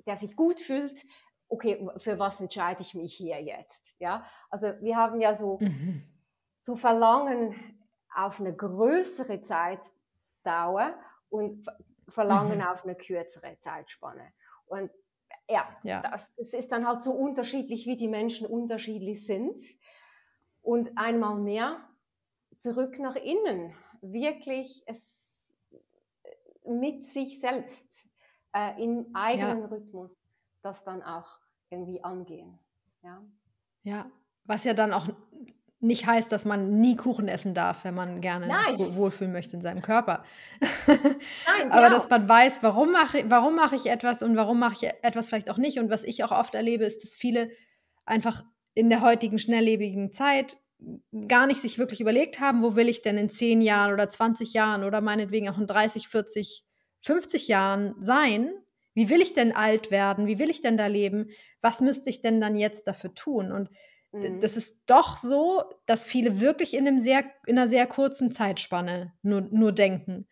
der 0.09 0.16
sich 0.16 0.34
gut 0.34 0.59
fühlt. 0.59 1.04
Okay, 1.48 1.86
für 1.98 2.18
was 2.18 2.40
entscheide 2.40 2.82
ich 2.82 2.94
mich 2.94 3.14
hier 3.14 3.40
jetzt? 3.40 3.94
Ja, 3.98 4.26
also 4.50 4.72
wir 4.80 4.96
haben 4.96 5.20
ja 5.20 5.34
so, 5.34 5.59
mhm. 5.61 6.02
so 6.56 6.74
Verlangen 6.74 7.54
auf 8.14 8.40
eine 8.40 8.54
größere 8.54 9.40
Zeitdauer 9.42 10.94
und 11.28 11.64
verlangen 12.09 12.59
mhm. 12.59 12.64
auf 12.64 12.84
eine 12.84 12.96
kürzere 12.96 13.59
Zeitspanne. 13.61 14.32
Und 14.66 14.90
ja, 15.48 15.68
ja, 15.82 16.00
das, 16.02 16.34
das 16.36 16.54
ist 16.54 16.72
dann 16.72 16.86
halt 16.86 17.02
so 17.02 17.12
unterschiedlich, 17.12 17.86
wie 17.86 17.96
die 17.96 18.09
Menschen 18.09 18.46
unterschiedlich 18.46 19.24
sind. 19.26 19.59
Und 20.62 20.90
einmal 20.96 21.36
mehr 21.36 21.80
zurück 22.59 22.98
nach 22.98 23.16
innen, 23.16 23.74
wirklich 24.02 24.82
es 24.86 25.62
mit 26.64 27.04
sich 27.04 27.40
selbst 27.40 28.07
äh, 28.53 28.82
im 28.82 29.07
eigenen 29.14 29.61
ja. 29.61 29.66
Rhythmus 29.66 30.14
das 30.62 30.84
dann 30.84 31.03
auch 31.03 31.38
irgendwie 31.70 32.03
angehen. 32.03 32.59
Ja. 33.03 33.22
ja, 33.82 34.11
was 34.44 34.64
ja 34.64 34.74
dann 34.74 34.92
auch 34.92 35.07
nicht 35.80 36.07
heißt, 36.07 36.32
dass 36.32 36.44
man 36.44 36.80
nie 36.80 36.96
Kuchen 36.96 37.28
essen 37.28 37.55
darf, 37.55 37.84
wenn 37.84 37.94
man 37.94 38.20
gerne 38.20 38.53
sich 38.76 38.96
wohlfühlen 38.96 39.32
möchte 39.32 39.55
in 39.55 39.62
seinem 39.62 39.80
Körper. 39.80 40.24
Nein, 40.61 41.70
Aber 41.70 41.86
genau. 41.86 41.90
dass 41.90 42.11
man 42.11 42.28
weiß, 42.28 42.62
warum 42.64 42.90
mache, 42.90 43.24
warum 43.28 43.55
mache 43.55 43.76
ich 43.76 43.86
etwas 43.86 44.22
und 44.22 44.36
warum 44.36 44.59
mache 44.59 44.72
ich 44.72 44.90
etwas 45.03 45.28
vielleicht 45.28 45.51
auch 45.51 45.59
nicht. 45.59 45.78
Und 45.78 45.88
was 45.88 46.03
ich 46.03 46.24
auch 46.24 46.32
oft 46.32 46.57
erlebe, 46.57 46.84
ist, 46.84 47.05
dass 47.05 47.14
viele 47.14 47.51
einfach 48.05 48.44
in 48.74 48.90
der 48.90 49.03
heutigen 49.03 49.38
schnelllebigen 49.38 50.12
Zeit 50.12 50.57
gar 51.28 51.46
nicht 51.46 51.61
sich 51.61 51.78
wirklich 51.78 52.01
überlegt 52.01 52.40
haben, 52.40 52.62
wo 52.62 52.74
will 52.74 52.88
ich 52.88 53.03
denn 53.03 53.16
in 53.16 53.30
10 53.30 53.61
Jahren 53.61 53.92
oder 53.92 54.09
20 54.09 54.53
Jahren 54.53 54.84
oder 54.84 55.01
meinetwegen 55.01 55.49
auch 55.49 55.59
in 55.59 55.66
30, 55.66 56.09
40, 56.09 56.64
50 57.03 57.49
Jahren 57.49 57.94
sein. 58.01 58.51
Wie 58.94 59.09
will 59.11 59.20
ich 59.20 59.32
denn 59.32 59.53
alt 59.53 59.90
werden? 59.90 60.26
Wie 60.26 60.38
will 60.38 60.51
ich 60.51 60.61
denn 60.61 60.76
da 60.76 60.86
leben? 60.86 61.30
Was 61.61 61.80
müsste 61.80 62.11
ich 62.11 62.20
denn 62.20 62.40
dann 62.40 62.57
jetzt 62.57 62.86
dafür 62.88 63.14
tun? 63.14 63.53
Und 63.53 63.70
Mhm. 64.12 64.40
Das 64.40 64.57
ist 64.57 64.82
doch 64.86 65.16
so, 65.16 65.64
dass 65.86 66.05
viele 66.05 66.40
wirklich 66.40 66.74
in, 66.74 66.86
einem 66.86 67.01
sehr, 67.01 67.24
in 67.46 67.59
einer 67.59 67.68
sehr 67.68 67.86
kurzen 67.86 68.30
Zeitspanne 68.30 69.12
nur, 69.22 69.42
nur 69.42 69.72
denken. 69.72 70.26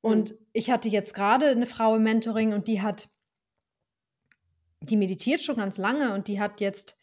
Und 0.00 0.32
mhm. 0.32 0.38
ich 0.52 0.70
hatte 0.70 0.88
jetzt 0.88 1.14
gerade 1.14 1.48
eine 1.48 1.66
Frau 1.66 1.96
im 1.96 2.02
Mentoring 2.02 2.52
und 2.52 2.68
die 2.68 2.80
hat, 2.80 3.08
die 4.80 4.96
meditiert 4.96 5.42
schon 5.42 5.56
ganz 5.56 5.76
lange 5.76 6.14
und 6.14 6.28
die 6.28 6.40
hat 6.40 6.60
jetzt, 6.60 6.96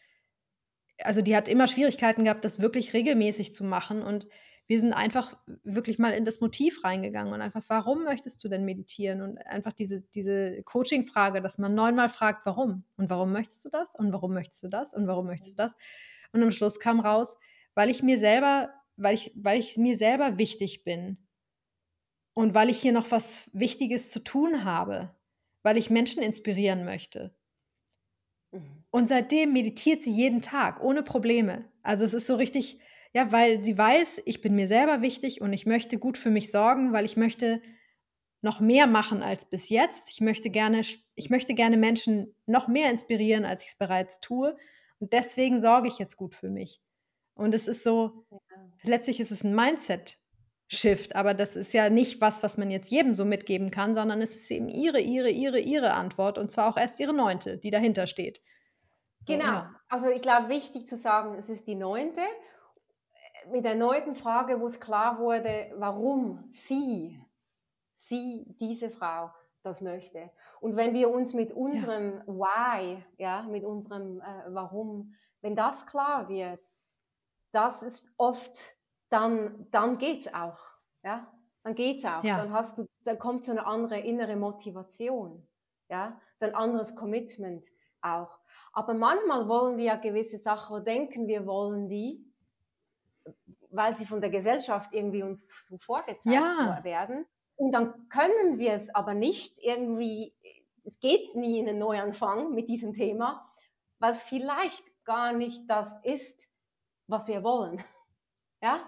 also 1.04 1.22
die 1.22 1.36
hat 1.36 1.48
immer 1.48 1.68
Schwierigkeiten 1.68 2.24
gehabt, 2.24 2.46
das 2.46 2.62
wirklich 2.62 2.94
regelmäßig 2.94 3.54
zu 3.54 3.64
machen. 3.64 4.02
Und 4.02 4.28
wir 4.68 4.80
sind 4.80 4.94
einfach 4.94 5.38
wirklich 5.64 6.00
mal 6.00 6.12
in 6.12 6.26
das 6.26 6.42
Motiv 6.42 6.84
reingegangen 6.84 7.34
und 7.34 7.42
einfach, 7.42 7.64
warum 7.68 8.04
möchtest 8.04 8.44
du 8.44 8.48
denn 8.48 8.66
meditieren? 8.66 9.22
Und 9.22 9.38
einfach 9.46 9.74
diese, 9.74 10.02
diese 10.02 10.64
Coaching-Frage, 10.64 11.42
dass 11.42 11.60
man 11.60 11.76
neunmal 11.76 12.10
fragt, 12.10 12.46
warum? 12.46 12.84
Und 12.98 13.10
warum 13.12 13.32
möchtest 13.32 13.64
du 13.66 13.70
das? 13.70 13.94
Und 13.96 14.12
warum 14.12 14.34
möchtest 14.34 14.64
du 14.64 14.68
das? 14.68 14.94
Und 14.94 15.08
warum 15.08 15.28
möchtest 15.28 15.54
du 15.54 15.58
das? 15.58 15.76
Und 16.32 16.42
am 16.42 16.52
Schluss 16.52 16.80
kam 16.80 17.00
raus, 17.00 17.38
weil 17.76 17.90
ich 17.90 18.02
mir 18.02 18.18
selber, 18.18 18.74
weil 18.98 19.14
ich, 19.14 19.32
weil 19.36 19.60
ich 19.60 19.78
mir 19.78 19.96
selber 19.96 20.40
wichtig 20.40 20.84
bin. 20.84 21.18
Und 22.34 22.54
weil 22.54 22.70
ich 22.70 22.80
hier 22.80 22.92
noch 22.92 23.12
was 23.12 23.50
Wichtiges 23.54 24.10
zu 24.10 24.20
tun 24.20 24.66
habe, 24.66 25.10
weil 25.62 25.78
ich 25.78 25.90
Menschen 25.90 26.24
inspirieren 26.24 26.86
möchte. 26.86 27.36
Mhm. 28.52 28.84
Und 28.90 29.08
seitdem 29.08 29.54
meditiert 29.54 30.04
sie 30.04 30.12
jeden 30.12 30.42
Tag, 30.42 30.82
ohne 30.84 31.04
Probleme. 31.04 31.66
Also 31.84 32.04
es 32.04 32.16
ist 32.16 32.26
so 32.26 32.36
richtig, 32.36 32.80
ja, 33.16 33.32
weil 33.32 33.64
sie 33.64 33.78
weiß, 33.78 34.24
ich 34.26 34.42
bin 34.42 34.56
mir 34.56 34.68
selber 34.68 35.02
wichtig 35.02 35.40
und 35.40 35.54
ich 35.54 35.66
möchte 35.66 35.98
gut 35.98 36.18
für 36.18 36.30
mich 36.30 36.52
sorgen, 36.52 36.92
weil 36.92 37.06
ich 37.06 37.16
möchte 37.16 37.62
noch 38.42 38.60
mehr 38.60 38.88
machen 38.88 39.24
als 39.24 39.46
bis 39.46 39.70
jetzt. 39.70 40.10
Ich 40.12 40.20
möchte 40.20 40.50
gerne, 40.50 40.82
ich 41.16 41.30
möchte 41.30 41.54
gerne 41.54 41.78
Menschen 41.78 42.36
noch 42.46 42.68
mehr 42.68 42.90
inspirieren, 42.90 43.46
als 43.46 43.62
ich 43.64 43.70
es 43.70 43.78
bereits 43.78 44.20
tue. 44.20 44.58
Und 45.00 45.14
deswegen 45.14 45.62
sorge 45.62 45.88
ich 45.88 45.98
jetzt 45.98 46.18
gut 46.18 46.36
für 46.36 46.50
mich. 46.50 46.82
Und 47.36 47.54
es 47.54 47.70
ist 47.70 47.84
so, 47.84 48.28
letztlich 48.84 49.22
ist 49.22 49.32
es 49.32 49.46
ein 49.46 49.56
Mindset-Shift, 49.56 51.16
aber 51.16 51.34
das 51.34 51.56
ist 51.56 51.74
ja 51.74 51.90
nicht 51.90 52.20
was, 52.20 52.44
was 52.44 52.58
man 52.58 52.70
jetzt 52.70 52.92
jedem 52.92 53.14
so 53.14 53.24
mitgeben 53.24 53.72
kann, 53.72 53.94
sondern 53.94 54.22
es 54.22 54.36
ist 54.36 54.52
eben 54.52 54.68
ihre, 54.68 55.00
ihre, 55.00 55.30
ihre, 55.30 55.60
ihre 55.60 55.94
Antwort 55.94 56.38
und 56.38 56.52
zwar 56.52 56.68
auch 56.68 56.76
erst 56.76 57.00
ihre 57.00 57.14
neunte, 57.14 57.60
die 57.60 57.72
dahinter 57.72 58.08
steht. 58.08 58.42
Genau. 59.26 59.64
Also 59.88 60.10
ich 60.10 60.22
glaube, 60.22 60.50
wichtig 60.50 60.86
zu 60.86 60.98
sagen, 60.98 61.36
es 61.40 61.50
ist 61.50 61.66
die 61.70 61.76
neunte 61.76 62.22
mit 63.52 63.66
der 63.66 63.76
neunten 63.76 64.16
Frage, 64.16 64.60
wo 64.60 64.66
es 64.66 64.80
klar 64.80 65.20
wurde, 65.20 65.72
warum 65.78 66.48
sie 66.52 67.20
sie, 67.96 68.46
diese 68.60 68.90
Frau, 68.90 69.32
das 69.64 69.82
möchte. 69.82 70.30
Und 70.62 70.76
wenn 70.76 70.94
wir 70.94 71.10
uns 71.10 71.34
mit 71.34 71.52
unserem 71.52 72.18
ja. 72.18 72.28
Why, 72.28 73.04
ja, 73.18 73.42
mit 73.44 73.64
unserem 73.64 74.22
äh, 74.22 74.44
Warum, 74.48 75.16
wenn 75.42 75.56
das 75.56 75.88
klar 75.88 76.30
wird, 76.30 76.64
das 77.52 77.82
ist 77.82 78.14
oft, 78.18 78.76
dann, 79.10 79.68
dann 79.72 79.98
geht 79.98 80.22
es 80.22 80.34
auch. 80.34 80.60
Ja? 81.04 81.32
Dann 81.64 81.74
geht 81.74 82.00
es 82.00 82.06
auch. 82.06 82.24
Ja. 82.24 82.38
Dann, 82.38 82.54
hast 82.54 82.78
du, 82.78 82.86
dann 83.04 83.18
kommt 83.18 83.46
so 83.46 83.52
eine 83.52 83.66
andere 83.66 84.00
innere 84.00 84.36
Motivation. 84.36 85.48
Ja? 85.90 86.20
So 86.36 86.46
ein 86.46 86.54
anderes 86.54 86.96
Commitment 86.96 87.66
auch. 88.02 88.40
Aber 88.72 88.94
manchmal 88.94 89.48
wollen 89.48 89.78
wir 89.78 89.86
ja 89.86 89.96
gewisse 89.96 90.38
Sachen 90.38 90.84
denken, 90.84 91.28
wir 91.28 91.48
wollen 91.48 91.88
die, 91.88 92.32
weil 93.72 93.96
sie 93.96 94.06
von 94.06 94.22
der 94.22 94.30
Gesellschaft 94.30 94.94
irgendwie 94.94 95.24
uns 95.24 95.68
so 95.68 95.78
vorgezeigt 95.78 96.36
ja. 96.36 96.80
werden. 96.84 97.26
Und 97.58 97.72
dann 97.72 98.10
können 98.10 98.58
wir 98.58 98.74
es 98.74 98.94
aber 98.94 99.14
nicht 99.14 99.58
irgendwie, 99.60 100.34
es 100.84 101.00
geht 101.00 101.36
nie 101.36 101.60
in 101.60 101.70
einen 101.70 101.80
Neuanfang 101.80 102.54
mit 102.54 102.70
diesem 102.70 102.94
Thema, 102.94 103.50
weil 104.00 104.12
es 104.12 104.24
vielleicht 104.24 104.84
gar 105.06 105.34
nicht 105.34 105.64
das 105.68 106.00
ist, 106.04 106.48
was 107.08 107.28
wir 107.28 107.44
wollen. 107.44 107.82
Ja? 108.62 108.80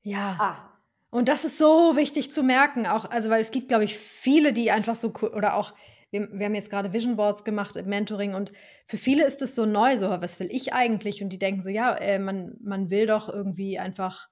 Ja. 0.00 0.36
Ah. 0.38 0.76
Und 1.10 1.28
das 1.28 1.44
ist 1.44 1.58
so 1.58 1.96
wichtig 1.96 2.32
zu 2.32 2.42
merken, 2.42 2.86
auch, 2.86 3.10
also 3.10 3.28
weil 3.28 3.40
es 3.40 3.50
gibt, 3.50 3.68
glaube 3.68 3.84
ich, 3.84 3.98
viele, 3.98 4.54
die 4.54 4.70
einfach 4.70 4.96
so, 4.96 5.12
oder 5.12 5.54
auch, 5.54 5.74
wir, 6.20 6.28
wir 6.38 6.46
haben 6.46 6.54
jetzt 6.54 6.70
gerade 6.70 6.92
Vision 6.92 7.16
Boards 7.16 7.44
gemacht 7.44 7.76
im 7.76 7.86
Mentoring 7.86 8.34
und 8.34 8.52
für 8.84 8.96
viele 8.96 9.24
ist 9.24 9.42
es 9.42 9.54
so 9.54 9.66
neu, 9.66 9.96
so, 9.98 10.08
was 10.08 10.40
will 10.40 10.48
ich 10.50 10.72
eigentlich? 10.72 11.22
Und 11.22 11.30
die 11.30 11.38
denken 11.38 11.62
so, 11.62 11.70
ja, 11.70 11.94
äh, 11.94 12.18
man, 12.18 12.56
man 12.60 12.90
will 12.90 13.06
doch 13.06 13.28
irgendwie 13.28 13.78
einfach 13.78 14.28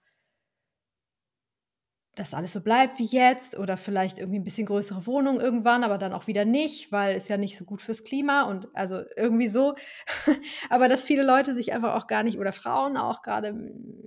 dass 2.15 2.35
alles 2.35 2.53
so 2.53 2.61
bleibt 2.61 2.99
wie 2.99 3.05
jetzt 3.05 3.59
oder 3.59 3.77
vielleicht 3.77 4.19
irgendwie 4.19 4.39
ein 4.39 4.45
bisschen 4.45 4.67
größere 4.67 5.07
Wohnung 5.07 5.41
irgendwann, 5.41 5.83
aber 5.83 5.99
dann 5.99 6.13
auch 6.13 6.27
wieder 6.27 6.45
nicht, 6.45 6.93
weil 6.93 7.17
es 7.17 7.29
ja 7.29 7.37
nicht 7.37 7.57
so 7.57 7.65
gut 7.65 7.83
fürs 7.83 8.05
Klima 8.05 8.43
und 8.43 8.69
also 8.75 9.03
irgendwie 9.17 9.49
so. 9.49 9.75
aber 10.71 10.89
dass 10.89 11.05
viele 11.05 11.25
Leute 11.25 11.55
sich 11.55 11.73
einfach 11.73 11.95
auch 11.95 12.07
gar 12.07 12.23
nicht 12.23 12.39
oder 12.39 12.53
Frauen 12.53 12.97
auch 12.97 13.23
gerade, 13.23 13.55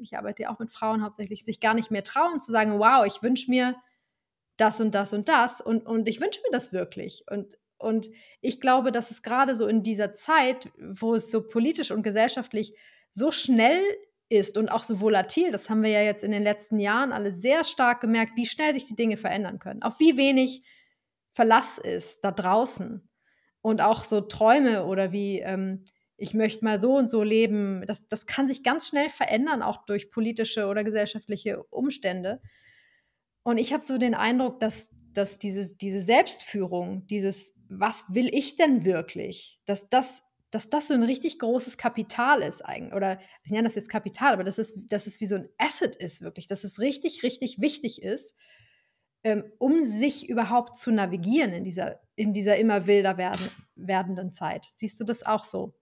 ich 0.02 0.18
arbeite 0.18 0.44
ja 0.44 0.54
auch 0.54 0.60
mit 0.60 0.72
Frauen 0.72 1.04
hauptsächlich, 1.04 1.44
sich 1.44 1.60
gar 1.60 1.74
nicht 1.74 1.92
mehr 1.92 2.04
trauen 2.04 2.40
zu 2.40 2.52
sagen, 2.52 2.80
wow, 2.80 3.06
ich 3.06 3.22
wünsche 3.22 3.52
mir 3.52 3.76
das 4.56 4.80
und 4.80 4.96
das 4.96 5.14
und 5.14 5.28
das 5.28 5.60
und, 5.60 5.86
und 5.86 6.08
ich 6.08 6.22
wünsche 6.22 6.40
mir 6.46 6.52
das 6.52 6.72
wirklich. 6.72 7.26
Und, 7.30 7.58
und 7.78 8.08
ich 8.42 8.60
glaube, 8.60 8.92
dass 8.92 9.12
es 9.12 9.22
gerade 9.22 9.56
so 9.56 9.68
in 9.68 9.84
dieser 9.84 10.14
Zeit, 10.14 10.70
wo 10.78 11.14
es 11.14 11.32
so 11.32 11.48
politisch 11.48 11.92
und 11.92 12.04
gesellschaftlich 12.04 12.74
so 13.12 13.32
schnell 13.32 13.82
ist 14.30 14.58
und 14.58 14.70
auch 14.70 14.84
so 14.84 15.00
volatil. 15.00 15.52
Das 15.52 15.70
haben 15.70 15.84
wir 15.84 15.90
ja 15.90 16.02
jetzt 16.02 16.24
in 16.24 16.32
den 16.32 16.44
letzten 16.44 16.80
Jahren 16.80 17.12
alle 17.12 17.32
sehr 17.32 17.64
stark 17.64 18.02
gemerkt, 18.02 18.34
wie 18.36 18.46
schnell 18.46 18.74
sich 18.74 18.86
die 18.86 18.96
Dinge 18.96 19.18
verändern 19.18 19.60
können. 19.60 19.84
Auch 19.84 20.00
wie 20.00 20.18
wenig 20.18 20.64
Verlass 21.32 21.78
ist 21.78 22.24
da 22.24 22.32
draußen. 22.32 23.08
Und 23.62 23.82
auch 23.82 24.04
so 24.04 24.22
Träume 24.22 24.86
oder 24.86 25.12
wie 25.12 25.40
ähm, 25.40 25.86
ich 26.18 26.34
möchte 26.34 26.66
mal 26.66 26.80
so 26.80 26.96
und 26.96 27.10
so 27.10 27.22
leben, 27.22 27.84
das, 27.86 28.08
das 28.08 28.26
kann 28.26 28.48
sich 28.48 28.64
ganz 28.64 28.88
schnell 28.88 29.10
verändern, 29.10 29.62
auch 29.62 29.86
durch 29.86 30.10
politische 30.10 30.66
oder 30.66 30.84
gesellschaftliche 30.84 31.64
Umstände. 31.66 32.42
Und 33.44 33.60
ich 33.60 33.72
habe 33.72 33.84
so 33.84 33.98
den 33.98 34.16
Eindruck, 34.16 34.60
dass, 34.60 34.90
dass 35.14 35.38
dieses, 35.38 35.78
diese 35.78 36.02
Selbstführung, 36.02 37.06
dieses, 37.06 37.54
was 37.70 38.06
will 38.10 38.34
ich 38.34 38.56
denn 38.56 38.86
wirklich, 38.86 39.60
dass 39.66 39.90
das 39.90 40.24
dass 40.52 40.70
das 40.70 40.88
so 40.88 40.94
ein 40.94 41.04
richtig 41.04 41.40
großes 41.40 41.78
Kapital 41.78 42.42
ist 42.42 42.62
eigentlich. 42.62 42.94
Oder 42.94 43.20
ich 43.44 43.52
nenne 43.52 43.66
das 43.66 43.76
jetzt 43.76 43.90
Kapital, 43.90 44.34
aber 44.34 44.44
dass 44.44 44.58
es, 44.58 44.74
dass 44.88 45.08
es 45.08 45.20
wie 45.20 45.26
so 45.26 45.36
ein 45.36 45.50
Asset 45.58 45.96
ist, 45.96 46.22
wirklich, 46.22 46.48
dass 46.48 46.64
es 46.64 46.80
richtig, 46.80 47.24
richtig 47.24 47.60
wichtig 47.60 48.02
ist, 48.02 48.34
ähm, 49.24 49.44
um 49.60 49.82
sich 49.82 50.30
überhaupt 50.30 50.78
zu 50.78 50.92
navigieren 50.92 51.52
in 51.52 51.64
dieser, 51.64 52.00
in 52.16 52.34
dieser 52.34 52.58
immer 52.58 52.88
wilder 52.88 53.18
werden, 53.18 53.50
werdenden 53.76 54.32
Zeit. 54.32 54.70
Siehst 54.74 55.00
du 55.00 55.04
das 55.04 55.26
auch 55.26 55.44
so? 55.44 55.74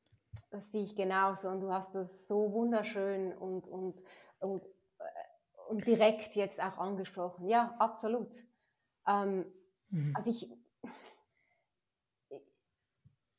Das 0.50 0.72
sehe 0.72 0.84
ich 0.84 0.96
genauso 0.96 1.50
und 1.50 1.62
du 1.62 1.72
hast 1.72 1.94
das 1.94 2.28
so 2.28 2.52
wunderschön 2.52 3.34
und, 3.34 3.68
und, 3.68 4.04
und, 4.40 4.66
äh, 4.66 5.70
und 5.70 5.86
direkt 5.86 6.36
jetzt 6.36 6.62
auch 6.62 6.78
angesprochen. 6.80 7.48
Ja, 7.48 7.76
absolut. 7.78 8.46
Ähm, 9.08 9.46
mhm. 9.90 10.14
Also 10.16 10.32
ich 10.32 10.50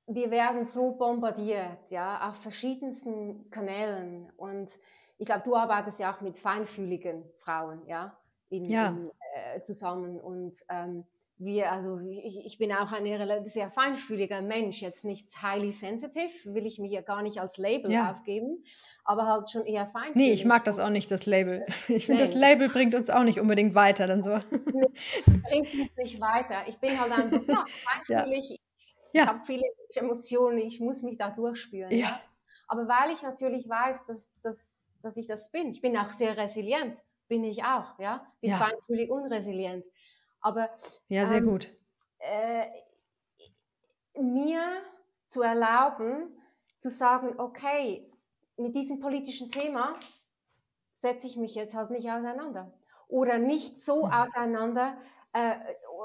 wir 0.07 0.31
werden 0.31 0.63
so 0.63 0.93
bombardiert, 0.93 1.91
ja, 1.91 2.29
auf 2.29 2.37
verschiedensten 2.37 3.51
Kanälen. 3.51 4.31
Und 4.37 4.71
ich 5.19 5.27
glaube, 5.27 5.43
du 5.45 5.57
arbeitest 5.57 6.01
ja 6.01 6.15
auch 6.15 6.21
mit 6.21 6.39
feinfühligen 6.39 7.25
Frauen, 7.39 7.85
ja, 7.87 8.17
in, 8.49 8.67
ja. 8.67 8.89
In, 8.89 9.11
äh, 9.35 9.63
zusammen. 9.63 10.21
Und 10.21 10.65
ähm, 10.69 11.05
wir, 11.39 11.71
also 11.71 11.99
ich, 11.99 12.47
ich, 12.47 12.59
bin 12.59 12.73
auch 12.73 12.91
ein 12.93 13.45
sehr 13.45 13.69
feinfühliger 13.69 14.41
Mensch, 14.41 14.81
jetzt 14.81 15.05
nicht 15.05 15.43
highly 15.43 15.71
sensitive, 15.71 16.55
will 16.55 16.65
ich 16.65 16.79
mir 16.79 16.89
hier 16.89 17.03
gar 17.03 17.23
nicht 17.23 17.41
als 17.41 17.59
Label 17.59 17.93
ja. 17.93 18.11
aufgeben, 18.11 18.65
aber 19.05 19.27
halt 19.27 19.51
schon 19.51 19.67
eher 19.67 19.87
feinfühlig. 19.87 20.17
Nee, 20.17 20.33
ich 20.33 20.47
mag 20.47 20.65
das 20.65 20.79
auch 20.79 20.89
nicht, 20.89 21.11
das 21.11 21.27
Label. 21.27 21.65
Ich 21.89 22.07
finde, 22.07 22.23
das 22.23 22.35
Label 22.35 22.69
bringt 22.69 22.95
uns 22.95 23.11
auch 23.11 23.23
nicht 23.23 23.41
unbedingt 23.41 23.75
weiter, 23.75 24.07
dann 24.07 24.23
so. 24.23 24.31
Nee, 24.73 24.87
bringt 25.43 25.75
uns 25.75 25.97
nicht 25.97 26.21
weiter. 26.21 26.67
Ich 26.69 26.79
bin 26.79 26.99
halt 26.99 27.13
einfach 27.13 27.43
ja, 27.49 27.65
feinfühlig, 27.67 28.59
ja. 29.17 29.23
Ich 29.23 29.29
habe 29.29 29.43
viele 29.45 29.65
Emotionen, 29.95 30.59
ich 30.59 30.81
muss 30.81 31.03
mich 31.03 31.19
da 31.19 31.31
durchspüren. 31.31 31.91
Ja. 31.91 31.99
ja. 31.99 32.21
Aber 32.69 32.89
weil 32.89 33.13
ich 33.13 33.23
natürlich 33.23 33.69
weiß, 33.69 34.07
dass, 34.07 34.35
dass, 34.43 34.83
dass 35.03 35.17
ich 35.17 35.27
das 35.27 35.51
bin, 35.51 35.71
ich 35.71 35.81
bin 35.81 35.97
auch 35.97 36.11
sehr 36.11 36.37
resilient, 36.37 37.03
bin 37.29 37.45
ich 37.45 37.65
auch, 37.65 37.99
ja. 37.99 38.27
Bin 38.41 38.51
ja. 38.51 38.57
feinfühlig 38.57 39.11
und 39.11 39.33
resilient. 39.33 39.87
Aber 40.41 40.71
ja, 41.09 41.27
sehr 41.27 41.39
ähm, 41.39 41.47
gut. 41.47 41.71
Äh, 42.19 42.67
mir 44.21 44.83
zu 45.27 45.43
erlauben, 45.43 46.37
zu 46.79 46.89
sagen, 46.89 47.39
okay, 47.39 48.11
mit 48.57 48.75
diesem 48.75 49.01
politischen 49.01 49.51
Thema 49.51 49.99
setze 50.93 51.27
ich 51.27 51.37
mich 51.37 51.55
jetzt 51.55 51.75
halt 51.75 51.91
nicht 51.91 52.11
auseinander. 52.11 52.73
Oder 53.09 53.39
nicht 53.39 53.81
so 53.81 54.07
mhm. 54.07 54.13
auseinander, 54.13 54.97
äh, 55.33 55.57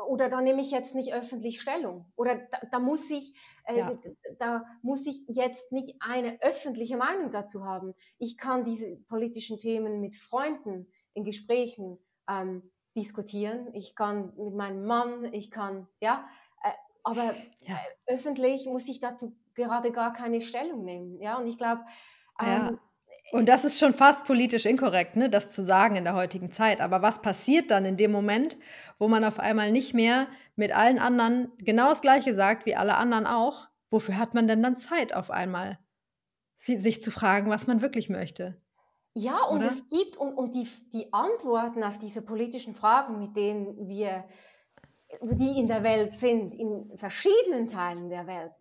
oder 0.08 0.30
da 0.30 0.42
nehme 0.42 0.62
ich 0.62 0.72
jetzt 0.72 0.96
nicht 0.96 1.14
öffentlich 1.14 1.62
Stellung 1.62 2.12
oder 2.16 2.36
da, 2.36 2.60
da 2.72 2.80
muss 2.80 3.10
ich 3.10 3.34
äh, 3.66 3.78
ja. 3.78 4.00
da 4.40 4.66
muss 4.82 5.06
ich 5.06 5.24
jetzt 5.28 5.72
nicht 5.72 5.96
eine 6.00 6.42
öffentliche 6.42 6.98
Meinung 6.98 7.32
dazu 7.32 7.66
haben. 7.66 7.94
Ich 8.18 8.38
kann 8.38 8.64
diese 8.64 8.96
politischen 9.08 9.58
Themen 9.58 10.02
mit 10.02 10.16
Freunden 10.16 10.88
in 11.14 11.24
Gesprächen 11.24 11.98
ähm, 12.30 12.72
diskutieren. 12.96 13.74
Ich 13.74 13.96
kann 13.96 14.34
mit 14.38 14.56
meinem 14.56 14.86
Mann, 14.86 15.34
ich 15.34 15.52
kann 15.52 15.88
ja, 16.00 16.28
äh, 16.64 16.72
aber 17.04 17.34
ja. 17.62 17.76
Äh, 18.06 18.14
öffentlich 18.14 18.66
muss 18.68 18.88
ich 18.88 19.00
dazu 19.00 19.36
gerade 19.54 19.92
gar 19.92 20.14
keine 20.14 20.42
Stellung 20.42 20.84
nehmen. 20.84 21.20
Ja, 21.22 21.38
und 21.38 21.48
ich 21.48 21.58
glaube 21.58 21.82
ähm, 22.40 22.48
ja. 22.48 22.80
Und 23.32 23.48
das 23.48 23.64
ist 23.64 23.80
schon 23.80 23.94
fast 23.94 24.26
politisch 24.26 24.66
inkorrekt, 24.66 25.16
ne, 25.16 25.30
das 25.30 25.52
zu 25.52 25.62
sagen 25.62 25.96
in 25.96 26.04
der 26.04 26.16
heutigen 26.16 26.52
Zeit. 26.52 26.82
Aber 26.82 27.02
was 27.02 27.22
passiert 27.22 27.72
dann 27.72 27.86
in 27.86 27.96
dem 27.96 28.12
Moment, 28.12 28.58
wo 28.98 29.08
man 29.08 29.24
auf 29.24 29.40
einmal 29.40 29.72
nicht 29.72 29.94
mehr 29.94 30.28
mit 30.56 30.76
allen 30.76 31.00
anderen 31.00 31.52
genau 31.58 31.90
das 31.90 32.02
Gleiche 32.02 32.34
sagt, 32.34 32.66
wie 32.66 32.76
alle 32.76 32.98
anderen 32.98 33.26
auch? 33.26 33.68
Wofür 33.90 34.18
hat 34.18 34.34
man 34.34 34.48
denn 34.48 34.62
dann 34.62 34.78
Zeit 34.78 35.14
auf 35.14 35.32
einmal, 35.32 35.80
sich 36.58 37.02
zu 37.02 37.10
fragen, 37.10 37.50
was 37.50 37.68
man 37.68 37.82
wirklich 37.82 38.10
möchte? 38.10 38.62
Ja, 39.14 39.44
und 39.46 39.60
Oder? 39.60 39.68
es 39.68 39.90
gibt, 39.90 40.18
und, 40.18 40.34
und 40.34 40.56
die, 40.56 40.68
die 40.94 41.12
Antworten 41.12 41.84
auf 41.84 41.98
diese 41.98 42.22
politischen 42.22 42.76
Fragen, 42.76 43.20
mit 43.20 43.36
denen 43.36 43.88
wir, 43.88 44.26
die 45.22 45.60
in 45.60 45.68
der 45.68 45.84
Welt 45.84 46.16
sind, 46.16 46.54
in 46.54 46.98
verschiedenen 46.98 47.70
Teilen 47.70 48.10
der 48.10 48.28
Welt, 48.28 48.52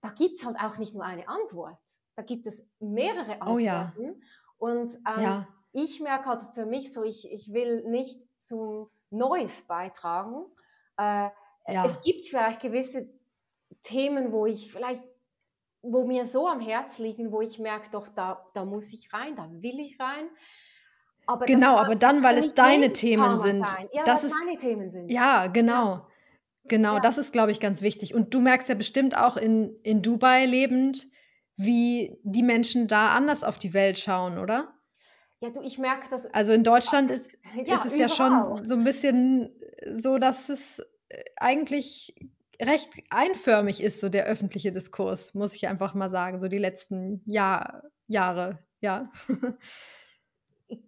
da 0.00 0.10
gibt 0.10 0.36
es 0.36 0.46
halt 0.46 0.56
auch 0.58 0.78
nicht 0.78 0.94
nur 0.94 1.04
eine 1.04 1.28
Antwort. 1.28 1.78
Da 2.18 2.24
gibt 2.24 2.48
es 2.48 2.68
mehrere 2.80 3.40
Antworten. 3.40 3.52
Oh 3.54 3.58
ja. 3.58 3.92
Und 4.58 4.92
ähm, 5.06 5.22
ja. 5.22 5.48
ich 5.72 6.00
merke 6.00 6.26
halt 6.26 6.42
für 6.52 6.66
mich 6.66 6.92
so, 6.92 7.04
ich, 7.04 7.30
ich 7.30 7.52
will 7.52 7.84
nicht 7.84 8.20
zum 8.40 8.90
Neues 9.10 9.68
beitragen. 9.68 10.44
Äh, 10.96 11.28
ja. 11.68 11.86
Es 11.86 12.00
gibt 12.00 12.26
vielleicht 12.26 12.60
gewisse 12.60 13.08
Themen, 13.84 14.32
wo 14.32 14.46
ich 14.46 14.72
vielleicht, 14.72 15.04
wo 15.80 16.08
mir 16.08 16.26
so 16.26 16.48
am 16.48 16.58
Herz 16.58 16.98
liegen, 16.98 17.30
wo 17.30 17.40
ich 17.40 17.60
merke, 17.60 17.88
doch, 17.92 18.08
da, 18.08 18.44
da 18.52 18.64
muss 18.64 18.92
ich 18.92 19.12
rein, 19.12 19.36
da 19.36 19.48
will 19.52 19.78
ich 19.78 20.00
rein. 20.00 20.28
Aber 21.24 21.46
genau, 21.46 21.76
aber 21.76 21.94
dann, 21.94 22.24
weil 22.24 22.38
es 22.38 22.52
deine 22.52 22.92
Themen 22.92 23.38
sind. 23.38 23.64
Ja, 23.92 24.02
das 24.02 24.24
ist, 24.24 24.34
meine 24.44 24.58
Themen 24.58 24.90
sind. 24.90 25.08
Ja, 25.08 25.46
genau. 25.46 26.04
Genau, 26.64 26.94
ja. 26.94 27.00
das 27.00 27.16
ist, 27.16 27.32
glaube 27.32 27.52
ich, 27.52 27.60
ganz 27.60 27.80
wichtig. 27.80 28.12
Und 28.12 28.34
du 28.34 28.40
merkst 28.40 28.68
ja 28.68 28.74
bestimmt 28.74 29.16
auch 29.16 29.36
in, 29.36 29.76
in 29.84 30.02
Dubai 30.02 30.46
lebend, 30.46 31.06
wie 31.58 32.18
die 32.22 32.42
Menschen 32.42 32.86
da 32.88 33.10
anders 33.14 33.44
auf 33.44 33.58
die 33.58 33.74
Welt 33.74 33.98
schauen, 33.98 34.38
oder? 34.38 34.72
Ja, 35.40 35.50
du, 35.50 35.60
ich 35.60 35.78
merke 35.78 36.08
das. 36.08 36.32
Also 36.32 36.52
in 36.52 36.64
Deutschland 36.64 37.10
ist, 37.10 37.30
ja, 37.64 37.74
ist 37.74 37.84
es 37.84 37.94
überall. 37.94 38.00
ja 38.00 38.08
schon 38.08 38.66
so 38.66 38.74
ein 38.74 38.84
bisschen 38.84 39.50
so, 39.94 40.18
dass 40.18 40.48
es 40.48 40.80
äh, 41.08 41.22
eigentlich 41.36 42.14
recht 42.60 42.90
einförmig 43.10 43.80
ist, 43.82 44.00
so 44.00 44.08
der 44.08 44.24
öffentliche 44.24 44.72
Diskurs, 44.72 45.34
muss 45.34 45.54
ich 45.54 45.68
einfach 45.68 45.94
mal 45.94 46.10
sagen, 46.10 46.40
so 46.40 46.48
die 46.48 46.58
letzten 46.58 47.22
Jahr, 47.26 47.82
Jahre, 48.08 48.58
ja. 48.80 49.12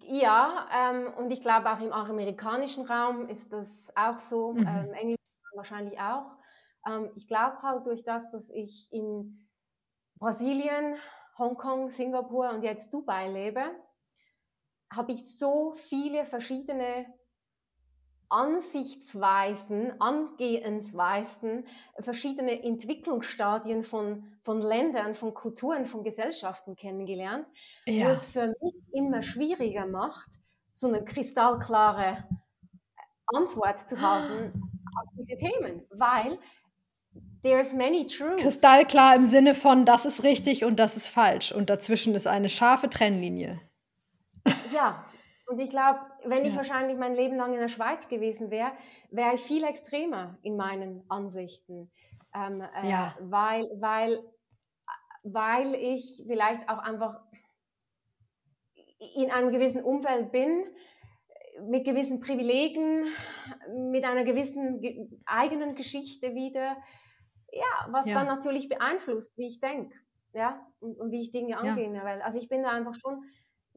Ja, 0.02 0.66
ähm, 0.74 1.12
und 1.16 1.30
ich 1.30 1.40
glaube 1.40 1.70
auch 1.70 1.80
im 1.80 1.92
amerikanischen 1.92 2.84
Raum 2.84 3.28
ist 3.28 3.52
das 3.52 3.90
auch 3.96 4.18
so, 4.18 4.52
Mhm. 4.52 4.66
ähm, 4.66 4.92
Englisch 4.92 5.16
wahrscheinlich 5.54 5.98
auch. 5.98 6.36
Ähm, 6.86 7.10
ich 7.16 7.26
glaube 7.26 7.62
halt 7.62 7.86
durch 7.86 8.04
das, 8.04 8.30
dass 8.30 8.50
ich 8.50 8.88
in 8.92 9.38
Brasilien, 10.20 10.96
Hongkong, 11.38 11.90
Singapur 11.90 12.50
und 12.50 12.62
jetzt 12.62 12.92
Dubai 12.92 13.28
lebe, 13.30 13.62
habe 14.92 15.12
ich 15.12 15.38
so 15.38 15.72
viele 15.72 16.26
verschiedene 16.26 17.06
Ansichtsweisen, 18.28 20.00
Angehensweisen, 20.00 21.66
verschiedene 21.98 22.62
Entwicklungsstadien 22.62 23.82
von, 23.82 24.24
von 24.40 24.60
Ländern, 24.60 25.14
von 25.14 25.34
Kulturen, 25.34 25.86
von 25.86 26.04
Gesellschaften 26.04 26.76
kennengelernt, 26.76 27.48
Ja. 27.86 28.10
es 28.10 28.30
für 28.32 28.54
mich 28.60 28.74
immer 28.92 29.22
schwieriger 29.22 29.86
macht, 29.86 30.28
so 30.72 30.86
eine 30.86 31.04
kristallklare 31.04 32.28
Antwort 33.26 33.88
zu 33.88 34.00
haben 34.00 34.50
auf 35.00 35.08
diese 35.16 35.36
Themen, 35.36 35.86
weil 35.90 36.38
there's 37.42 37.72
many 37.74 38.06
truths. 38.06 38.42
Kristallklar 38.42 39.14
im 39.16 39.24
Sinne 39.24 39.54
von, 39.54 39.84
das 39.84 40.04
ist 40.04 40.22
richtig 40.24 40.64
und 40.64 40.78
das 40.78 40.96
ist 40.96 41.08
falsch. 41.08 41.52
Und 41.52 41.70
dazwischen 41.70 42.14
ist 42.14 42.26
eine 42.26 42.48
scharfe 42.48 42.88
Trennlinie. 42.88 43.60
Ja, 44.72 45.04
und 45.46 45.58
ich 45.60 45.68
glaube, 45.70 45.98
wenn 46.24 46.44
ich 46.44 46.50
Ja. 46.52 46.56
wahrscheinlich 46.56 46.96
mein 46.96 47.14
Leben 47.14 47.36
lang 47.36 47.52
in 47.52 47.60
der 47.60 47.68
Schweiz 47.68 48.08
gewesen 48.08 48.50
wäre, 48.50 48.72
wäre 49.10 49.34
ich 49.34 49.40
viel 49.42 49.64
extremer 49.64 50.38
in 50.42 50.56
meinen 50.56 51.04
Ansichten. 51.08 51.90
Ähm, 52.34 52.60
äh, 52.60 52.88
Ja. 52.88 53.16
weil, 53.20 53.68
weil, 53.80 54.22
weil 55.24 55.74
ich 55.74 56.22
vielleicht 56.26 56.68
auch 56.68 56.78
einfach 56.78 57.20
in 59.16 59.30
einem 59.30 59.50
gewissen 59.50 59.82
Umfeld 59.82 60.30
bin, 60.30 60.64
mit 61.68 61.84
gewissen 61.84 62.20
Privilegien, 62.20 63.06
mit 63.90 64.04
einer 64.04 64.24
gewissen 64.24 64.80
ge 64.80 65.08
eigenen 65.26 65.74
Geschichte 65.74 66.34
wieder, 66.34 66.76
ja, 67.52 67.88
was 67.90 68.06
Ja. 68.06 68.12
dann 68.12 68.26
natürlich 68.26 68.68
beeinflusst, 68.68 69.36
wie 69.38 69.46
ich 69.46 69.60
denke, 69.60 69.96
ja, 70.32 70.66
und, 70.80 70.98
und 71.00 71.10
wie 71.10 71.20
ich 71.22 71.30
Dinge 71.32 71.58
Ja. 71.60 71.60
angehe 71.60 71.92
Welt. 72.04 72.22
Also 72.22 72.38
ich 72.38 72.48
bin 72.48 72.62
da 72.62 72.70
einfach 72.70 72.94
schon, 72.94 73.24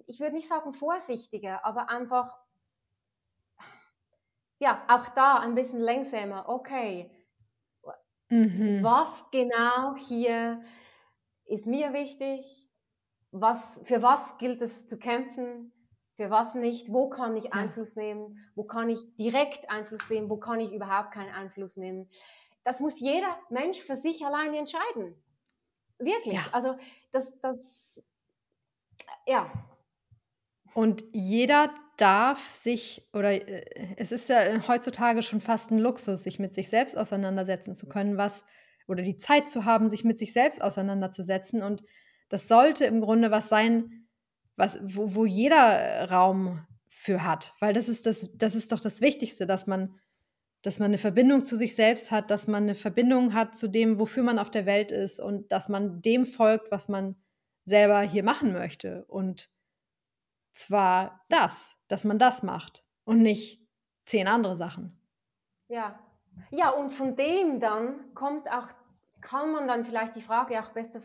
ich 0.07 0.19
würde 0.19 0.35
nicht 0.35 0.47
sagen 0.47 0.73
vorsichtiger, 0.73 1.65
aber 1.65 1.89
einfach, 1.89 2.31
ja, 4.59 4.83
auch 4.87 5.09
da 5.09 5.35
ein 5.39 5.55
bisschen 5.55 5.79
längsamer. 5.79 6.47
Okay, 6.49 7.11
Mhm. 8.31 8.79
was 8.79 9.29
genau 9.31 9.95
hier 9.95 10.63
ist 11.45 11.67
mir 11.67 11.93
wichtig? 11.93 12.45
Was, 13.31 13.81
für 13.85 14.01
was 14.01 14.37
gilt 14.39 14.61
es 14.61 14.87
zu 14.87 14.99
kämpfen? 14.99 15.73
Für 16.17 16.29
was 16.31 16.55
nicht? 16.55 16.91
Wo 16.93 17.09
kann 17.09 17.37
ich 17.37 17.53
Ja. 17.53 17.63
Einfluss 17.63 17.95
nehmen? 17.95 18.37
Wo 18.55 18.65
kann 18.65 18.89
ich 18.89 19.15
direkt 19.17 19.69
Einfluss 19.69 20.09
nehmen? 20.09 20.29
Wo 20.29 20.37
kann 20.37 20.59
ich 20.59 20.71
überhaupt 20.73 21.13
keinen 21.13 21.33
Einfluss 21.33 21.77
nehmen? 21.77 22.09
Das 22.63 22.79
muss 22.79 22.99
jeder 22.99 23.37
Mensch 23.49 23.79
für 23.79 23.95
sich 23.95 24.25
alleine 24.25 24.57
entscheiden. 24.57 25.15
Wirklich. 25.99 26.35
Ja. 26.35 26.45
Also 26.51 26.77
das, 27.11 27.39
das, 27.41 28.07
ja, 29.25 29.51
Und 30.73 31.03
jeder 31.11 31.73
darf 31.97 32.51
sich, 32.51 33.07
oder 33.13 33.31
äh, 33.31 33.95
es 33.97 34.11
ist 34.11 34.29
ja 34.29 34.67
heutzutage 34.67 35.21
schon 35.21 35.41
fast 35.41 35.71
ein 35.71 35.77
Luxus, 35.77 36.23
sich 36.23 36.39
mit 36.39 36.53
sich 36.53 36.69
selbst 36.69 36.97
auseinandersetzen 36.97 37.75
zu 37.75 37.87
können, 37.87 38.17
was, 38.17 38.43
oder 38.87 39.03
die 39.03 39.17
Zeit 39.17 39.49
zu 39.49 39.65
haben, 39.65 39.89
sich 39.89 40.03
mit 40.03 40.17
sich 40.17 40.33
selbst 40.33 40.61
auseinanderzusetzen. 40.61 41.61
Und 41.61 41.83
das 42.29 42.47
sollte 42.47 42.85
im 42.85 43.01
Grunde 43.01 43.31
was 43.31 43.49
sein, 43.49 44.07
was, 44.55 44.79
wo, 44.83 45.15
wo 45.15 45.25
jeder 45.25 46.09
Raum 46.09 46.65
für 46.89 47.23
hat. 47.23 47.53
Weil 47.59 47.73
das 47.73 47.89
ist 47.89 48.05
das, 48.05 48.29
das 48.35 48.55
ist 48.55 48.71
doch 48.71 48.79
das 48.79 49.01
Wichtigste, 49.01 49.45
dass 49.45 49.67
man, 49.67 49.99
dass 50.63 50.79
man 50.79 50.87
eine 50.87 50.97
Verbindung 50.97 51.41
zu 51.43 51.55
sich 51.55 51.75
selbst 51.75 52.11
hat, 52.11 52.31
dass 52.31 52.47
man 52.47 52.63
eine 52.63 52.75
Verbindung 52.75 53.33
hat 53.35 53.55
zu 53.55 53.67
dem, 53.67 53.99
wofür 53.99 54.23
man 54.23 54.39
auf 54.39 54.49
der 54.49 54.65
Welt 54.65 54.91
ist 54.91 55.19
und 55.19 55.51
dass 55.51 55.69
man 55.69 56.01
dem 56.01 56.25
folgt, 56.25 56.71
was 56.71 56.89
man 56.89 57.15
selber 57.65 58.01
hier 58.01 58.23
machen 58.23 58.53
möchte. 58.53 59.05
Und 59.05 59.49
zwar 60.51 61.25
das, 61.29 61.75
dass 61.87 62.03
man 62.03 62.17
das 62.19 62.43
macht 62.43 62.83
und 63.05 63.21
nicht 63.21 63.61
zehn 64.05 64.27
andere 64.27 64.55
Sachen. 64.55 64.99
Ja. 65.67 65.99
Ja, 66.49 66.71
und 66.71 66.91
von 66.91 67.15
dem 67.15 67.59
dann 67.59 68.13
kommt 68.15 68.49
auch, 68.49 68.67
kann 69.21 69.51
man 69.51 69.67
dann 69.67 69.85
vielleicht 69.85 70.15
die 70.15 70.21
Frage 70.21 70.59
auch 70.61 70.71
besser 70.71 70.99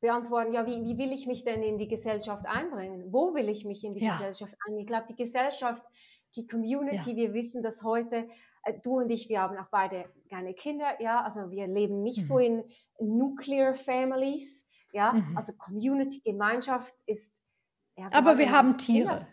beantworten, 0.00 0.52
ja, 0.52 0.66
wie, 0.66 0.84
wie 0.84 0.98
will 0.98 1.12
ich 1.12 1.26
mich 1.26 1.44
denn 1.44 1.62
in 1.62 1.78
die 1.78 1.88
Gesellschaft 1.88 2.46
einbringen? 2.46 3.12
Wo 3.12 3.34
will 3.34 3.48
ich 3.48 3.64
mich 3.64 3.84
in 3.84 3.94
die 3.94 4.04
Ja. 4.04 4.12
Gesellschaft 4.12 4.54
einbringen? 4.64 4.80
Ich 4.80 4.86
glaube, 4.86 5.06
die 5.08 5.16
Gesellschaft, 5.16 5.84
die 6.36 6.46
Community, 6.46 7.10
Ja. 7.10 7.16
wir 7.16 7.34
wissen 7.34 7.62
das 7.62 7.82
heute, 7.82 8.28
du 8.72 8.98
und 8.98 9.10
ich, 9.10 9.28
wir 9.28 9.40
haben 9.42 9.56
auch 9.58 9.68
beide 9.70 10.04
keine 10.30 10.54
Kinder, 10.54 11.00
ja, 11.00 11.22
also 11.22 11.50
wir 11.50 11.66
leben 11.66 12.02
nicht 12.02 12.26
so 12.26 12.34
Mhm. 12.38 12.40
in 12.44 12.64
Nuclear 13.18 13.74
Families, 13.74 14.66
ja, 14.92 15.12
Mhm. 15.12 15.36
also 15.36 15.52
Community, 15.54 16.20
Gemeinschaft 16.20 16.94
ist, 17.06 17.46
ja, 17.96 18.08
Aber 18.12 18.38
wir 18.38 18.50
haben 18.50 18.76
Tiere. 18.78 19.26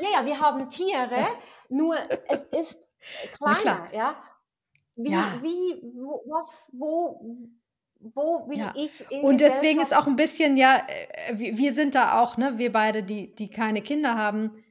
ja, 0.00 0.08
ja, 0.20 0.26
wir 0.26 0.40
haben 0.40 0.68
Tiere, 0.68 1.26
nur 1.68 1.96
es 2.28 2.46
ist 2.46 2.88
kleiner, 3.36 3.92
ja. 3.94 4.16
Wie, 4.96 5.10
Ja. 5.12 5.38
wie, 5.42 5.80
wo, 5.94 6.22
was, 6.26 6.70
wo, 6.76 7.20
wo 8.00 8.48
will 8.48 8.58
Ja. 8.58 8.72
ich 8.76 9.08
in 9.10 9.22
Und 9.24 9.40
deswegen 9.40 9.80
ist 9.80 9.96
auch 9.96 10.06
ein 10.06 10.16
bisschen, 10.16 10.56
ja, 10.56 10.78
äh, 10.88 11.38
wir, 11.38 11.56
wir 11.56 11.72
sind 11.72 11.94
da 11.94 12.20
auch, 12.20 12.36
ne, 12.36 12.58
wir 12.58 12.72
beide, 12.72 13.02
die, 13.04 13.32
die 13.34 13.48
keine 13.50 13.80
Kinder 13.82 14.16
haben, 14.16 14.64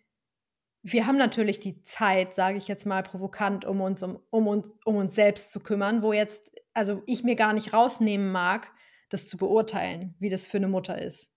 wir 0.91 1.05
haben 1.05 1.17
natürlich 1.17 1.59
die 1.59 1.81
Zeit, 1.83 2.33
sage 2.33 2.57
ich 2.57 2.67
jetzt 2.67 2.85
mal 2.85 3.03
provokant, 3.03 3.65
um 3.65 3.81
uns, 3.81 4.03
um, 4.03 4.19
um 4.29 4.47
uns, 4.47 4.75
um 4.85 4.95
uns 4.95 5.15
selbst 5.15 5.51
zu 5.51 5.59
kümmern, 5.59 6.01
wo 6.01 6.13
jetzt, 6.13 6.51
also 6.73 7.03
ich 7.05 7.23
mir 7.23 7.35
gar 7.35 7.53
nicht 7.53 7.73
rausnehmen 7.73 8.31
mag, 8.31 8.71
das 9.09 9.27
zu 9.27 9.37
beurteilen, 9.37 10.15
wie 10.19 10.29
das 10.29 10.47
für 10.47 10.57
eine 10.57 10.67
Mutter 10.67 11.01
ist. 11.01 11.33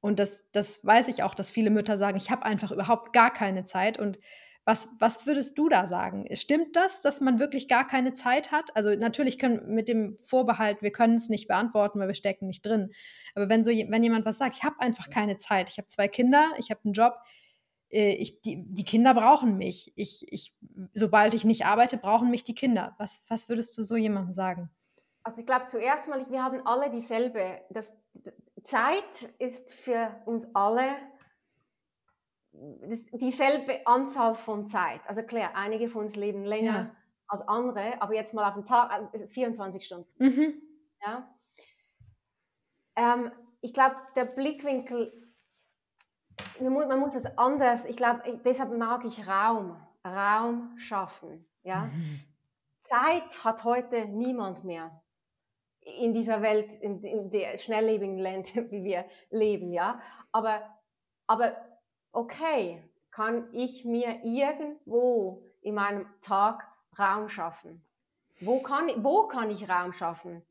Und 0.00 0.18
das, 0.18 0.50
das 0.52 0.84
weiß 0.84 1.08
ich 1.08 1.22
auch, 1.22 1.34
dass 1.34 1.50
viele 1.50 1.70
Mütter 1.70 1.96
sagen, 1.96 2.16
ich 2.16 2.30
habe 2.30 2.44
einfach 2.44 2.70
überhaupt 2.70 3.12
gar 3.12 3.32
keine 3.32 3.64
Zeit. 3.64 3.98
Und 3.98 4.18
was, 4.66 4.88
was 4.98 5.26
würdest 5.26 5.58
du 5.58 5.68
da 5.68 5.86
sagen? 5.86 6.26
Stimmt 6.32 6.76
das, 6.76 7.02
dass 7.02 7.20
man 7.20 7.38
wirklich 7.38 7.68
gar 7.68 7.86
keine 7.86 8.12
Zeit 8.12 8.52
hat? 8.52 8.76
Also 8.76 8.90
natürlich 8.90 9.38
können 9.38 9.74
mit 9.74 9.88
dem 9.88 10.12
Vorbehalt, 10.12 10.82
wir 10.82 10.92
können 10.92 11.16
es 11.16 11.28
nicht 11.28 11.48
beantworten, 11.48 11.98
weil 12.00 12.08
wir 12.08 12.14
stecken 12.14 12.46
nicht 12.46 12.64
drin. 12.64 12.92
Aber 13.34 13.48
wenn 13.48 13.64
so 13.64 13.70
wenn 13.70 14.02
jemand 14.04 14.24
was 14.24 14.38
sagt, 14.38 14.56
ich 14.56 14.62
habe 14.62 14.78
einfach 14.78 15.10
keine 15.10 15.36
Zeit, 15.36 15.68
ich 15.68 15.78
habe 15.78 15.88
zwei 15.88 16.06
Kinder, 16.08 16.52
ich 16.58 16.70
habe 16.70 16.80
einen 16.84 16.94
Job, 16.94 17.14
ich, 17.94 18.42
die, 18.42 18.64
die 18.72 18.84
Kinder 18.84 19.14
brauchen 19.14 19.56
mich. 19.56 19.92
Ich, 19.96 20.26
ich, 20.32 20.56
sobald 20.92 21.34
ich 21.34 21.44
nicht 21.44 21.66
arbeite, 21.66 21.96
brauchen 21.96 22.30
mich 22.30 22.44
die 22.44 22.54
Kinder. 22.54 22.94
Was, 22.98 23.22
was 23.28 23.48
würdest 23.48 23.76
du 23.78 23.82
so 23.82 23.96
jemandem 23.96 24.32
sagen? 24.32 24.70
Also 25.22 25.40
ich 25.40 25.46
glaube 25.46 25.66
zuerst 25.66 26.08
mal, 26.08 26.30
wir 26.30 26.42
haben 26.42 26.66
alle 26.66 26.90
dieselbe. 26.90 27.60
Das, 27.70 27.92
Zeit 28.64 29.22
ist 29.38 29.74
für 29.74 30.22
uns 30.24 30.54
alle 30.54 30.96
dieselbe 33.12 33.86
Anzahl 33.86 34.34
von 34.34 34.66
Zeit. 34.66 35.00
Also 35.06 35.22
klar, 35.22 35.52
einige 35.54 35.88
von 35.88 36.02
uns 36.02 36.16
leben 36.16 36.44
länger 36.44 36.72
Ja. 36.72 36.96
als 37.26 37.42
andere, 37.42 38.00
aber 38.00 38.14
jetzt 38.14 38.32
mal 38.32 38.48
auf 38.48 38.54
den 38.54 38.64
Tag, 38.64 39.12
äh, 39.12 39.26
24 39.26 39.84
Stunden. 39.84 40.08
Mhm. 40.18 40.62
Ja? 41.02 41.34
Ähm, 42.96 43.32
ich 43.60 43.72
glaube, 43.72 43.96
der 44.14 44.24
Blickwinkel, 44.24 45.23
man 46.60 46.72
muss, 46.72 46.86
man 46.86 47.00
muss 47.00 47.14
es 47.14 47.26
anders, 47.38 47.84
ich 47.84 47.96
glaube, 47.96 48.22
deshalb 48.44 48.76
mag 48.76 49.04
ich 49.04 49.26
Raum, 49.26 49.76
Raum 50.04 50.76
schaffen. 50.78 51.46
Ja? 51.62 51.84
Mhm. 51.84 52.20
Zeit 52.80 53.44
hat 53.44 53.64
heute 53.64 54.06
niemand 54.06 54.64
mehr 54.64 55.00
in 55.80 56.12
dieser 56.14 56.40
Welt, 56.42 56.72
in, 56.80 57.02
in 57.02 57.30
der 57.30 57.56
schnelllebigen 57.58 58.18
Land, 58.18 58.54
wie 58.70 58.84
wir 58.84 59.04
leben, 59.30 59.72
ja. 59.72 60.00
Aber, 60.32 60.62
aber 61.26 61.56
okay, 62.12 62.82
kann 63.10 63.48
ich 63.52 63.84
mir 63.84 64.20
irgendwo 64.24 65.42
in 65.60 65.74
meinem 65.74 66.06
Tag 66.20 66.66
Raum 66.98 67.28
schaffen? 67.28 67.82
Wo 68.40 68.60
kann, 68.60 68.88
ich- 68.88 69.02
wo 69.02 69.26
kann 69.28 69.50
ich 69.50 69.68
Raum 69.68 69.92
schaffen? 69.92 70.42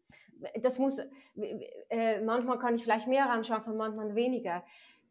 Das 0.62 0.78
muss, 0.80 1.00
äh, 1.90 2.20
manchmal 2.22 2.60
kann 2.60 2.76
ich 2.76 2.84
vielleicht 2.84 3.08
mehr 3.08 3.26
Raum 3.26 3.44
schaffen, 3.44 3.78
manchmal 3.78 4.14
weniger. 4.16 4.64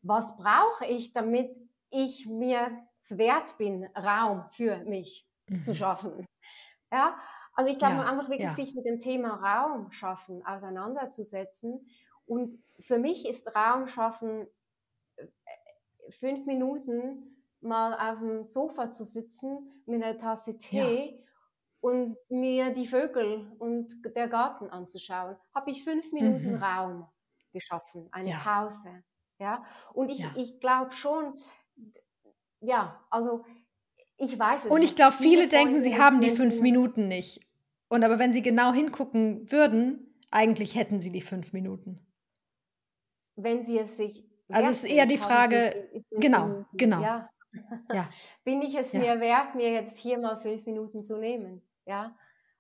Was 0.03 0.37
brauche 0.37 0.87
ich, 0.87 1.13
damit 1.13 1.57
ich 1.91 2.27
mir 2.29 2.87
es 2.99 3.19
wert 3.19 3.57
bin, 3.59 3.85
Raum 3.97 4.45
für 4.51 4.79
mich 4.85 5.29
zu 5.63 5.73
Mhm. 5.73 5.75
schaffen? 5.75 6.27
Ja, 6.93 7.19
also 7.55 7.71
ich 7.71 7.79
glaube, 7.79 7.97
Ja, 7.97 8.05
einfach 8.05 8.29
wirklich 8.31 8.51
ja. 8.51 8.55
sich 8.55 8.75
mit 8.75 8.87
dem 8.87 8.99
Thema 9.01 9.35
Raum 9.37 9.91
schaffen 9.93 10.45
auseinanderzusetzen. 10.47 11.87
Und 12.27 12.63
für 12.81 12.99
mich 12.99 13.29
ist 13.29 13.55
Raum 13.57 13.87
schaffen 13.87 14.47
äh, 16.07 16.11
fünf 16.11 16.47
Minuten 16.47 17.43
mal 17.61 17.95
auf 17.95 18.19
dem 18.21 18.45
Sofa 18.45 18.91
zu 18.91 19.05
sitzen 19.05 19.71
mit 19.87 20.03
einer 20.03 20.19
Tasse 20.19 20.59
Tee 20.59 21.25
und 21.81 22.17
mir 22.31 22.73
die 22.75 22.87
Vögel 22.87 23.53
und 23.59 24.03
der 24.17 24.29
Garten 24.29 24.71
anzuschauen. 24.71 25.37
Habe 25.55 25.71
ich 25.71 25.85
fünf 25.85 26.13
Minuten 26.13 26.53
Mhm. 26.53 26.63
Raum 26.63 27.09
geschaffen, 27.53 28.09
eine 28.13 28.31
Ja. 28.31 28.39
Pause. 28.39 29.05
Ja? 29.39 29.65
Und 29.93 30.09
ich, 30.09 30.21
Ja. 30.21 30.33
ich 30.37 30.61
glaube 30.61 30.93
schon, 30.93 31.35
ja, 32.61 33.01
also 33.11 33.45
ich 34.17 34.39
weiß 34.39 34.67
es. 34.67 34.71
Und 34.71 34.83
ich 34.83 34.95
glaube, 34.95 35.15
viele, 35.17 35.31
viele 35.31 35.49
denken, 35.49 35.81
sie 35.81 35.99
haben 35.99 36.21
die 36.21 36.31
fünf 36.31 36.61
Minuten 36.61 37.09
nicht. 37.09 37.41
Und 37.89 38.05
aber 38.05 38.19
wenn 38.19 38.33
sie 38.33 38.43
genau 38.43 38.73
hingucken 38.73 39.51
würden, 39.51 40.17
eigentlich 40.31 40.77
hätten 40.77 41.01
sie 41.01 41.11
die 41.11 41.21
fünf 41.21 41.53
Minuten. 41.53 42.07
Wenn 43.37 43.63
sie 43.63 43.79
es 43.79 43.97
sich. 43.97 44.25
Also 44.49 44.71
es 44.71 44.85
ist 44.85 44.91
eher 44.91 45.07
die 45.07 45.19
Frage, 45.19 45.91
genau, 46.11 46.47
Minuten. 46.47 46.77
genau. 46.77 47.01
Ja. 47.03 47.31
ja. 47.93 48.09
Bin 48.45 48.63
ich 48.63 48.75
es 48.75 48.93
ja. 48.93 49.01
mir 49.01 49.21
wert, 49.21 49.55
mir 49.55 49.73
jetzt 49.73 49.99
hier 49.99 50.19
mal 50.19 50.37
fünf 50.37 50.65
Minuten 50.67 51.03
zu 51.03 51.19
nehmen? 51.19 51.63
Ja. 51.85 52.17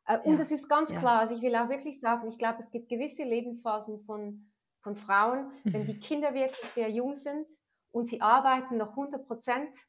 Äh, 0.07 0.18
und 0.18 0.41
es 0.41 0.51
ist 0.51 0.68
ganz 0.68 0.95
klar, 0.95 1.20
also 1.20 1.35
ich 1.35 1.43
will 1.43 1.55
auch 1.55 1.68
wirklich 1.68 2.01
sagen, 2.01 2.27
ich 2.29 2.39
glaube, 2.39 2.59
es 2.59 2.70
gibt 2.70 2.89
gewisse 2.89 3.25
Lebensphasen 3.25 4.01
von, 4.01 4.51
von 4.83 4.97
Frauen, 4.97 5.51
wenn 5.64 5.87
die 5.87 5.95
mhm. 5.95 6.01
Kinder 6.01 6.35
wirklich 6.35 6.68
sehr 6.70 6.91
jung 6.91 7.14
sind 7.14 7.49
und 7.93 8.07
sie 8.07 8.20
arbeiten 8.20 8.76
noch 8.76 8.91
100 8.91 9.26
Prozent 9.26 9.87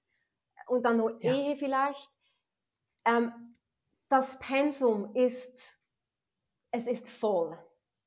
und 0.67 0.83
dann 0.85 0.97
noch 0.97 1.09
ja. 1.19 1.33
Ehe 1.33 1.57
vielleicht. 1.57 2.09
Ähm, 3.05 3.55
das 4.07 4.39
Pensum 4.39 5.13
ist, 5.15 5.81
es 6.71 6.87
ist 6.87 7.09
voll. 7.09 7.57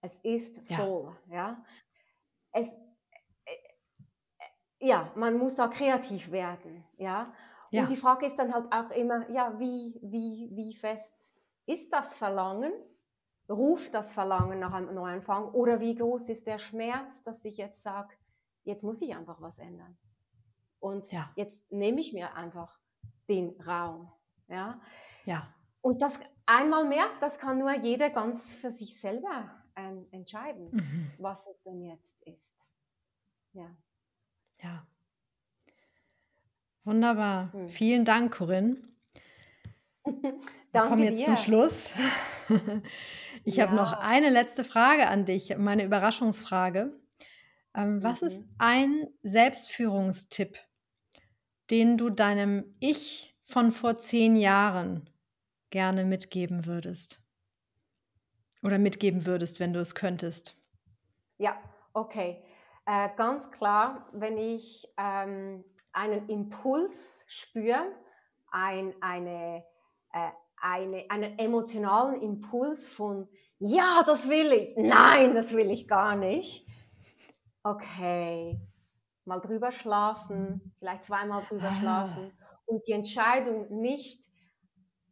Es 0.00 0.18
ist 0.20 0.60
ja. 0.70 0.76
voll. 0.76 1.16
Ja. 1.28 1.64
Es, 2.52 2.78
äh, 3.44 3.56
ja, 4.78 5.10
man 5.16 5.36
muss 5.36 5.56
da 5.56 5.66
kreativ 5.68 6.30
werden. 6.30 6.84
Ja. 6.96 7.34
ja. 7.70 7.82
Und 7.82 7.90
die 7.90 7.96
Frage 7.96 8.26
ist 8.26 8.36
dann 8.36 8.54
halt 8.54 8.72
auch 8.72 8.90
immer, 8.92 9.28
ja, 9.30 9.58
wie, 9.58 9.98
wie, 10.02 10.50
wie 10.52 10.76
fest 10.76 11.34
ist 11.66 11.92
das 11.92 12.14
Verlangen? 12.14 12.72
Ruft 13.48 13.94
das 13.94 14.12
Verlangen 14.12 14.58
nach 14.58 14.74
einem 14.74 14.94
Neuanfang? 14.94 15.48
Oder 15.52 15.80
wie 15.80 15.94
groß 15.94 16.28
ist 16.28 16.46
der 16.46 16.58
Schmerz, 16.58 17.22
dass 17.22 17.44
ich 17.44 17.56
jetzt 17.56 17.82
sage, 17.82 18.14
jetzt 18.64 18.82
muss 18.82 19.02
ich 19.02 19.14
einfach 19.14 19.40
was 19.40 19.58
ändern? 19.58 19.96
Und 20.80 21.10
ja. 21.12 21.30
jetzt 21.36 21.70
nehme 21.70 22.00
ich 22.00 22.12
mir 22.12 22.34
einfach 22.34 22.78
den 23.28 23.60
Raum. 23.60 24.10
Ja. 24.48 24.80
ja. 25.24 25.52
Und 25.80 26.02
das 26.02 26.20
einmal 26.46 26.84
mehr, 26.84 27.06
das 27.20 27.38
kann 27.38 27.58
nur 27.58 27.72
jeder 27.74 28.10
ganz 28.10 28.54
für 28.54 28.70
sich 28.70 29.00
selber 29.00 29.50
äh, 29.74 29.92
entscheiden, 30.10 30.68
mhm. 30.72 31.12
was 31.18 31.46
es 31.46 31.62
denn 31.62 31.82
jetzt 31.82 32.22
ist. 32.22 32.72
Ja. 33.52 33.76
Ja. 34.62 34.86
Wunderbar. 36.84 37.52
Hm. 37.52 37.68
Vielen 37.68 38.04
Dank, 38.04 38.34
Corinne. 38.36 38.76
Wir 40.04 40.82
kommen 40.82 41.02
jetzt 41.02 41.18
dir. 41.18 41.24
zum 41.24 41.36
Schluss. 41.36 41.94
Ich 43.46 43.60
habe 43.60 43.76
noch 43.76 43.92
eine 43.92 44.28
letzte 44.28 44.64
Frage 44.64 45.06
an 45.06 45.24
dich, 45.24 45.56
meine 45.56 45.84
Überraschungsfrage. 45.84 46.88
Ähm, 47.76 48.02
was 48.02 48.22
mhm. 48.22 48.26
ist 48.26 48.44
ein 48.58 49.06
Selbstführungstipp, 49.22 50.58
den 51.70 51.96
du 51.96 52.10
deinem 52.10 52.74
Ich 52.80 53.38
von 53.44 53.70
vor 53.70 53.98
zehn 53.98 54.34
Jahren 54.34 55.08
gerne 55.70 56.04
mitgeben 56.04 56.66
würdest? 56.66 57.20
Oder 58.64 58.78
mitgeben 58.78 59.26
würdest, 59.26 59.60
wenn 59.60 59.72
du 59.72 59.78
es 59.78 59.94
könntest? 59.94 60.56
Ja, 61.38 61.56
okay. 61.92 62.42
Äh, 62.84 63.10
ganz 63.16 63.52
klar, 63.52 64.08
wenn 64.12 64.38
ich 64.38 64.88
ähm, 64.98 65.64
einen 65.92 66.28
Impuls 66.28 67.24
spüre, 67.28 67.92
ein, 68.50 68.92
eine 69.00 69.64
äh, 70.12 70.30
eine, 70.66 71.08
einen 71.08 71.38
emotionalen 71.38 72.20
Impuls 72.20 72.88
von, 72.88 73.28
ja, 73.58 74.02
das 74.04 74.28
will 74.28 74.52
ich, 74.52 74.74
nein, 74.76 75.34
das 75.34 75.54
will 75.54 75.70
ich 75.70 75.86
gar 75.86 76.16
nicht. 76.16 76.66
Okay, 77.62 78.60
mal 79.24 79.40
drüber 79.40 79.72
schlafen, 79.72 80.72
vielleicht 80.78 81.04
zweimal 81.04 81.44
drüber 81.44 81.68
ah. 81.68 81.74
schlafen 81.74 82.32
und 82.66 82.86
die 82.86 82.92
Entscheidung 82.92 83.80
nicht 83.80 84.24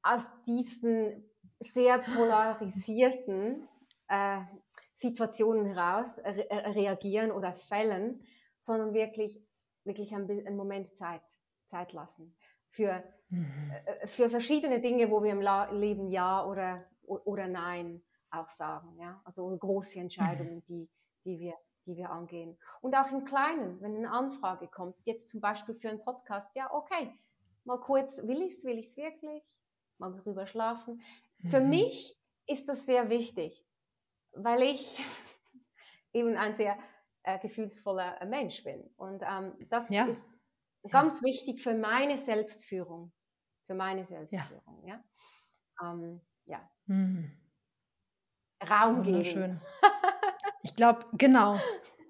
aus 0.03 0.29
diesen 0.47 1.31
sehr 1.61 1.99
polarisierten 1.99 3.67
äh, 4.09 4.41
Situationen 4.93 5.67
heraus 5.67 6.19
re 6.19 6.47
reagieren 6.75 7.31
oder 7.31 7.55
fällen, 7.55 8.25
sondern 8.59 8.93
wirklich, 8.93 9.43
wirklich 9.85 10.15
einen 10.15 10.57
Moment 10.57 10.97
Zeit, 10.97 11.23
Zeit 11.67 11.93
lassen 11.93 12.37
für 12.75 13.03
Mhm. 13.35 13.73
Äh, 13.85 14.07
für 14.07 14.31
verschiedene 14.31 14.81
Dinge, 14.81 15.11
wo 15.11 15.23
wir 15.23 15.33
im 15.33 15.41
Leben 15.79 16.09
Ja 16.09 16.45
oder, 16.47 16.85
oder 17.07 17.49
Nein 17.49 18.03
auch 18.31 18.49
sagen. 18.49 18.97
Ja? 18.99 19.21
Also 19.25 19.47
große 19.57 19.99
Entscheidungen, 19.99 20.57
mhm. 20.57 20.65
die, 20.67 20.89
die, 21.25 21.39
wir, 21.41 21.55
die 21.87 21.97
wir 21.97 22.11
angehen. 22.11 22.57
Und 22.81 22.95
auch 22.95 23.11
im 23.11 23.25
Kleinen, 23.25 23.81
wenn 23.81 23.97
eine 23.97 24.11
Anfrage 24.11 24.69
kommt, 24.69 25.01
jetzt 25.07 25.29
zum 25.29 25.41
Beispiel 25.41 25.75
für 25.75 25.89
einen 25.89 26.01
Podcast, 26.01 26.55
ja, 26.57 26.73
okay, 26.73 27.13
mal 27.65 27.81
kurz, 27.81 28.19
will 28.27 28.43
ich 28.43 28.53
es, 28.53 28.65
will 28.65 28.79
ich 28.79 28.87
es 28.87 28.97
wirklich? 28.97 29.43
Mal 29.99 30.15
drüber 30.15 30.47
schlafen. 30.47 31.01
Mhm. 31.41 31.49
Für 31.49 31.61
mich 31.61 32.19
ist 32.47 32.69
das 32.69 32.87
sehr 32.87 33.11
wichtig, 33.11 33.65
weil 34.33 34.63
ich 34.63 35.03
eben 36.13 36.37
ein 36.37 36.55
sehr 36.55 36.77
äh, 37.23 37.39
gefühlsvoller 37.39 38.25
Mensch 38.27 38.63
bin. 38.65 38.91
Und 38.97 39.23
ähm, 39.27 39.55
das 39.71 39.89
ja. 39.89 40.05
ist 40.05 40.29
ganz 40.91 41.23
wichtig 41.23 41.61
für 41.61 41.75
meine 41.75 42.17
Selbstführung 42.17 43.13
für 43.67 43.75
meine 43.75 44.05
Selbstführung. 44.05 44.87
Ja. 44.87 45.03
Ja. 45.81 45.93
Ähm, 45.93 46.21
ja. 46.47 46.71
Mhm. 46.87 47.33
Raum 48.69 49.03
geben. 49.03 49.61
ich 50.63 50.77
glaube, 50.77 51.07
genau. 51.13 51.59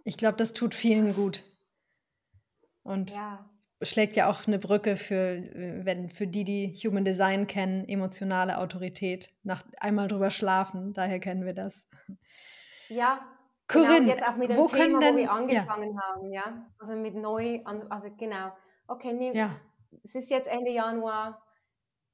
Ich 0.05 0.16
glaube, 0.16 0.37
das 0.37 0.53
tut 0.53 0.75
vielen 0.75 1.12
gut. 1.14 1.43
Und 2.83 3.12
ja. 3.12 3.49
schlägt 3.83 4.16
ja 4.16 4.29
auch 4.29 4.47
eine 4.47 4.59
Brücke 4.59 4.97
für, 4.97 5.37
äh, 5.37 5.85
wenn, 5.85 6.11
für 6.11 6.27
die, 6.27 6.45
die 6.45 6.75
Human 6.75 7.05
Design 7.05 7.47
kennen, 7.47 7.89
emotionale 7.89 8.59
Autorität. 8.59 9.33
Nach 9.43 9.64
einmal 9.79 10.09
drüber 10.09 10.31
schlafen, 10.31 10.93
daher 10.93 11.18
kennen 11.18 11.47
wir 11.47 11.55
das. 11.55 11.89
Ja, 12.89 13.27
Corinne, 13.66 14.01
genau, 14.01 14.11
jetzt 14.11 14.29
auch 14.29 14.37
mit 14.37 14.51
dem 14.51 14.59
wo 14.59 14.66
Thema, 14.66 15.01
denn, 15.01 15.14
wo 15.14 15.18
wir 15.18 15.31
angefangen 15.31 15.95
ja. 15.95 16.03
haben, 16.03 16.31
ja. 16.31 16.66
Also 16.79 16.95
mit 16.95 17.14
neu, 17.14 17.62
also 17.64 18.14
genau. 18.14 18.53
Okay, 18.87 19.12
nee, 19.12 19.32
ja. 19.32 19.51
es 20.03 20.14
ist 20.14 20.30
jetzt 20.30 20.49
Ende 20.49 20.70
Januar 20.70 21.41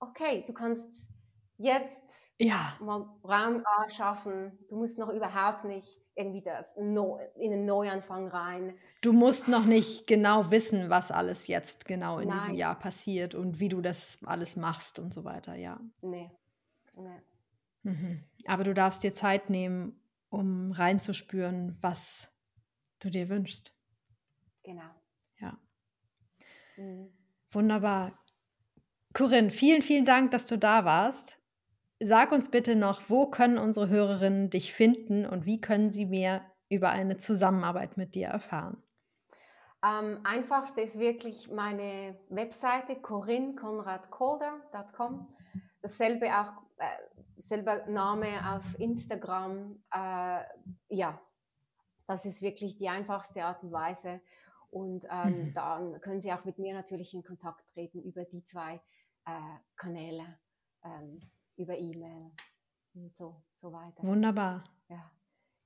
okay, 0.00 0.44
du 0.46 0.52
kannst 0.52 1.12
jetzt 1.58 2.32
ja. 2.38 2.74
mal 2.80 3.06
Raum 3.22 3.62
schaffen. 3.88 4.58
Du 4.68 4.76
musst 4.76 4.98
noch 4.98 5.10
überhaupt 5.10 5.64
nicht 5.64 6.00
irgendwie 6.16 6.42
das 6.42 6.76
in 6.76 6.98
einen 6.98 7.64
Neuanfang 7.64 8.28
rein. 8.28 8.74
Du 9.02 9.12
musst 9.12 9.48
noch 9.48 9.64
nicht 9.64 10.06
genau 10.06 10.50
wissen, 10.50 10.90
was 10.90 11.10
alles 11.10 11.46
jetzt 11.46 11.84
genau 11.84 12.18
in 12.18 12.28
Nein. 12.28 12.38
diesem 12.38 12.54
Jahr 12.54 12.78
passiert 12.78 13.34
und 13.34 13.60
wie 13.60 13.68
du 13.68 13.80
das 13.80 14.18
alles 14.24 14.56
machst 14.56 14.98
und 14.98 15.14
so 15.14 15.24
weiter, 15.24 15.54
ja. 15.54 15.78
Nee. 16.02 16.30
nee. 16.96 17.22
Mhm. 17.82 18.24
Aber 18.46 18.64
du 18.64 18.74
darfst 18.74 19.02
dir 19.02 19.14
Zeit 19.14 19.48
nehmen, 19.48 19.98
um 20.28 20.72
reinzuspüren, 20.72 21.78
was 21.80 22.30
du 22.98 23.10
dir 23.10 23.28
wünschst. 23.28 23.74
Genau. 24.62 24.90
Wunderbar. 27.50 28.12
Corinne, 29.12 29.50
vielen, 29.50 29.82
vielen 29.82 30.04
Dank, 30.04 30.30
dass 30.30 30.46
du 30.46 30.56
da 30.56 30.84
warst. 30.84 31.40
Sag 32.00 32.30
uns 32.32 32.50
bitte 32.50 32.76
noch, 32.76 33.02
wo 33.08 33.26
können 33.26 33.58
unsere 33.58 33.88
Hörerinnen 33.88 34.50
dich 34.50 34.72
finden 34.72 35.26
und 35.26 35.46
wie 35.46 35.60
können 35.60 35.90
sie 35.90 36.06
mehr 36.06 36.42
über 36.68 36.90
eine 36.90 37.16
Zusammenarbeit 37.18 37.96
mit 37.96 38.14
dir 38.14 38.28
erfahren? 38.28 38.80
Am 39.82 40.20
einfachsten 40.24 40.80
ist 40.80 40.98
wirklich 40.98 41.50
meine 41.50 42.18
Webseite 42.28 42.96
corinnekonradkolder.com. 42.96 45.34
Dasselbe 45.82 46.26
auch, 46.38 46.52
äh, 46.76 46.84
selber 47.38 47.86
Name 47.86 48.54
auf 48.54 48.78
Instagram. 48.78 49.82
Äh, 49.90 50.42
ja, 50.88 51.18
das 52.06 52.26
ist 52.26 52.42
wirklich 52.42 52.76
die 52.76 52.88
einfachste 52.88 53.44
Art 53.44 53.62
und 53.62 53.72
Weise. 53.72 54.20
Und 54.70 55.04
ähm, 55.10 55.46
mhm. 55.46 55.54
dann 55.54 56.00
können 56.00 56.20
Sie 56.20 56.32
auch 56.32 56.44
mit 56.44 56.58
mir 56.58 56.74
natürlich 56.74 57.12
in 57.14 57.22
Kontakt 57.22 57.64
treten 57.72 58.02
über 58.02 58.24
die 58.24 58.42
zwei 58.44 58.80
äh, 59.26 59.30
Kanäle, 59.76 60.38
ähm, 60.84 61.20
über 61.56 61.76
E-Mail 61.76 62.30
und 62.94 63.16
so, 63.16 63.42
so 63.54 63.72
weiter. 63.72 64.02
Wunderbar. 64.02 64.64
Ja. 64.88 65.10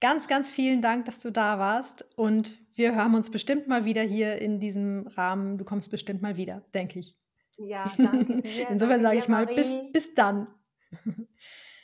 Ganz, 0.01 0.29
ganz 0.29 0.51
vielen 0.51 0.83
Dank, 0.83 1.05
dass 1.07 1.21
du 1.21 1.31
da 1.31 1.59
warst. 1.59 2.05
Und 2.17 2.59
wir 2.75 2.95
hören 2.95 3.15
uns 3.15 3.31
bestimmt 3.31 3.69
mal 3.69 3.85
wieder 3.85 4.03
hier 4.03 4.39
in 4.41 4.59
diesem 4.59 5.07
Rahmen. 5.07 5.59
Du 5.59 5.65
kommst 5.65 5.91
bestimmt 5.91 6.23
mal 6.23 6.37
wieder, 6.37 6.63
denke 6.75 6.99
ich. 6.99 7.17
Ja, 7.59 7.91
danke 7.99 8.43
dir. 8.43 8.69
Insofern 8.71 9.01
sage 9.01 9.19
ich 9.19 9.29
mal, 9.29 9.47
bis, 9.47 9.75
bis 9.93 10.15
dann. 10.15 10.49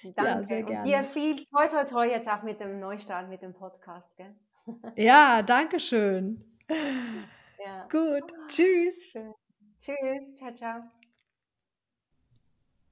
Danke. 0.02 0.24
Ja, 0.24 0.42
sehr 0.44 0.62
gerne. 0.62 0.78
Und 0.78 0.86
dir 0.86 1.02
viel 1.02 1.36
toi 1.44 1.68
toi 1.68 1.84
toi 1.84 2.06
jetzt 2.06 2.26
auch 2.26 2.42
mit 2.42 2.58
dem 2.58 2.80
Neustart, 2.80 3.28
mit 3.28 3.42
dem 3.42 3.52
Podcast, 3.52 4.16
gell? 4.16 4.34
Ja, 4.96 5.42
danke 5.42 5.78
schön. 5.78 6.49
Ja. 6.70 7.86
Gut, 7.90 8.32
tschüss. 8.48 9.04
Schön. 9.12 9.34
Tschüss, 9.78 10.34
ciao, 10.34 10.54
ciao. 10.54 10.82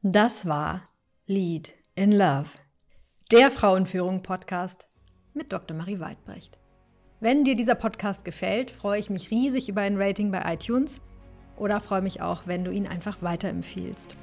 Das 0.03 0.47
war 0.47 0.89
Lead 1.27 1.75
in 1.95 2.13
Love, 2.13 2.51
der 3.33 3.51
Frauenführung-Podcast 3.51 4.89
mit 5.35 5.53
Dr. 5.53 5.77
Marie 5.77 6.01
Weidbrecht. 6.01 6.59
Wenn 7.21 7.45
dir 7.45 7.57
dieser 7.57 7.75
Podcast 7.75 8.25
gefällt, 8.25 8.71
freue 8.71 9.01
ich 9.01 9.11
mich 9.11 9.31
riesig 9.31 9.69
über 9.69 9.81
ein 9.81 10.01
Rating 10.01 10.31
bei 10.31 10.55
iTunes. 10.55 11.01
oder 11.57 11.81
freue 11.81 12.03
mich 12.03 12.23
auch, 12.23 12.47
wenn 12.47 12.65
du 12.65 12.71
ihn 12.71 12.87
einfach 12.87 13.21
weiterempfiehlst. 13.21 14.17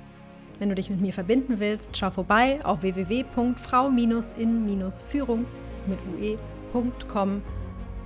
Wenn 0.59 0.69
du 0.69 0.75
dich 0.75 0.89
mit 0.89 1.01
mir 1.01 1.11
verbinden 1.11 1.59
willst, 1.59 1.97
schau 1.97 2.09
vorbei 2.09 2.63
auf 2.63 2.81
www.frau-in-führung 2.81 5.45
mit 5.87 5.99
ue.com 6.73 7.41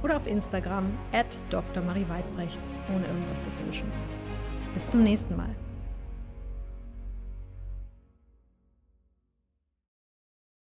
oder 0.04 0.18
auf 0.18 0.28
Instagram 0.28 0.86
at 1.12 1.38
Dr. 1.50 1.84
Marie 1.84 2.06
Weidbrecht 2.08 2.60
ohne 2.90 3.06
irgendwas 3.06 3.42
dazwischen. 3.44 3.92
Bis 4.74 4.90
zum 4.90 5.04
nächsten 5.04 5.36
Mal. 5.36 5.50